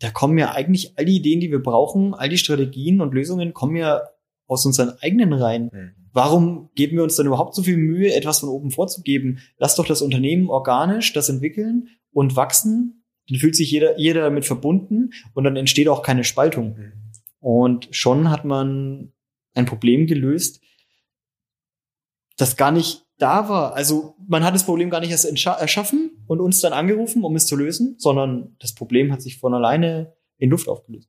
da 0.00 0.10
kommen 0.10 0.38
ja 0.38 0.52
eigentlich 0.52 0.98
all 0.98 1.04
die 1.04 1.16
Ideen, 1.16 1.40
die 1.40 1.50
wir 1.50 1.62
brauchen, 1.62 2.14
all 2.14 2.30
die 2.30 2.38
Strategien 2.38 3.02
und 3.02 3.12
Lösungen 3.12 3.52
kommen 3.52 3.76
ja 3.76 4.02
aus 4.46 4.66
unseren 4.66 4.90
eigenen 5.00 5.32
Reihen. 5.32 5.70
Mhm. 5.72 5.94
Warum 6.12 6.70
geben 6.74 6.96
wir 6.96 7.02
uns 7.02 7.16
dann 7.16 7.26
überhaupt 7.26 7.54
so 7.54 7.62
viel 7.62 7.76
Mühe, 7.76 8.14
etwas 8.14 8.40
von 8.40 8.48
oben 8.48 8.70
vorzugeben? 8.70 9.40
Lass 9.58 9.74
doch 9.74 9.86
das 9.86 10.02
Unternehmen 10.02 10.48
organisch 10.48 11.12
das 11.12 11.28
entwickeln 11.28 11.88
und 12.12 12.36
wachsen. 12.36 13.04
Dann 13.28 13.38
fühlt 13.38 13.56
sich 13.56 13.70
jeder, 13.70 13.98
jeder 13.98 14.22
damit 14.22 14.44
verbunden 14.44 15.10
und 15.34 15.44
dann 15.44 15.56
entsteht 15.56 15.88
auch 15.88 16.02
keine 16.02 16.24
Spaltung. 16.24 16.76
Mhm. 16.76 16.92
Und 17.40 17.88
schon 17.90 18.30
hat 18.30 18.44
man 18.44 19.12
ein 19.54 19.66
Problem 19.66 20.06
gelöst, 20.06 20.60
das 22.36 22.56
gar 22.56 22.72
nicht 22.72 23.04
da 23.18 23.48
war. 23.48 23.74
Also 23.74 24.16
man 24.26 24.44
hat 24.44 24.54
das 24.54 24.64
Problem 24.64 24.90
gar 24.90 25.00
nicht 25.00 25.10
erst 25.10 25.26
erschaffen 25.46 26.10
und 26.26 26.40
uns 26.40 26.60
dann 26.60 26.72
angerufen, 26.72 27.22
um 27.22 27.36
es 27.36 27.46
zu 27.46 27.56
lösen, 27.56 27.96
sondern 27.98 28.56
das 28.58 28.74
Problem 28.74 29.12
hat 29.12 29.22
sich 29.22 29.38
von 29.38 29.54
alleine 29.54 30.14
in 30.38 30.50
Luft 30.50 30.68
aufgelöst. 30.68 31.08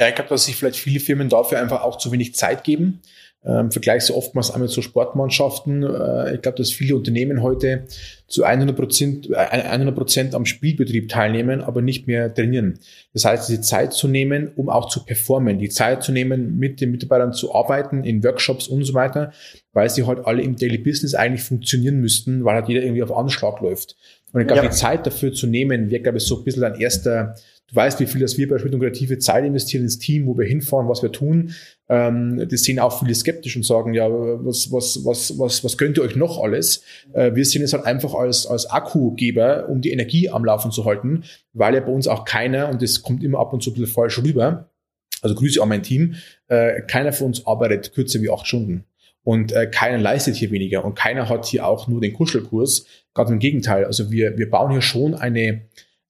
Ja, 0.00 0.08
ich 0.08 0.14
glaube, 0.14 0.30
dass 0.30 0.44
sich 0.44 0.56
vielleicht 0.56 0.76
viele 0.76 1.00
Firmen 1.00 1.28
dafür 1.28 1.60
einfach 1.60 1.82
auch 1.82 1.98
zu 1.98 2.12
wenig 2.12 2.34
Zeit 2.34 2.62
geben. 2.64 3.00
Ähm, 3.44 3.70
Vergleich 3.70 4.02
so 4.02 4.16
oftmals 4.16 4.50
einmal 4.50 4.68
zu 4.68 4.82
Sportmannschaften. 4.82 5.82
Äh, 5.84 6.34
ich 6.34 6.42
glaube, 6.42 6.58
dass 6.58 6.72
viele 6.72 6.96
Unternehmen 6.96 7.40
heute 7.40 7.84
zu 8.26 8.42
100 8.42 8.76
Prozent, 8.76 9.32
100 9.32 9.94
Prozent 9.94 10.34
am 10.34 10.44
Spielbetrieb 10.44 11.08
teilnehmen, 11.08 11.62
aber 11.62 11.80
nicht 11.80 12.08
mehr 12.08 12.34
trainieren. 12.34 12.80
Das 13.12 13.24
heißt, 13.24 13.48
die 13.48 13.60
Zeit 13.60 13.92
zu 13.92 14.08
nehmen, 14.08 14.50
um 14.56 14.68
auch 14.68 14.88
zu 14.88 15.04
performen, 15.04 15.58
die 15.58 15.68
Zeit 15.68 16.02
zu 16.02 16.10
nehmen, 16.10 16.58
mit 16.58 16.80
den 16.80 16.90
Mitarbeitern 16.90 17.32
zu 17.32 17.54
arbeiten, 17.54 18.02
in 18.02 18.24
Workshops 18.24 18.66
und 18.66 18.84
so 18.84 18.94
weiter, 18.94 19.32
weil 19.72 19.88
sie 19.88 20.04
halt 20.04 20.26
alle 20.26 20.42
im 20.42 20.56
Daily 20.56 20.78
Business 20.78 21.14
eigentlich 21.14 21.42
funktionieren 21.42 22.00
müssten, 22.00 22.44
weil 22.44 22.56
halt 22.56 22.68
jeder 22.68 22.82
irgendwie 22.82 23.04
auf 23.04 23.16
Anschlag 23.16 23.60
läuft. 23.60 23.96
Und 24.32 24.40
ich 24.40 24.46
glaube, 24.46 24.64
ja. 24.64 24.68
die 24.68 24.74
Zeit 24.74 25.06
dafür 25.06 25.32
zu 25.32 25.46
nehmen, 25.46 25.90
wäre, 25.90 26.02
glaube 26.02 26.18
ich, 26.18 26.24
so 26.24 26.38
ein 26.38 26.44
bisschen 26.44 26.64
ein 26.64 26.74
erster 26.74 27.36
Du 27.70 27.76
weißt, 27.76 28.00
wie 28.00 28.06
viel 28.06 28.22
das 28.22 28.38
wir 28.38 28.48
bei 28.48 28.58
Schmidt 28.58 28.72
und 28.72 28.80
Kreative 28.80 29.18
Zeit 29.18 29.44
investieren 29.44 29.82
ins 29.82 29.98
Team, 29.98 30.26
wo 30.26 30.38
wir 30.38 30.46
hinfahren, 30.46 30.88
was 30.88 31.02
wir 31.02 31.12
tun. 31.12 31.54
Ähm, 31.90 32.48
das 32.48 32.62
sehen 32.62 32.78
auch 32.78 32.98
viele 32.98 33.14
skeptisch 33.14 33.56
und 33.56 33.64
sagen, 33.64 33.92
ja, 33.92 34.08
was, 34.08 34.72
was, 34.72 35.04
was, 35.04 35.38
was, 35.38 35.62
was 35.62 35.76
könnt 35.76 35.98
ihr 35.98 36.02
euch 36.02 36.16
noch 36.16 36.42
alles? 36.42 36.82
Äh, 37.12 37.34
wir 37.34 37.44
sehen 37.44 37.62
es 37.62 37.74
halt 37.74 37.84
einfach 37.84 38.14
als, 38.14 38.46
als 38.46 38.70
Akkugeber, 38.70 39.68
um 39.68 39.82
die 39.82 39.90
Energie 39.90 40.30
am 40.30 40.46
Laufen 40.46 40.70
zu 40.70 40.86
halten, 40.86 41.24
weil 41.52 41.74
ja 41.74 41.80
bei 41.80 41.92
uns 41.92 42.08
auch 42.08 42.24
keiner, 42.24 42.70
und 42.70 42.80
das 42.80 43.02
kommt 43.02 43.22
immer 43.22 43.38
ab 43.38 43.52
und 43.52 43.62
zu 43.62 43.70
ein 43.70 43.74
bisschen 43.74 43.92
falsch 43.92 44.18
rüber, 44.22 44.70
also 45.20 45.34
Grüße 45.34 45.60
an 45.62 45.68
mein 45.68 45.82
Team, 45.82 46.14
äh, 46.46 46.80
keiner 46.82 47.12
von 47.12 47.28
uns 47.28 47.46
arbeitet 47.46 47.92
kürzer 47.92 48.22
wie 48.22 48.30
acht 48.30 48.46
Stunden. 48.46 48.84
Und 49.24 49.52
äh, 49.52 49.66
keiner 49.66 49.98
leistet 49.98 50.36
hier 50.36 50.50
weniger 50.50 50.86
und 50.86 50.94
keiner 50.94 51.28
hat 51.28 51.44
hier 51.44 51.66
auch 51.66 51.86
nur 51.86 52.00
den 52.00 52.14
Kuschelkurs. 52.14 52.86
Ganz 53.12 53.28
im 53.28 53.40
Gegenteil. 53.40 53.84
Also 53.84 54.10
wir, 54.10 54.38
wir 54.38 54.48
bauen 54.48 54.70
hier 54.70 54.80
schon 54.80 55.14
eine, 55.14 55.62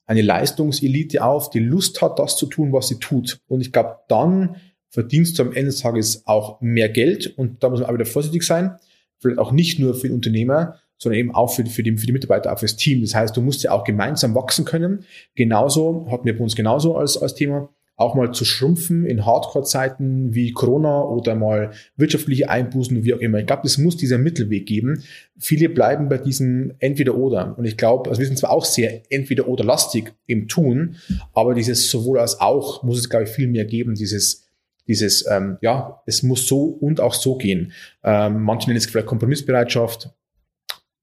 eine 0.08 0.22
Leistungselite 0.22 1.22
auf, 1.22 1.50
die 1.50 1.60
Lust 1.60 2.00
hat, 2.00 2.18
das 2.18 2.36
zu 2.36 2.46
tun, 2.46 2.72
was 2.72 2.88
sie 2.88 2.98
tut. 2.98 3.40
Und 3.46 3.60
ich 3.60 3.72
glaube, 3.72 3.98
dann 4.08 4.56
verdienst 4.88 5.38
du 5.38 5.42
am 5.42 5.52
Ende 5.52 5.66
des 5.66 5.80
Tages 5.80 6.26
auch 6.26 6.60
mehr 6.62 6.88
Geld. 6.88 7.26
Und 7.36 7.62
da 7.62 7.68
muss 7.68 7.80
man 7.80 7.90
auch 7.90 7.94
wieder 7.94 8.06
vorsichtig 8.06 8.42
sein. 8.42 8.76
Vielleicht 9.18 9.38
auch 9.38 9.52
nicht 9.52 9.78
nur 9.78 9.94
für 9.94 10.08
den 10.08 10.14
Unternehmer, 10.14 10.76
sondern 10.96 11.20
eben 11.20 11.34
auch 11.34 11.48
für, 11.48 11.64
für, 11.66 11.82
die, 11.82 11.96
für 11.98 12.06
die 12.06 12.12
Mitarbeiter, 12.12 12.52
auch 12.52 12.58
fürs 12.58 12.76
Team. 12.76 13.02
Das 13.02 13.14
heißt, 13.14 13.36
du 13.36 13.42
musst 13.42 13.62
ja 13.62 13.72
auch 13.72 13.84
gemeinsam 13.84 14.34
wachsen 14.34 14.64
können. 14.64 15.04
Genauso, 15.34 16.06
hatten 16.10 16.24
wir 16.24 16.36
bei 16.36 16.42
uns 16.42 16.56
genauso 16.56 16.96
als, 16.96 17.18
als 17.18 17.34
Thema, 17.34 17.68
auch 17.98 18.14
mal 18.14 18.32
zu 18.32 18.44
schrumpfen 18.44 19.04
in 19.04 19.26
Hardcore-Zeiten 19.26 20.32
wie 20.32 20.52
Corona 20.52 21.02
oder 21.02 21.34
mal 21.34 21.72
wirtschaftliche 21.96 22.48
Einbußen, 22.48 23.02
wie 23.02 23.12
auch 23.12 23.18
immer. 23.18 23.38
Ich 23.38 23.46
glaube, 23.46 23.66
es 23.66 23.76
muss 23.76 23.96
dieser 23.96 24.18
Mittelweg 24.18 24.66
geben. 24.66 25.02
Viele 25.36 25.68
bleiben 25.68 26.08
bei 26.08 26.18
diesem 26.18 26.74
Entweder-Oder. 26.78 27.58
Und 27.58 27.64
ich 27.64 27.76
glaube, 27.76 28.08
also 28.08 28.20
wir 28.20 28.26
sind 28.26 28.38
zwar 28.38 28.50
auch 28.50 28.64
sehr 28.64 29.02
Entweder-Oder-lastig 29.10 30.12
im 30.26 30.46
Tun, 30.46 30.94
aber 31.34 31.54
dieses 31.54 31.90
sowohl 31.90 32.20
als 32.20 32.40
auch 32.40 32.84
muss 32.84 33.00
es, 33.00 33.10
glaube 33.10 33.24
ich, 33.24 33.30
viel 33.30 33.48
mehr 33.48 33.64
geben, 33.64 33.94
dieses 33.94 34.44
dieses, 34.86 35.26
ähm, 35.30 35.58
ja, 35.60 36.00
es 36.06 36.22
muss 36.22 36.48
so 36.48 36.64
und 36.64 36.98
auch 36.98 37.12
so 37.12 37.36
gehen. 37.36 37.72
Ähm, 38.02 38.42
manche 38.42 38.70
nennen 38.70 38.78
es 38.78 38.86
vielleicht 38.86 39.06
Kompromissbereitschaft, 39.06 40.08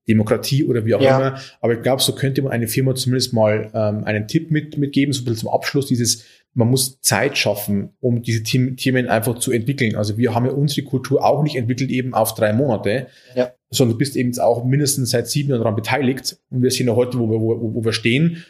Demokratie 0.08 0.64
oder 0.66 0.86
wie 0.86 0.96
auch 0.96 1.02
ja. 1.02 1.18
immer. 1.18 1.39
Aber 1.62 1.74
ich 1.74 1.84
glaube, 1.84 2.02
so 2.02 2.16
könnte 2.16 2.41
man 2.41 2.52
eine 2.52 2.68
Firma 2.68 2.96
zumindest 2.96 3.34
mal 3.34 3.70
ähm, 3.76 4.04
einen 4.04 4.28
Tipp 4.28 4.50
mit, 4.50 4.80
mitgeben, 4.80 5.14
so 5.14 5.22
ein 5.22 5.26
bisschen 5.26 5.41
zum 5.41 5.50
Abschluss 5.50 5.86
dieses, 5.86 6.24
man 6.56 6.70
muss 6.70 6.99
Zeit 7.01 7.38
schaffen, 7.38 7.89
um 7.99 8.22
diese 8.22 8.41
Themen 8.41 9.10
einfach 9.10 9.38
zu 9.39 9.51
entwickeln. 9.51 9.95
Also 9.95 10.18
wir 10.18 10.34
haben 10.34 10.45
ja 10.45 10.53
unsere 10.53 10.88
Kultur 10.88 11.24
auch 11.24 11.43
nicht 11.43 11.58
entwickelt 11.58 11.91
eben 11.91 12.14
auf 12.14 12.34
drei 12.34 12.53
Monate, 12.53 13.08
ja. 13.36 13.51
sondern 13.70 13.95
du 13.95 13.97
bist 13.99 14.16
eben 14.16 14.38
auch 14.39 14.64
mindestens 14.64 15.10
seit 15.10 15.28
sieben 15.28 15.49
Jahren 15.49 15.62
daran 15.62 15.76
beteiligt. 15.76 16.38
Und 16.49 16.64
wir 16.64 16.72
sind 16.72 16.88
ja 16.88 16.95
heute, 16.95 17.20
wo 17.20 17.30
wir, 17.30 17.41
wo, 17.41 17.76
wo 17.76 17.84
wir 17.84 17.91
stehen. 17.91 18.45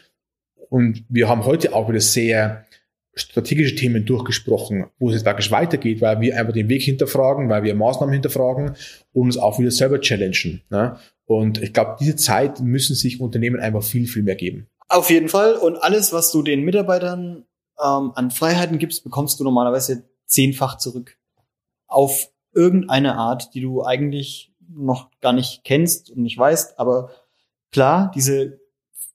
Und 0.68 1.04
wir 1.08 1.28
haben 1.28 1.44
heute 1.44 1.74
auch 1.74 1.88
wieder 1.88 2.00
sehr 2.00 2.64
strategische 3.14 3.74
Themen 3.74 4.04
durchgesprochen, 4.04 4.86
wo 4.98 5.08
es 5.08 5.16
jetzt 5.16 5.26
wirklich 5.26 5.50
weitergeht, 5.50 6.00
weil 6.00 6.20
wir 6.20 6.38
einfach 6.38 6.52
den 6.52 6.68
Weg 6.68 6.82
hinterfragen, 6.82 7.48
weil 7.48 7.64
wir 7.64 7.74
Maßnahmen 7.74 8.12
hinterfragen 8.12 8.76
und 9.12 9.26
uns 9.26 9.38
auch 9.38 9.58
wieder 9.58 9.70
selber 9.72 10.00
challengen. 10.00 10.62
Ne? 10.70 10.96
Und 11.24 11.60
ich 11.60 11.72
glaube, 11.72 11.96
diese 11.98 12.14
Zeit 12.14 12.60
müssen 12.60 12.94
sich 12.94 13.20
Unternehmen 13.20 13.58
einfach 13.58 13.82
viel, 13.82 14.06
viel 14.06 14.22
mehr 14.22 14.36
geben. 14.36 14.68
Auf 14.88 15.10
jeden 15.10 15.28
Fall. 15.28 15.54
Und 15.54 15.76
alles, 15.76 16.12
was 16.12 16.30
du 16.30 16.42
den 16.42 16.62
Mitarbeitern 16.62 17.45
ähm, 17.82 18.12
an 18.14 18.30
Freiheiten 18.30 18.78
gibst, 18.78 19.04
bekommst 19.04 19.38
du 19.40 19.44
normalerweise 19.44 20.08
zehnfach 20.26 20.78
zurück. 20.78 21.18
Auf 21.86 22.30
irgendeine 22.52 23.16
Art, 23.16 23.54
die 23.54 23.60
du 23.60 23.84
eigentlich 23.84 24.52
noch 24.68 25.10
gar 25.20 25.32
nicht 25.32 25.62
kennst 25.64 26.10
und 26.10 26.22
nicht 26.22 26.38
weißt. 26.38 26.78
Aber 26.78 27.10
klar, 27.70 28.10
diese 28.14 28.60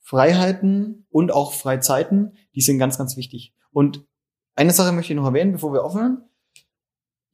Freiheiten 0.02 1.06
und 1.10 1.32
auch 1.32 1.54
Freizeiten, 1.54 2.38
die 2.56 2.62
sind 2.62 2.80
ganz, 2.80 2.98
ganz 2.98 3.18
wichtig. 3.18 3.54
Und 3.72 4.06
eine 4.56 4.72
Sache 4.72 4.92
möchte 4.92 5.14
ich 5.14 5.18
noch 5.18 5.26
erwähnen, 5.26 5.54
bevor 5.54 5.74
wir 5.74 5.84
aufhören. 5.84 6.24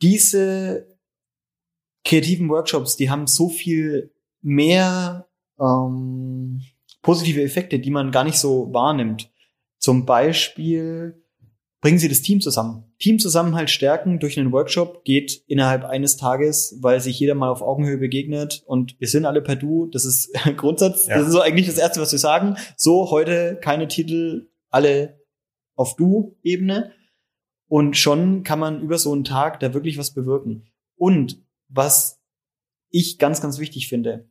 Diese 0.01 0.87
kreativen 2.05 2.49
Workshops, 2.49 2.95
die 2.95 3.09
haben 3.09 3.27
so 3.27 3.49
viel 3.49 4.13
mehr 4.41 5.27
ähm, 5.59 6.61
positive 7.01 7.41
Effekte, 7.41 7.79
die 7.79 7.89
man 7.89 8.11
gar 8.11 8.23
nicht 8.23 8.37
so 8.37 8.71
wahrnimmt. 8.73 9.29
Zum 9.79 10.05
Beispiel 10.05 11.21
bringen 11.81 11.99
sie 11.99 12.09
das 12.09 12.21
Team 12.21 12.41
zusammen. 12.41 12.83
Teamzusammenhalt 12.99 13.69
stärken 13.69 14.19
durch 14.19 14.39
einen 14.39 14.51
Workshop 14.51 15.03
geht 15.03 15.43
innerhalb 15.47 15.85
eines 15.85 16.17
Tages, 16.17 16.77
weil 16.81 16.99
sich 16.99 17.19
jeder 17.19 17.35
mal 17.35 17.49
auf 17.49 17.61
Augenhöhe 17.61 17.97
begegnet 17.97 18.63
und 18.65 18.99
wir 18.99 19.07
sind 19.07 19.25
alle 19.25 19.41
per 19.41 19.55
Du. 19.55 19.85
Das 19.87 20.03
ist 20.03 20.33
Grundsatz. 20.57 21.07
Ja. 21.07 21.17
Das 21.17 21.27
ist 21.27 21.33
so 21.33 21.41
eigentlich 21.41 21.67
das 21.67 21.77
Erste, 21.77 22.01
was 22.01 22.11
wir 22.11 22.19
sagen. 22.19 22.57
So, 22.75 23.11
heute 23.11 23.59
keine 23.61 23.87
Titel, 23.87 24.49
alle 24.69 25.21
auf 25.75 25.95
Du-Ebene. 25.95 26.91
Und 27.69 27.97
schon 27.97 28.43
kann 28.43 28.59
man 28.59 28.81
über 28.81 28.97
so 28.97 29.11
einen 29.11 29.25
Tag 29.25 29.59
da 29.59 29.73
wirklich 29.73 29.97
was 29.97 30.13
bewirken. 30.13 30.67
Und 30.95 31.43
was 31.67 32.19
ich 32.89 33.17
ganz, 33.19 33.41
ganz 33.41 33.59
wichtig 33.59 33.87
finde, 33.87 34.29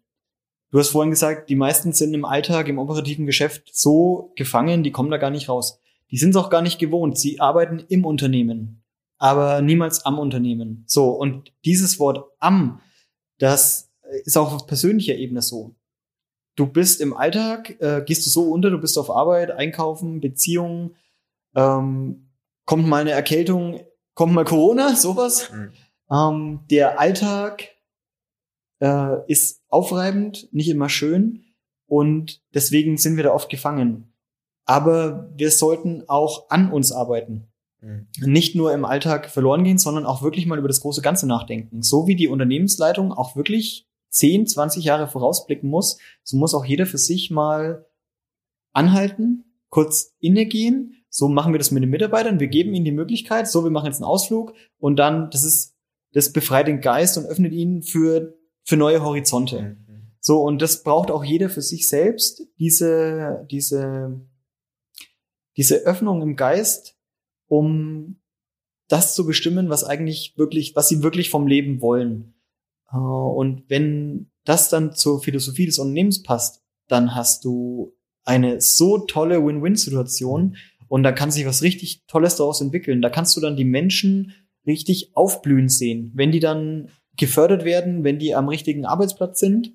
Du 0.77 0.81
hast 0.81 0.91
vorhin 0.91 1.11
gesagt, 1.11 1.49
die 1.49 1.57
meisten 1.57 1.95
sind 1.95 2.12
im 2.12 2.27
Alltag, 2.27 2.68
im 2.68 2.79
operativen 2.79 3.24
Geschäft 3.24 3.74
so 3.74 4.35
gefangen, 4.37 4.83
die 4.83 4.93
kommen 4.93 5.11
da 5.11 5.16
gar 5.16 5.31
nicht 5.31 5.49
raus. 5.49 5.81
Die 6.11 6.18
sind 6.18 6.33
es 6.33 6.37
auch 6.37 6.51
gar 6.51 6.61
nicht 6.61 6.79
gewohnt. 6.79 7.16
Sie 7.16 7.41
arbeiten 7.41 7.83
im 7.89 8.05
Unternehmen, 8.05 8.85
aber 9.16 9.62
niemals 9.62 10.05
am 10.05 10.18
Unternehmen. 10.18 10.85
So, 10.87 11.12
und 11.12 11.51
dieses 11.64 11.99
Wort 11.99 12.31
am, 12.41 12.83
das 13.39 13.91
ist 14.27 14.37
auch 14.37 14.53
auf 14.53 14.66
persönlicher 14.66 15.14
Ebene 15.14 15.41
so. 15.41 15.74
Du 16.57 16.66
bist 16.66 17.01
im 17.01 17.16
Alltag, 17.16 17.81
äh, 17.81 18.03
gehst 18.05 18.27
du 18.27 18.31
so 18.31 18.43
unter, 18.53 18.68
du 18.68 18.77
bist 18.77 18.99
auf 18.99 19.09
Arbeit, 19.09 19.53
Einkaufen, 19.53 20.20
Beziehungen, 20.20 20.95
ähm, 21.55 22.33
kommt 22.66 22.87
mal 22.87 23.01
eine 23.01 23.12
Erkältung, 23.12 23.81
kommt 24.12 24.35
mal 24.35 24.45
Corona, 24.45 24.95
sowas. 24.95 25.51
Mhm. 25.51 25.72
Ähm, 26.11 26.61
der 26.68 27.01
Alltag 27.01 27.64
äh, 28.83 29.24
ist 29.27 29.62
aufreibend, 29.77 30.49
nicht 30.53 30.68
immer 30.68 30.89
schön 30.89 31.45
und 31.87 32.43
deswegen 32.55 32.97
sind 32.97 33.16
wir 33.16 33.24
da 33.24 33.35
oft 33.35 33.51
gefangen. 33.51 34.12
Aber 34.64 35.31
wir 35.37 35.51
sollten 35.51 36.05
auch 36.09 36.49
an 36.49 36.72
uns 36.72 36.93
arbeiten. 36.93 37.47
Mhm. 37.83 38.07
Nicht 38.20 38.57
nur 38.57 38.72
im 38.72 38.87
Alltag 38.87 39.31
verloren 39.31 39.64
gehen, 39.64 39.79
sondern 39.79 40.07
auch 40.07 40.22
wirklich 40.22 40.47
mal 40.47 40.59
über 40.59 40.68
das 40.68 40.81
große 40.81 41.03
Ganze 41.03 41.27
nachdenken. 41.27 41.83
So 41.83 42.07
wie 42.07 42.16
die 42.16 42.29
Unternehmensleitung 42.29 43.12
auch 43.12 43.37
wirklich 43.37 43.87
10, 44.11 44.47
20 44.47 44.83
Jahre 44.83 45.09
vorausblicken 45.09 45.68
muss, 45.68 45.99
so 46.22 46.39
muss 46.39 46.55
auch 46.55 46.64
jeder 46.64 46.87
für 46.87 46.99
sich 46.99 47.31
mal 47.31 47.85
anhalten, 48.72 49.45
kurz 49.68 50.14
innegehen. 50.20 51.05
So 51.11 51.29
machen 51.29 51.53
wir 51.53 51.59
das 51.59 51.70
mit 51.70 51.83
den 51.83 51.91
Mitarbeitern. 51.91 52.41
Wir 52.41 52.49
geben 52.49 52.72
ihnen 52.74 52.85
die 52.87 52.93
Möglichkeit, 52.93 53.47
so, 53.47 53.62
wir 53.62 53.70
machen 53.70 53.87
jetzt 53.87 53.99
einen 53.99 54.11
Ausflug 54.11 54.55
und 54.79 54.97
dann, 54.97 55.31
das 55.31 55.45
ist, 55.45 55.74
das 56.12 56.33
befreit 56.33 56.66
den 56.66 56.81
Geist 56.81 57.18
und 57.18 57.27
öffnet 57.27 57.53
ihn 57.53 57.83
für, 57.83 58.39
für 58.67 58.77
neue 58.77 59.03
Horizonte. 59.03 59.77
Mhm. 59.87 60.12
So, 60.21 60.43
und 60.43 60.61
das 60.61 60.83
braucht 60.83 61.11
auch 61.11 61.25
jeder 61.25 61.49
für 61.49 61.62
sich 61.62 61.89
selbst, 61.89 62.43
diese, 62.59 63.47
diese, 63.51 64.21
diese 65.57 65.77
Öffnung 65.87 66.21
im 66.21 66.35
Geist, 66.35 66.99
um 67.47 68.21
das 68.89 69.14
zu 69.14 69.25
bestimmen, 69.25 69.69
was 69.69 69.85
eigentlich 69.85 70.35
wirklich, 70.37 70.75
was 70.75 70.89
sie 70.89 71.03
wirklich 71.03 71.31
vom 71.31 71.47
Leben 71.47 71.81
wollen. 71.81 72.35
Äh, 72.91 72.97
und 72.97 73.64
wenn 73.69 74.31
das 74.45 74.69
dann 74.69 74.95
zur 74.95 75.23
Philosophie 75.23 75.67
des 75.67 75.79
Unternehmens 75.79 76.23
passt, 76.23 76.62
dann 76.89 77.14
hast 77.14 77.45
du 77.45 77.97
eine 78.25 78.61
so 78.61 78.99
tolle 78.99 79.45
Win-Win-Situation 79.45 80.57
und 80.89 81.03
da 81.05 81.12
kann 81.12 81.31
sich 81.31 81.47
was 81.47 81.62
richtig 81.62 82.05
Tolles 82.07 82.37
daraus 82.37 82.61
entwickeln. 82.61 83.01
Da 83.01 83.11
kannst 83.11 83.37
du 83.37 83.41
dann 83.41 83.57
die 83.57 83.64
Menschen 83.64 84.33
richtig 84.67 85.17
aufblühen 85.17 85.69
sehen, 85.69 86.11
wenn 86.14 86.33
die 86.33 86.41
dann 86.41 86.91
gefördert 87.17 87.64
werden, 87.64 88.05
wenn 88.05 88.19
die 88.19 88.35
am 88.35 88.49
richtigen 88.49 88.85
Arbeitsplatz 88.85 89.41
sind. 89.41 89.73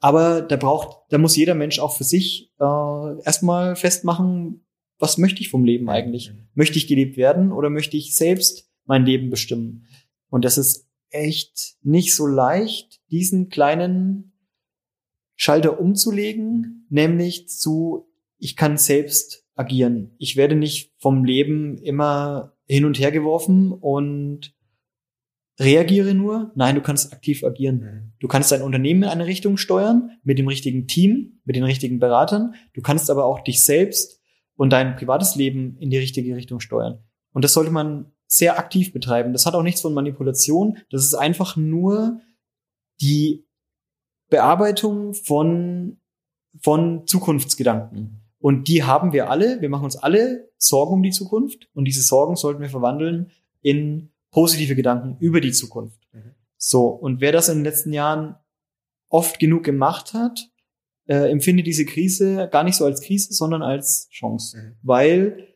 Aber 0.00 0.42
da 0.42 0.56
braucht, 0.56 1.10
da 1.10 1.18
muss 1.18 1.36
jeder 1.36 1.54
Mensch 1.54 1.78
auch 1.78 1.96
für 1.96 2.04
sich 2.04 2.52
äh, 2.58 3.22
erstmal 3.24 3.76
festmachen, 3.76 4.66
was 4.98 5.18
möchte 5.18 5.40
ich 5.40 5.50
vom 5.50 5.64
Leben 5.64 5.90
eigentlich? 5.90 6.32
Möchte 6.54 6.78
ich 6.78 6.86
gelebt 6.86 7.16
werden 7.16 7.52
oder 7.52 7.70
möchte 7.70 7.96
ich 7.96 8.16
selbst 8.16 8.70
mein 8.84 9.04
Leben 9.04 9.30
bestimmen? 9.30 9.86
Und 10.30 10.44
das 10.44 10.58
ist 10.58 10.88
echt 11.10 11.76
nicht 11.82 12.14
so 12.14 12.26
leicht, 12.26 13.00
diesen 13.10 13.48
kleinen 13.48 14.32
Schalter 15.34 15.78
umzulegen, 15.80 16.86
nämlich 16.88 17.48
zu, 17.48 18.08
ich 18.38 18.56
kann 18.56 18.78
selbst 18.78 19.46
agieren. 19.54 20.14
Ich 20.18 20.36
werde 20.36 20.54
nicht 20.54 20.94
vom 20.98 21.24
Leben 21.24 21.78
immer 21.78 22.56
hin 22.66 22.84
und 22.84 22.98
her 22.98 23.12
geworfen 23.12 23.72
und 23.72 24.54
reagiere 25.58 26.14
nur. 26.14 26.52
Nein, 26.54 26.74
du 26.74 26.82
kannst 26.82 27.12
aktiv 27.12 27.44
agieren. 27.44 27.78
Mhm. 27.78 28.12
Du 28.20 28.28
kannst 28.28 28.52
dein 28.52 28.62
Unternehmen 28.62 29.04
in 29.04 29.08
eine 29.08 29.26
Richtung 29.26 29.56
steuern, 29.56 30.10
mit 30.22 30.38
dem 30.38 30.48
richtigen 30.48 30.86
Team, 30.86 31.40
mit 31.44 31.56
den 31.56 31.64
richtigen 31.64 31.98
Beratern. 31.98 32.54
Du 32.74 32.82
kannst 32.82 33.10
aber 33.10 33.24
auch 33.24 33.40
dich 33.40 33.62
selbst 33.62 34.20
und 34.56 34.70
dein 34.70 34.96
privates 34.96 35.36
Leben 35.36 35.76
in 35.78 35.90
die 35.90 35.98
richtige 35.98 36.36
Richtung 36.36 36.60
steuern. 36.60 37.04
Und 37.32 37.44
das 37.44 37.52
sollte 37.52 37.70
man 37.70 38.12
sehr 38.26 38.58
aktiv 38.58 38.92
betreiben. 38.92 39.32
Das 39.32 39.46
hat 39.46 39.54
auch 39.54 39.62
nichts 39.62 39.80
von 39.80 39.94
Manipulation. 39.94 40.78
Das 40.90 41.04
ist 41.04 41.14
einfach 41.14 41.56
nur 41.56 42.20
die 43.00 43.46
Bearbeitung 44.28 45.14
von, 45.14 46.00
von 46.60 47.06
Zukunftsgedanken. 47.06 48.22
Und 48.38 48.68
die 48.68 48.84
haben 48.84 49.12
wir 49.12 49.30
alle. 49.30 49.60
Wir 49.60 49.68
machen 49.68 49.84
uns 49.84 49.96
alle 49.96 50.50
Sorgen 50.58 50.94
um 50.94 51.02
die 51.02 51.10
Zukunft. 51.10 51.68
Und 51.74 51.84
diese 51.84 52.02
Sorgen 52.02 52.36
sollten 52.36 52.60
wir 52.60 52.68
verwandeln 52.68 53.30
in 53.60 54.10
positive 54.36 54.76
Gedanken 54.76 55.16
über 55.18 55.40
die 55.40 55.52
Zukunft. 55.52 55.98
Mhm. 56.12 56.34
So. 56.58 56.88
Und 56.88 57.22
wer 57.22 57.32
das 57.32 57.48
in 57.48 57.58
den 57.58 57.64
letzten 57.64 57.94
Jahren 57.94 58.36
oft 59.08 59.38
genug 59.38 59.64
gemacht 59.64 60.12
hat, 60.12 60.50
äh, 61.06 61.30
empfinde 61.30 61.62
diese 61.62 61.86
Krise 61.86 62.46
gar 62.52 62.62
nicht 62.62 62.76
so 62.76 62.84
als 62.84 63.00
Krise, 63.00 63.32
sondern 63.32 63.62
als 63.62 64.10
Chance. 64.10 64.58
Mhm. 64.58 64.76
Weil 64.82 65.54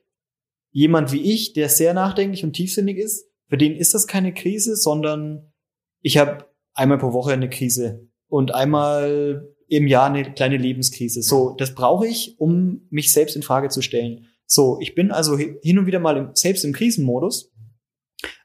jemand 0.70 1.12
wie 1.12 1.20
ich, 1.30 1.52
der 1.52 1.68
sehr 1.68 1.92
nachdenklich 1.92 2.42
und 2.42 2.54
tiefsinnig 2.54 2.96
ist, 2.96 3.26
für 3.48 3.58
den 3.58 3.76
ist 3.76 3.92
das 3.92 4.06
keine 4.06 4.32
Krise, 4.32 4.76
sondern 4.76 5.52
ich 6.00 6.16
habe 6.16 6.46
einmal 6.72 6.96
pro 6.96 7.12
Woche 7.12 7.34
eine 7.34 7.50
Krise 7.50 8.08
und 8.28 8.54
einmal 8.54 9.46
im 9.68 9.88
Jahr 9.88 10.06
eine 10.06 10.32
kleine 10.32 10.56
Lebenskrise. 10.56 11.20
So, 11.20 11.54
das 11.58 11.74
brauche 11.74 12.06
ich, 12.06 12.36
um 12.38 12.86
mich 12.88 13.12
selbst 13.12 13.36
in 13.36 13.42
Frage 13.42 13.68
zu 13.68 13.82
stellen. 13.82 14.24
So, 14.46 14.78
ich 14.80 14.94
bin 14.94 15.10
also 15.10 15.36
hin 15.36 15.78
und 15.78 15.84
wieder 15.84 16.00
mal 16.00 16.16
im, 16.16 16.30
selbst 16.32 16.64
im 16.64 16.72
Krisenmodus. 16.72 17.52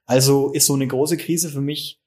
Also 0.06 0.51
ist 0.51 0.68
so 0.68 0.74
eine 0.74 0.88
große 0.88 1.18
Krise 1.18 1.49
für 1.49 1.62
mich 1.62 2.01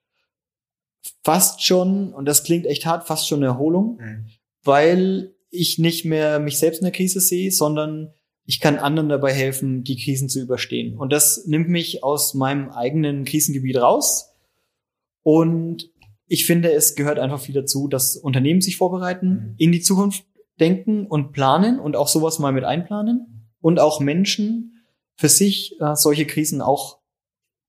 fast 1.24 1.64
schon, 1.64 2.12
und 2.12 2.26
das 2.26 2.44
klingt 2.44 2.66
echt 2.66 2.86
hart, 2.86 3.06
fast 3.06 3.28
schon 3.28 3.38
eine 3.38 3.46
Erholung. 3.46 3.98
Mhm 4.00 4.26
weil 4.68 5.34
ich 5.50 5.78
nicht 5.78 6.04
mehr 6.04 6.38
mich 6.38 6.58
selbst 6.58 6.78
in 6.78 6.84
der 6.84 6.92
Krise 6.92 7.20
sehe, 7.20 7.50
sondern 7.50 8.12
ich 8.44 8.60
kann 8.60 8.78
anderen 8.78 9.08
dabei 9.08 9.32
helfen, 9.32 9.82
die 9.82 9.96
Krisen 9.96 10.28
zu 10.28 10.40
überstehen. 10.40 10.96
Und 10.96 11.12
das 11.12 11.46
nimmt 11.46 11.68
mich 11.68 12.04
aus 12.04 12.34
meinem 12.34 12.70
eigenen 12.70 13.24
Krisengebiet 13.24 13.76
raus. 13.76 14.30
Und 15.22 15.90
ich 16.26 16.46
finde, 16.46 16.72
es 16.72 16.94
gehört 16.94 17.18
einfach 17.18 17.40
viel 17.40 17.54
dazu, 17.54 17.88
dass 17.88 18.16
Unternehmen 18.16 18.60
sich 18.60 18.76
vorbereiten, 18.76 19.28
mhm. 19.28 19.54
in 19.58 19.72
die 19.72 19.80
Zukunft 19.80 20.24
denken 20.60 21.06
und 21.06 21.32
planen 21.32 21.78
und 21.78 21.96
auch 21.96 22.08
sowas 22.08 22.38
mal 22.38 22.52
mit 22.52 22.64
einplanen 22.64 23.48
und 23.60 23.80
auch 23.80 24.00
Menschen 24.00 24.84
für 25.16 25.28
sich 25.28 25.80
äh, 25.80 25.94
solche 25.94 26.26
Krisen 26.26 26.60
auch 26.60 26.97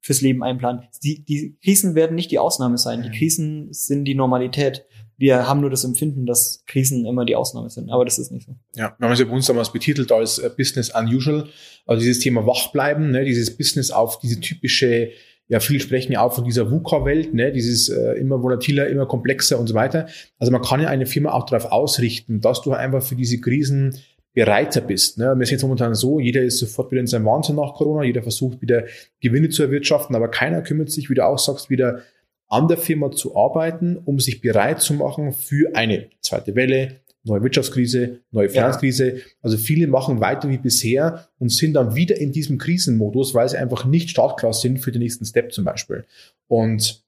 fürs 0.02 0.22
Leben 0.22 0.43
einplanen. 0.43 0.84
Die, 1.04 1.24
die 1.24 1.58
Krisen 1.64 1.95
werden 1.95 2.16
nicht 2.16 2.32
die 2.32 2.39
Ausnahme 2.39 2.78
sein. 2.78 3.04
Die 3.04 3.18
Krisen 3.18 3.74
sind 3.74 4.06
die 4.06 4.16
Normalität 4.16 4.86
wir 5.20 5.47
haben 5.47 5.60
nur 5.60 5.70
das 5.70 5.84
Empfinden, 5.84 6.26
dass 6.26 6.64
Krisen 6.66 7.06
immer 7.06 7.26
die 7.26 7.36
Ausnahme 7.36 7.70
sind, 7.70 7.91
aber 7.91 8.06
das 8.06 8.18
ist 8.18 8.32
nicht 8.32 8.45
so. 8.45 8.56
Ja, 8.76 8.95
wir 8.97 9.06
haben 9.06 9.14
es 9.14 9.20
ja 9.20 9.26
bei 9.26 9.34
uns 9.34 9.47
damals 9.47 9.72
betitelt 9.72 10.12
als 10.14 10.39
äh, 10.39 10.50
Business 10.56 10.91
Unusual, 10.95 11.47
also 11.86 12.00
dieses 12.00 12.24
Thema 12.24 12.47
Wachbleiben, 12.47 13.12
ne, 13.12 13.26
dieses 13.26 13.56
Business 13.56 13.91
auf 13.91 14.20
diese 14.20 14.39
typische, 14.39 15.10
ja, 15.50 15.60
viele 15.60 15.82
sprechen 15.82 16.14
ja 16.14 16.22
auch 16.22 16.34
von 16.34 16.45
dieser 16.45 16.72
VUCA-Welt, 16.72 17.34
ne, 17.34 17.52
dieses 17.52 17.89
äh, 17.89 18.14
immer 18.14 18.41
volatiler, 18.41 18.88
immer 18.88 19.06
komplexer 19.06 19.60
und 19.60 19.68
so 19.68 19.74
weiter. 19.74 20.08
Also 20.38 20.54
man 20.54 20.62
kann 20.62 20.80
ja 20.80 20.88
eine 20.88 21.06
Firma 21.06 21.34
auch 21.34 21.45
darauf 21.45 21.70
ausrichten, 21.70 22.39
dass 22.39 22.62
du 22.62 22.72
einfach 22.72 23.04
für 23.04 23.16
diese 23.16 23.41
Krisen 23.41 23.97
bereiter 24.34 24.82
bist. 24.82 25.17
Ne? 25.17 25.34
Wir 25.38 25.45
sehen 25.45 25.57
es 25.57 25.63
momentan 25.63 25.95
so, 25.95 26.19
jeder 26.19 26.41
ist 26.41 26.59
sofort 26.59 26.91
wieder 26.91 27.01
in 27.01 27.07
seinem 27.07 27.25
Wahnsinn 27.25 27.55
nach 27.55 27.73
Corona, 27.73 28.03
jeder 28.03 28.21
versucht 28.21 28.61
wieder 28.61 28.86
Gewinne 29.21 29.49
zu 29.49 29.63
erwirtschaften, 29.63 30.15
aber 30.15 30.30
keiner 30.30 30.61
kümmert 30.61 30.91
sich, 30.91 31.09
wie 31.09 31.15
du 31.15 31.25
auch 31.25 31.39
sagst, 31.39 31.69
wieder 31.69 32.01
an 32.47 32.67
der 32.67 32.77
Firma 32.77 33.11
zu 33.11 33.36
arbeiten, 33.36 33.97
um 33.97 34.19
sich 34.19 34.41
bereit 34.41 34.82
zu 34.82 34.93
machen 34.93 35.34
für 35.34 35.75
eine 35.75 36.09
zweite 36.21 36.55
Welle, 36.55 37.01
neue 37.23 37.43
Wirtschaftskrise, 37.43 38.21
neue 38.32 38.49
Finanzkrise. 38.49 39.17
Ja. 39.17 39.23
Also 39.41 39.57
viele 39.57 39.88
machen 39.88 40.19
weiter 40.19 40.49
wie 40.49 40.57
bisher 40.57 41.27
und 41.38 41.49
sind 41.49 41.73
dann 41.73 41.95
wieder 41.95 42.17
in 42.17 42.32
diesem 42.32 42.57
Krisenmodus, 42.57 43.34
weil 43.34 43.49
sie 43.49 43.57
einfach 43.57 43.86
nicht 43.86 44.09
startklar 44.09 44.53
sind 44.53 44.80
für 44.80 44.91
den 44.91 45.01
nächsten 45.01 45.25
Step 45.25 45.51
zum 45.53 45.65
Beispiel. 45.65 46.05
Und 46.47 47.03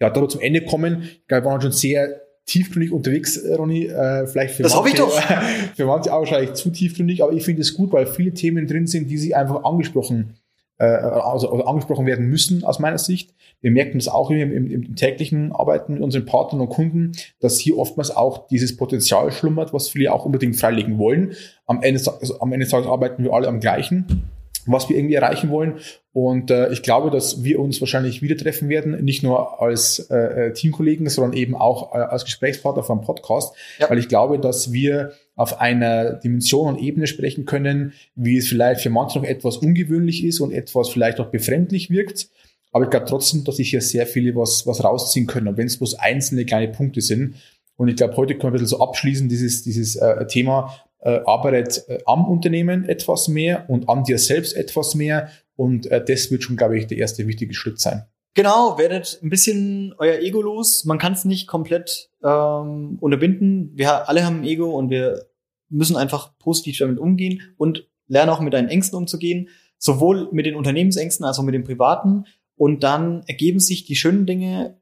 ja, 0.00 0.10
da 0.10 0.20
wir 0.20 0.28
zum 0.28 0.40
Ende 0.40 0.64
kommen, 0.64 1.02
ich 1.02 1.26
glaube, 1.26 1.44
wir 1.44 1.50
waren 1.50 1.60
schon 1.60 1.72
sehr 1.72 2.27
tiefgründig 2.48 2.92
unterwegs, 2.92 3.36
äh, 3.36 3.54
Ronny. 3.54 3.86
Äh, 3.86 4.26
vielleicht 4.26 4.54
für 4.54 4.62
das 4.62 4.74
manche, 4.74 4.90
ich 4.90 4.94
doch. 4.96 5.20
für 5.76 5.86
manche 5.86 6.12
auch 6.12 6.20
wahrscheinlich 6.20 6.54
zu 6.54 6.70
tiefgründig, 6.70 7.22
aber 7.22 7.32
ich 7.32 7.44
finde 7.44 7.62
es 7.62 7.74
gut, 7.74 7.92
weil 7.92 8.06
viele 8.06 8.32
Themen 8.32 8.66
drin 8.66 8.86
sind, 8.86 9.08
die 9.08 9.18
sie 9.18 9.34
einfach 9.34 9.64
angesprochen 9.64 10.34
äh, 10.78 10.84
also, 10.84 11.50
also 11.50 11.64
angesprochen 11.64 12.06
werden 12.06 12.26
müssen 12.26 12.64
aus 12.64 12.78
meiner 12.78 12.98
Sicht. 12.98 13.34
Wir 13.60 13.72
merken 13.72 13.98
das 13.98 14.08
auch 14.08 14.30
im, 14.30 14.52
im, 14.52 14.70
im 14.70 14.94
täglichen 14.94 15.52
Arbeiten 15.52 15.94
mit 15.94 16.02
unseren 16.02 16.24
Partnern 16.24 16.60
und 16.60 16.68
Kunden, 16.68 17.12
dass 17.40 17.58
hier 17.58 17.76
oftmals 17.76 18.14
auch 18.14 18.46
dieses 18.46 18.76
Potenzial 18.76 19.32
schlummert, 19.32 19.72
was 19.72 19.88
viele 19.88 20.12
auch 20.12 20.24
unbedingt 20.24 20.56
freilegen 20.56 20.98
wollen. 20.98 21.34
Am 21.66 21.82
Ende, 21.82 22.00
also 22.20 22.40
am 22.40 22.52
Ende 22.52 22.64
des 22.64 22.70
Tages 22.70 22.86
arbeiten 22.86 23.24
wir 23.24 23.32
alle 23.32 23.48
am 23.48 23.58
gleichen 23.60 24.28
was 24.72 24.88
wir 24.88 24.96
irgendwie 24.96 25.14
erreichen 25.14 25.50
wollen. 25.50 25.74
Und 26.12 26.50
äh, 26.50 26.70
ich 26.72 26.82
glaube, 26.82 27.10
dass 27.10 27.44
wir 27.44 27.60
uns 27.60 27.80
wahrscheinlich 27.80 28.22
wieder 28.22 28.36
treffen 28.36 28.68
werden, 28.68 29.04
nicht 29.04 29.22
nur 29.22 29.62
als 29.62 30.00
äh, 30.10 30.48
äh 30.48 30.52
Teamkollegen, 30.52 31.08
sondern 31.08 31.36
eben 31.36 31.54
auch 31.54 31.94
äh, 31.94 31.98
als 31.98 32.24
Gesprächspartner 32.24 32.82
vom 32.82 33.02
Podcast, 33.02 33.54
ja. 33.78 33.88
weil 33.88 33.98
ich 33.98 34.08
glaube, 34.08 34.38
dass 34.38 34.72
wir 34.72 35.12
auf 35.36 35.60
einer 35.60 36.14
Dimension 36.14 36.74
und 36.74 36.82
Ebene 36.82 37.06
sprechen 37.06 37.44
können, 37.44 37.92
wie 38.16 38.36
es 38.36 38.48
vielleicht 38.48 38.80
für 38.80 38.90
manche 38.90 39.18
noch 39.18 39.24
etwas 39.24 39.58
ungewöhnlich 39.58 40.24
ist 40.24 40.40
und 40.40 40.52
etwas 40.52 40.88
vielleicht 40.88 41.20
auch 41.20 41.28
befremdlich 41.28 41.90
wirkt. 41.90 42.28
Aber 42.72 42.84
ich 42.84 42.90
glaube 42.90 43.06
trotzdem, 43.06 43.44
dass 43.44 43.56
sich 43.56 43.70
hier 43.70 43.80
sehr 43.80 44.06
viele 44.06 44.34
was, 44.34 44.66
was 44.66 44.82
rausziehen 44.82 45.26
können. 45.26 45.48
Und 45.48 45.56
wenn 45.56 45.66
es 45.66 45.78
bloß 45.78 45.94
einzelne 45.94 46.44
kleine 46.44 46.68
Punkte 46.68 47.00
sind. 47.00 47.36
Und 47.76 47.88
ich 47.88 47.96
glaube, 47.96 48.16
heute 48.16 48.34
können 48.34 48.52
wir 48.52 48.58
ein 48.58 48.62
bisschen 48.62 48.78
so 48.78 48.80
abschließen, 48.80 49.28
dieses, 49.28 49.62
dieses 49.62 49.96
äh, 49.96 50.26
Thema, 50.26 50.74
äh, 51.00 51.20
arbeitet 51.24 51.84
äh, 51.88 51.98
am 52.06 52.26
Unternehmen 52.26 52.88
etwas 52.88 53.28
mehr 53.28 53.68
und 53.68 53.88
an 53.88 54.04
dir 54.04 54.18
selbst 54.18 54.56
etwas 54.56 54.94
mehr. 54.94 55.30
Und 55.56 55.86
äh, 55.86 56.04
das 56.04 56.30
wird 56.30 56.42
schon, 56.42 56.56
glaube 56.56 56.78
ich, 56.78 56.86
der 56.86 56.98
erste 56.98 57.26
wichtige 57.26 57.54
Schritt 57.54 57.80
sein. 57.80 58.04
Genau, 58.34 58.78
werdet 58.78 59.18
ein 59.22 59.30
bisschen 59.30 59.94
euer 59.98 60.20
Ego 60.20 60.40
los. 60.40 60.84
Man 60.84 60.98
kann 60.98 61.12
es 61.12 61.24
nicht 61.24 61.48
komplett 61.48 62.10
ähm, 62.22 62.98
unterbinden. 63.00 63.72
Wir 63.74 64.08
alle 64.08 64.24
haben 64.24 64.40
ein 64.40 64.44
Ego 64.44 64.70
und 64.76 64.90
wir 64.90 65.26
müssen 65.70 65.96
einfach 65.96 66.38
positiv 66.38 66.78
damit 66.78 66.98
umgehen 66.98 67.42
und 67.56 67.88
lernen 68.06 68.30
auch 68.30 68.40
mit 68.40 68.54
deinen 68.54 68.68
Ängsten 68.68 68.96
umzugehen, 68.96 69.48
sowohl 69.76 70.28
mit 70.32 70.46
den 70.46 70.54
Unternehmensängsten 70.54 71.26
als 71.26 71.38
auch 71.38 71.42
mit 71.42 71.54
den 71.54 71.64
privaten. 71.64 72.24
Und 72.56 72.82
dann 72.82 73.22
ergeben 73.26 73.60
sich 73.60 73.84
die 73.84 73.96
schönen 73.96 74.26
Dinge 74.26 74.77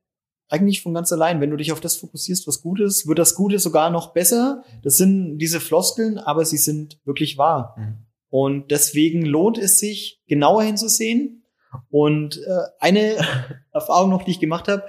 eigentlich 0.49 0.83
von 0.83 0.95
ganz 0.95 1.13
allein. 1.13 1.41
Wenn 1.41 1.51
du 1.51 1.57
dich 1.57 1.73
auf 1.73 1.81
das 1.81 1.97
fokussierst, 1.97 2.47
was 2.47 2.63
gut 2.63 2.81
ist, 2.81 3.07
wird 3.07 3.19
das 3.19 3.35
Gute 3.35 3.59
sogar 3.59 3.91
noch 3.91 4.13
besser. 4.13 4.63
Das 4.83 4.97
sind 4.97 5.39
diese 5.39 5.61
Floskeln, 5.61 6.19
aber 6.19 6.45
sie 6.45 6.57
sind 6.57 7.01
wirklich 7.05 7.39
wahr. 7.39 7.75
Mhm. 7.79 8.07
Und 8.29 8.71
deswegen 8.71 9.23
lohnt 9.23 9.59
es 9.59 9.79
sich, 9.79 10.21
genauer 10.27 10.63
hinzusehen. 10.63 11.45
Und 11.91 12.39
äh, 12.39 12.63
eine 12.81 13.17
Erfahrung 13.73 14.11
noch, 14.11 14.23
die 14.23 14.33
ich 14.33 14.41
gemacht 14.41 14.69
habe, 14.69 14.85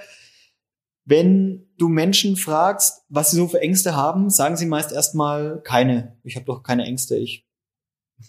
wenn 1.04 1.66
du 1.78 1.88
Menschen 1.88 2.36
fragst, 2.36 3.02
was 3.08 3.30
sie 3.30 3.36
so 3.36 3.48
für 3.48 3.62
Ängste 3.62 3.96
haben, 3.96 4.28
sagen 4.28 4.56
sie 4.56 4.66
meist 4.66 4.92
erstmal 4.92 5.62
keine. 5.62 6.18
Ich 6.22 6.36
habe 6.36 6.44
doch 6.44 6.62
keine 6.62 6.84
Ängste. 6.84 7.16
Ich 7.16 7.48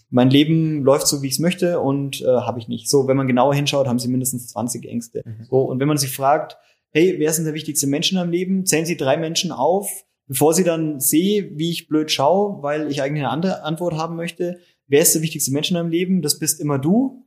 mein 0.08 0.30
Leben 0.30 0.82
läuft 0.82 1.06
so, 1.06 1.20
wie 1.22 1.26
ich 1.26 1.34
es 1.34 1.38
möchte 1.40 1.80
und 1.80 2.22
äh, 2.22 2.26
habe 2.26 2.58
ich 2.58 2.68
nicht. 2.68 2.88
So, 2.88 3.08
wenn 3.08 3.16
man 3.16 3.26
genauer 3.26 3.54
hinschaut, 3.54 3.88
haben 3.88 3.98
sie 3.98 4.08
mindestens 4.08 4.48
20 4.48 4.86
Ängste. 4.86 5.22
Mhm. 5.24 5.46
So, 5.50 5.62
und 5.62 5.80
wenn 5.80 5.88
man 5.88 5.98
sie 5.98 6.06
fragt, 6.06 6.56
hey, 6.90 7.16
wer 7.18 7.32
sind 7.32 7.44
der 7.44 7.54
wichtigste 7.54 7.86
Menschen 7.86 8.18
am 8.18 8.30
Leben? 8.30 8.66
Zählen 8.66 8.86
Sie 8.86 8.96
drei 8.96 9.16
Menschen 9.16 9.52
auf, 9.52 10.04
bevor 10.26 10.54
Sie 10.54 10.64
dann 10.64 11.00
sehen, 11.00 11.52
wie 11.58 11.70
ich 11.70 11.88
blöd 11.88 12.10
schaue, 12.10 12.62
weil 12.62 12.90
ich 12.90 13.02
eigentlich 13.02 13.24
eine 13.24 13.30
andere 13.30 13.62
Antwort 13.62 13.94
haben 13.94 14.16
möchte. 14.16 14.60
Wer 14.86 15.02
ist 15.02 15.14
der 15.14 15.22
wichtigste 15.22 15.52
Mensch 15.52 15.70
in 15.70 15.76
deinem 15.76 15.90
Leben? 15.90 16.22
Das 16.22 16.38
bist 16.38 16.60
immer 16.60 16.78
du. 16.78 17.26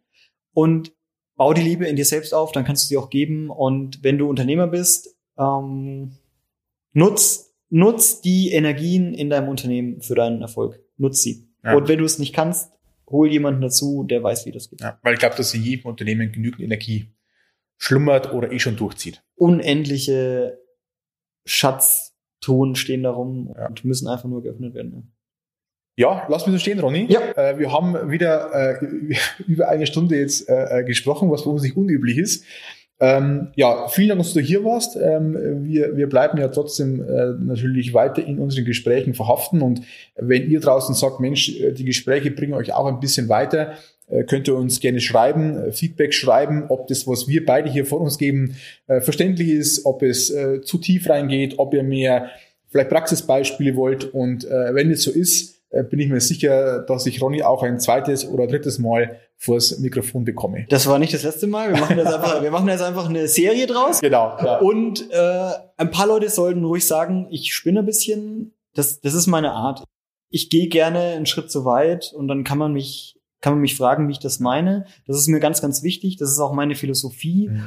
Und 0.54 0.94
bau 1.36 1.54
die 1.54 1.62
Liebe 1.62 1.86
in 1.86 1.96
dir 1.96 2.06
selbst 2.06 2.34
auf, 2.34 2.52
dann 2.52 2.66
kannst 2.66 2.84
du 2.84 2.88
sie 2.90 2.98
auch 2.98 3.10
geben. 3.10 3.50
Und 3.50 4.04
wenn 4.04 4.18
du 4.18 4.30
Unternehmer 4.30 4.68
bist, 4.68 5.16
ähm, 5.38 6.18
nutz, 6.92 7.54
nutz 7.70 8.22
die 8.22 8.52
Energien 8.52 9.14
in 9.14 9.30
deinem 9.30 9.50
Unternehmen 9.50 10.02
für 10.02 10.16
deinen 10.16 10.42
Erfolg. 10.42 10.80
Nutz 10.98 11.22
sie. 11.22 11.48
Ja. 11.64 11.76
Und 11.76 11.88
wenn 11.88 12.00
du 12.00 12.06
es 12.06 12.20
nicht 12.20 12.34
kannst, 12.34 12.72
hol 13.08 13.32
jemanden 13.32 13.62
dazu, 13.62 14.04
der 14.04 14.22
weiß, 14.22 14.46
wie 14.46 14.52
das 14.52 14.70
geht. 14.70 14.82
Ja, 14.82 15.00
weil 15.02 15.14
ich 15.14 15.20
glaube, 15.20 15.36
dass 15.36 15.54
in 15.54 15.64
jedem 15.64 15.86
Unternehmen 15.86 16.32
genügend 16.32 16.62
Energie 16.62 17.13
schlummert 17.84 18.32
oder 18.32 18.52
eh 18.52 18.60
schon 18.60 18.78
durchzieht. 18.78 19.22
Unendliche 19.36 20.58
Schatzton 21.46 22.76
stehen 22.76 23.04
darum 23.04 23.54
ja. 23.58 23.68
und 23.68 23.84
müssen 23.84 24.08
einfach 24.08 24.30
nur 24.30 24.42
geöffnet 24.42 24.74
werden. 24.74 25.14
Ja, 25.98 26.26
lass 26.30 26.48
mich 26.48 26.54
so 26.54 26.60
stehen, 26.60 26.80
Ronny. 26.80 27.08
Ja. 27.10 27.20
Äh, 27.36 27.60
wir 27.60 27.74
haben 27.74 28.10
wieder 28.10 28.80
äh, 28.82 28.86
über 29.48 29.68
eine 29.68 29.86
Stunde 29.86 30.18
jetzt 30.18 30.48
äh, 30.48 30.80
äh, 30.80 30.84
gesprochen, 30.86 31.30
was 31.30 31.44
für 31.44 31.50
uns 31.50 31.62
nicht 31.62 31.76
unüblich 31.76 32.18
ist. 32.18 32.46
Ähm, 33.02 33.50
ja, 33.56 33.90
vielen 33.90 34.10
Dank, 34.10 34.22
dass 34.22 34.34
du 34.34 34.40
hier 34.40 34.64
warst. 34.64 34.96
Ähm, 34.96 35.66
wir, 35.66 35.98
wir 35.98 36.08
bleiben 36.08 36.38
ja 36.38 36.48
trotzdem 36.48 37.02
äh, 37.02 37.34
natürlich 37.38 37.94
weiter 37.94 38.26
in 38.26 38.40
unseren 38.40 38.64
Gesprächen 38.64 39.14
verhaften. 39.14 39.62
Und 39.62 39.82
wenn 40.16 40.50
ihr 40.50 40.62
draußen 40.62 40.96
sagt, 40.96 41.20
Mensch, 41.20 41.60
äh, 41.60 41.74
die 41.74 41.84
Gespräche 41.84 42.32
bringen 42.32 42.54
euch 42.54 42.74
auch 42.74 42.86
ein 42.86 43.02
bisschen 43.02 43.28
weiter, 43.28 43.74
könnt 44.22 44.48
ihr 44.48 44.56
uns 44.56 44.80
gerne 44.80 45.00
schreiben, 45.00 45.58
äh, 45.58 45.72
Feedback 45.72 46.14
schreiben, 46.14 46.66
ob 46.70 46.88
das, 46.88 47.08
was 47.08 47.28
wir 47.28 47.44
beide 47.44 47.72
hier 47.72 47.88
vor 47.88 48.02
uns 48.02 48.20
geben, 48.20 48.56
äh, 48.86 49.02
verständlich 49.02 49.50
ist, 49.50 49.86
ob 49.88 50.04
es 50.04 50.30
äh, 50.30 50.62
zu 50.62 50.78
tief 50.78 51.10
reingeht, 51.10 51.56
ob 51.58 51.74
ihr 51.74 51.82
mehr 51.82 52.30
vielleicht 52.70 52.90
Praxisbeispiele 52.90 53.76
wollt. 53.76 54.14
Und 54.14 54.46
äh, 54.46 54.76
wenn 54.76 54.92
es 54.92 55.04
so 55.04 55.12
ist, 55.12 55.64
äh, 55.74 55.84
bin 55.84 56.00
ich 56.00 56.10
mir 56.10 56.22
sicher, 56.22 56.80
dass 56.80 57.08
ich 57.08 57.22
Ronny 57.22 57.42
auch 57.42 57.64
ein 57.64 57.80
zweites 57.80 58.28
oder 58.28 58.46
drittes 58.46 58.78
Mal 58.78 59.20
vors 59.38 59.80
Mikrofon 59.80 60.24
bekomme. 60.24 60.66
Das 60.70 60.88
war 60.88 61.00
nicht 61.00 61.14
das 61.14 61.24
letzte 61.24 61.48
Mal. 61.48 61.74
Wir 61.74 61.80
machen 61.80 61.98
jetzt 61.98 62.14
einfach, 62.14 62.42
wir 62.44 62.52
machen 62.52 62.68
jetzt 62.70 62.84
einfach 62.84 63.10
eine 63.10 63.28
Serie 63.28 63.66
draus. 63.66 64.00
Genau. 64.00 64.38
Ja. 64.44 64.60
Und 64.60 65.10
äh, 65.12 65.52
ein 65.78 65.90
paar 65.90 66.08
Leute 66.08 66.30
sollten 66.30 66.64
ruhig 66.64 66.86
sagen, 66.86 67.28
ich 67.32 67.54
spinne 67.54 67.80
ein 67.80 67.86
bisschen. 67.86 68.54
Das, 68.76 69.02
das 69.02 69.16
ist 69.16 69.28
meine 69.28 69.52
Art. 69.52 69.84
Ich 70.30 70.50
gehe 70.50 70.68
gerne 70.68 71.00
einen 71.00 71.26
Schritt 71.26 71.52
zu 71.52 71.66
weit 71.66 72.14
und 72.14 72.28
dann 72.28 72.44
kann 72.44 72.58
man 72.58 72.74
mich, 72.74 73.20
kann 73.44 73.54
man 73.54 73.62
mich 73.62 73.76
fragen, 73.76 74.08
wie 74.08 74.14
ich 74.14 74.20
das 74.20 74.40
meine. 74.40 74.86
Das 75.06 75.18
ist 75.18 75.28
mir 75.28 75.42
ganz, 75.42 75.62
ganz 75.62 75.84
wichtig. 75.84 76.16
Das 76.16 76.32
ist 76.32 76.40
auch 76.40 76.54
meine 76.54 76.76
Philosophie. 76.76 77.50
Mhm. 77.50 77.66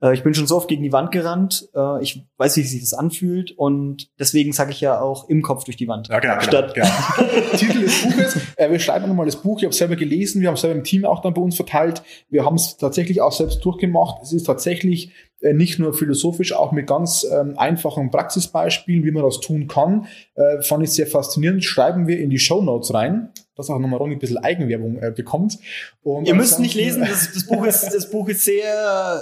Äh, 0.00 0.14
ich 0.14 0.22
bin 0.22 0.32
schon 0.32 0.46
so 0.46 0.56
oft 0.56 0.68
gegen 0.68 0.82
die 0.82 0.90
Wand 0.90 1.12
gerannt. 1.12 1.68
Äh, 1.74 2.02
ich 2.02 2.26
weiß, 2.38 2.56
wie 2.56 2.62
sich 2.62 2.80
das 2.80 2.94
anfühlt 2.94 3.52
und 3.52 4.08
deswegen 4.18 4.52
sage 4.52 4.70
ich 4.70 4.80
ja 4.80 5.02
auch 5.02 5.28
im 5.28 5.42
Kopf 5.42 5.64
durch 5.64 5.76
die 5.76 5.86
Wand. 5.86 6.08
Ja, 6.08 6.18
genau. 6.20 6.40
Statt 6.40 6.74
genau, 6.74 6.86
genau. 7.14 7.28
Titel 7.56 7.80
des 7.82 8.02
Buches. 8.02 8.36
Äh, 8.56 8.70
wir 8.70 8.78
schreiben 8.78 9.06
nochmal 9.06 9.26
das 9.26 9.36
Buch. 9.36 9.58
Ich 9.58 9.64
habe 9.64 9.74
selber 9.74 9.96
gelesen. 9.96 10.40
Wir 10.40 10.48
haben 10.48 10.54
es 10.54 10.62
selber 10.62 10.76
im 10.76 10.84
Team 10.84 11.04
auch 11.04 11.20
dann 11.20 11.34
bei 11.34 11.42
uns 11.42 11.56
verteilt. 11.56 12.02
Wir 12.30 12.46
haben 12.46 12.56
es 12.56 12.78
tatsächlich 12.78 13.20
auch 13.20 13.32
selbst 13.32 13.62
durchgemacht. 13.62 14.22
Es 14.22 14.32
ist 14.32 14.44
tatsächlich 14.44 15.12
äh, 15.40 15.52
nicht 15.52 15.78
nur 15.78 15.92
philosophisch, 15.92 16.52
auch 16.52 16.72
mit 16.72 16.86
ganz 16.86 17.26
ähm, 17.30 17.58
einfachen 17.58 18.10
Praxisbeispielen, 18.10 19.04
wie 19.04 19.10
man 19.10 19.24
das 19.24 19.40
tun 19.40 19.68
kann. 19.68 20.06
Äh, 20.36 20.62
fand 20.62 20.84
ich 20.84 20.92
sehr 20.92 21.06
faszinierend. 21.06 21.64
Schreiben 21.64 22.06
wir 22.06 22.18
in 22.18 22.30
die 22.30 22.38
Show 22.38 22.62
Notes 22.62 22.94
rein, 22.94 23.30
dass 23.58 23.68
auch 23.70 23.78
nochmal 23.80 23.98
Ronny 23.98 24.14
ein 24.14 24.20
bisschen 24.20 24.38
Eigenwerbung 24.38 25.02
äh, 25.02 25.10
bekommt. 25.10 25.58
Und 26.02 26.28
Ihr 26.28 26.34
müsst 26.34 26.60
nicht 26.60 26.76
lesen, 26.76 27.00
das, 27.00 27.32
das, 27.34 27.44
Buch 27.44 27.66
ist, 27.66 27.92
das 27.92 28.08
Buch 28.08 28.28
ist 28.28 28.44
sehr, 28.44 29.20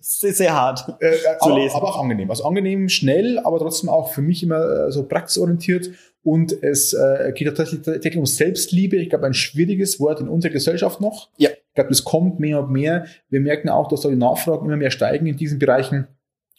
sehr, 0.00 0.32
sehr 0.32 0.52
hart 0.52 0.96
äh, 1.00 1.12
zu 1.40 1.46
aber, 1.46 1.54
lesen. 1.54 1.76
Aber 1.76 1.88
auch 1.88 2.00
angenehm. 2.00 2.28
Also 2.28 2.44
angenehm, 2.44 2.88
schnell, 2.88 3.38
aber 3.38 3.58
trotzdem 3.58 3.88
auch 3.88 4.12
für 4.12 4.20
mich 4.20 4.42
immer 4.42 4.88
äh, 4.88 4.92
so 4.92 5.04
praxisorientiert. 5.04 5.90
Und 6.24 6.60
es 6.62 6.92
äh, 6.92 7.32
geht 7.34 7.46
tatsächlich, 7.48 7.82
tatsächlich 7.82 8.18
um 8.18 8.26
Selbstliebe. 8.26 8.96
Ich 8.96 9.10
glaube, 9.10 9.26
ein 9.26 9.34
schwieriges 9.34 10.00
Wort 10.00 10.20
in 10.20 10.28
unserer 10.28 10.52
Gesellschaft 10.52 11.00
noch. 11.00 11.30
Ja. 11.36 11.50
Ich 11.50 11.74
glaube, 11.74 11.90
das 11.90 12.02
kommt 12.04 12.40
mehr 12.40 12.60
und 12.60 12.70
mehr. 12.70 13.06
Wir 13.28 13.40
merken 13.40 13.68
auch, 13.68 13.88
dass 13.88 14.00
da 14.02 14.08
die 14.08 14.16
Nachfragen 14.16 14.66
immer 14.66 14.76
mehr 14.76 14.90
steigen 14.90 15.26
in 15.26 15.36
diesen 15.36 15.60
Bereichen. 15.60 16.08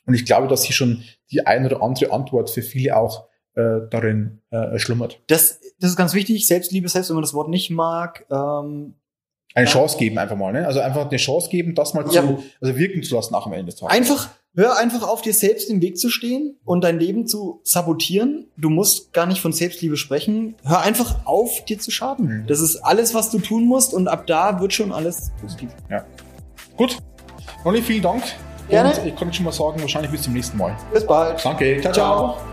Und 0.06 0.14
ich 0.14 0.26
glaube, 0.26 0.48
dass 0.48 0.64
hier 0.64 0.76
schon 0.76 1.04
die 1.32 1.46
ein 1.46 1.66
oder 1.66 1.82
andere 1.82 2.12
Antwort 2.12 2.50
für 2.50 2.62
viele 2.62 2.96
auch 2.96 3.26
äh, 3.56 3.88
darin 3.90 4.42
äh, 4.52 4.78
schlummert. 4.80 5.20
Das, 5.28 5.60
das 5.80 5.92
ist 5.92 5.96
ganz 5.96 6.14
wichtig. 6.14 6.48
Selbstliebe, 6.48 6.88
selbst 6.90 7.10
wenn 7.10 7.16
man 7.16 7.24
das 7.24 7.34
Wort 7.34 7.50
nicht 7.50 7.70
mag, 7.70 8.26
ähm, 8.32 8.96
eine 9.56 9.68
Chance 9.68 9.98
geben 9.98 10.18
einfach 10.18 10.36
mal, 10.36 10.52
ne? 10.52 10.66
Also 10.66 10.80
einfach 10.80 11.08
eine 11.08 11.18
Chance 11.18 11.50
geben, 11.50 11.76
das 11.76 11.94
mal 11.94 12.04
ja. 12.12 12.24
zu, 12.24 12.44
also 12.60 12.76
wirken 12.76 13.04
zu 13.04 13.16
lassen 13.16 13.34
nach 13.34 13.44
dem 13.44 13.54
Ende 13.54 13.66
des 13.66 13.76
Tages. 13.76 13.96
Einfach, 13.96 14.30
hör 14.56 14.78
einfach 14.78 15.08
auf, 15.08 15.22
dir 15.22 15.34
selbst 15.34 15.70
im 15.70 15.82
Weg 15.82 15.98
zu 15.98 16.10
stehen 16.10 16.58
und 16.66 16.84
dein 16.84 17.00
Leben 17.00 17.28
zu 17.28 17.62
sabotieren. 17.64 18.48
Du 18.58 18.70
musst 18.72 19.14
gar 19.14 19.28
nicht 19.28 19.42
von 19.42 19.54
Selbstliebe 19.54 19.96
sprechen. 19.96 20.56
Hör 20.64 20.82
einfach 20.82 21.26
auf, 21.26 21.66
dir 21.66 21.78
zu 21.78 21.92
schaden. 21.92 22.26
Mhm. 22.26 22.48
Das 22.48 22.62
ist 22.62 22.78
alles, 22.78 23.14
was 23.14 23.30
du 23.30 23.38
tun 23.40 23.68
musst 23.68 23.94
und 23.94 24.08
ab 24.08 24.26
da 24.26 24.60
wird 24.60 24.74
schon 24.74 24.92
alles 24.92 25.32
positiv. 25.40 25.70
Ja. 25.90 26.04
Gut. 26.76 26.98
Ronny, 27.64 27.82
vielen 27.82 28.02
Dank. 28.02 28.24
Gerne. 28.70 28.98
Und 28.98 29.06
ich 29.06 29.16
kann 29.16 29.32
schon 29.32 29.46
mal 29.46 29.52
sagen, 29.52 29.80
wahrscheinlich 29.82 30.12
bis 30.12 30.24
zum 30.24 30.34
nächsten 30.34 30.58
Mal. 30.58 30.76
Bis 30.92 31.06
bald. 31.06 31.44
Danke. 31.46 31.80
ciao. 31.82 31.94
ciao. 31.94 32.34
ciao. 32.34 32.53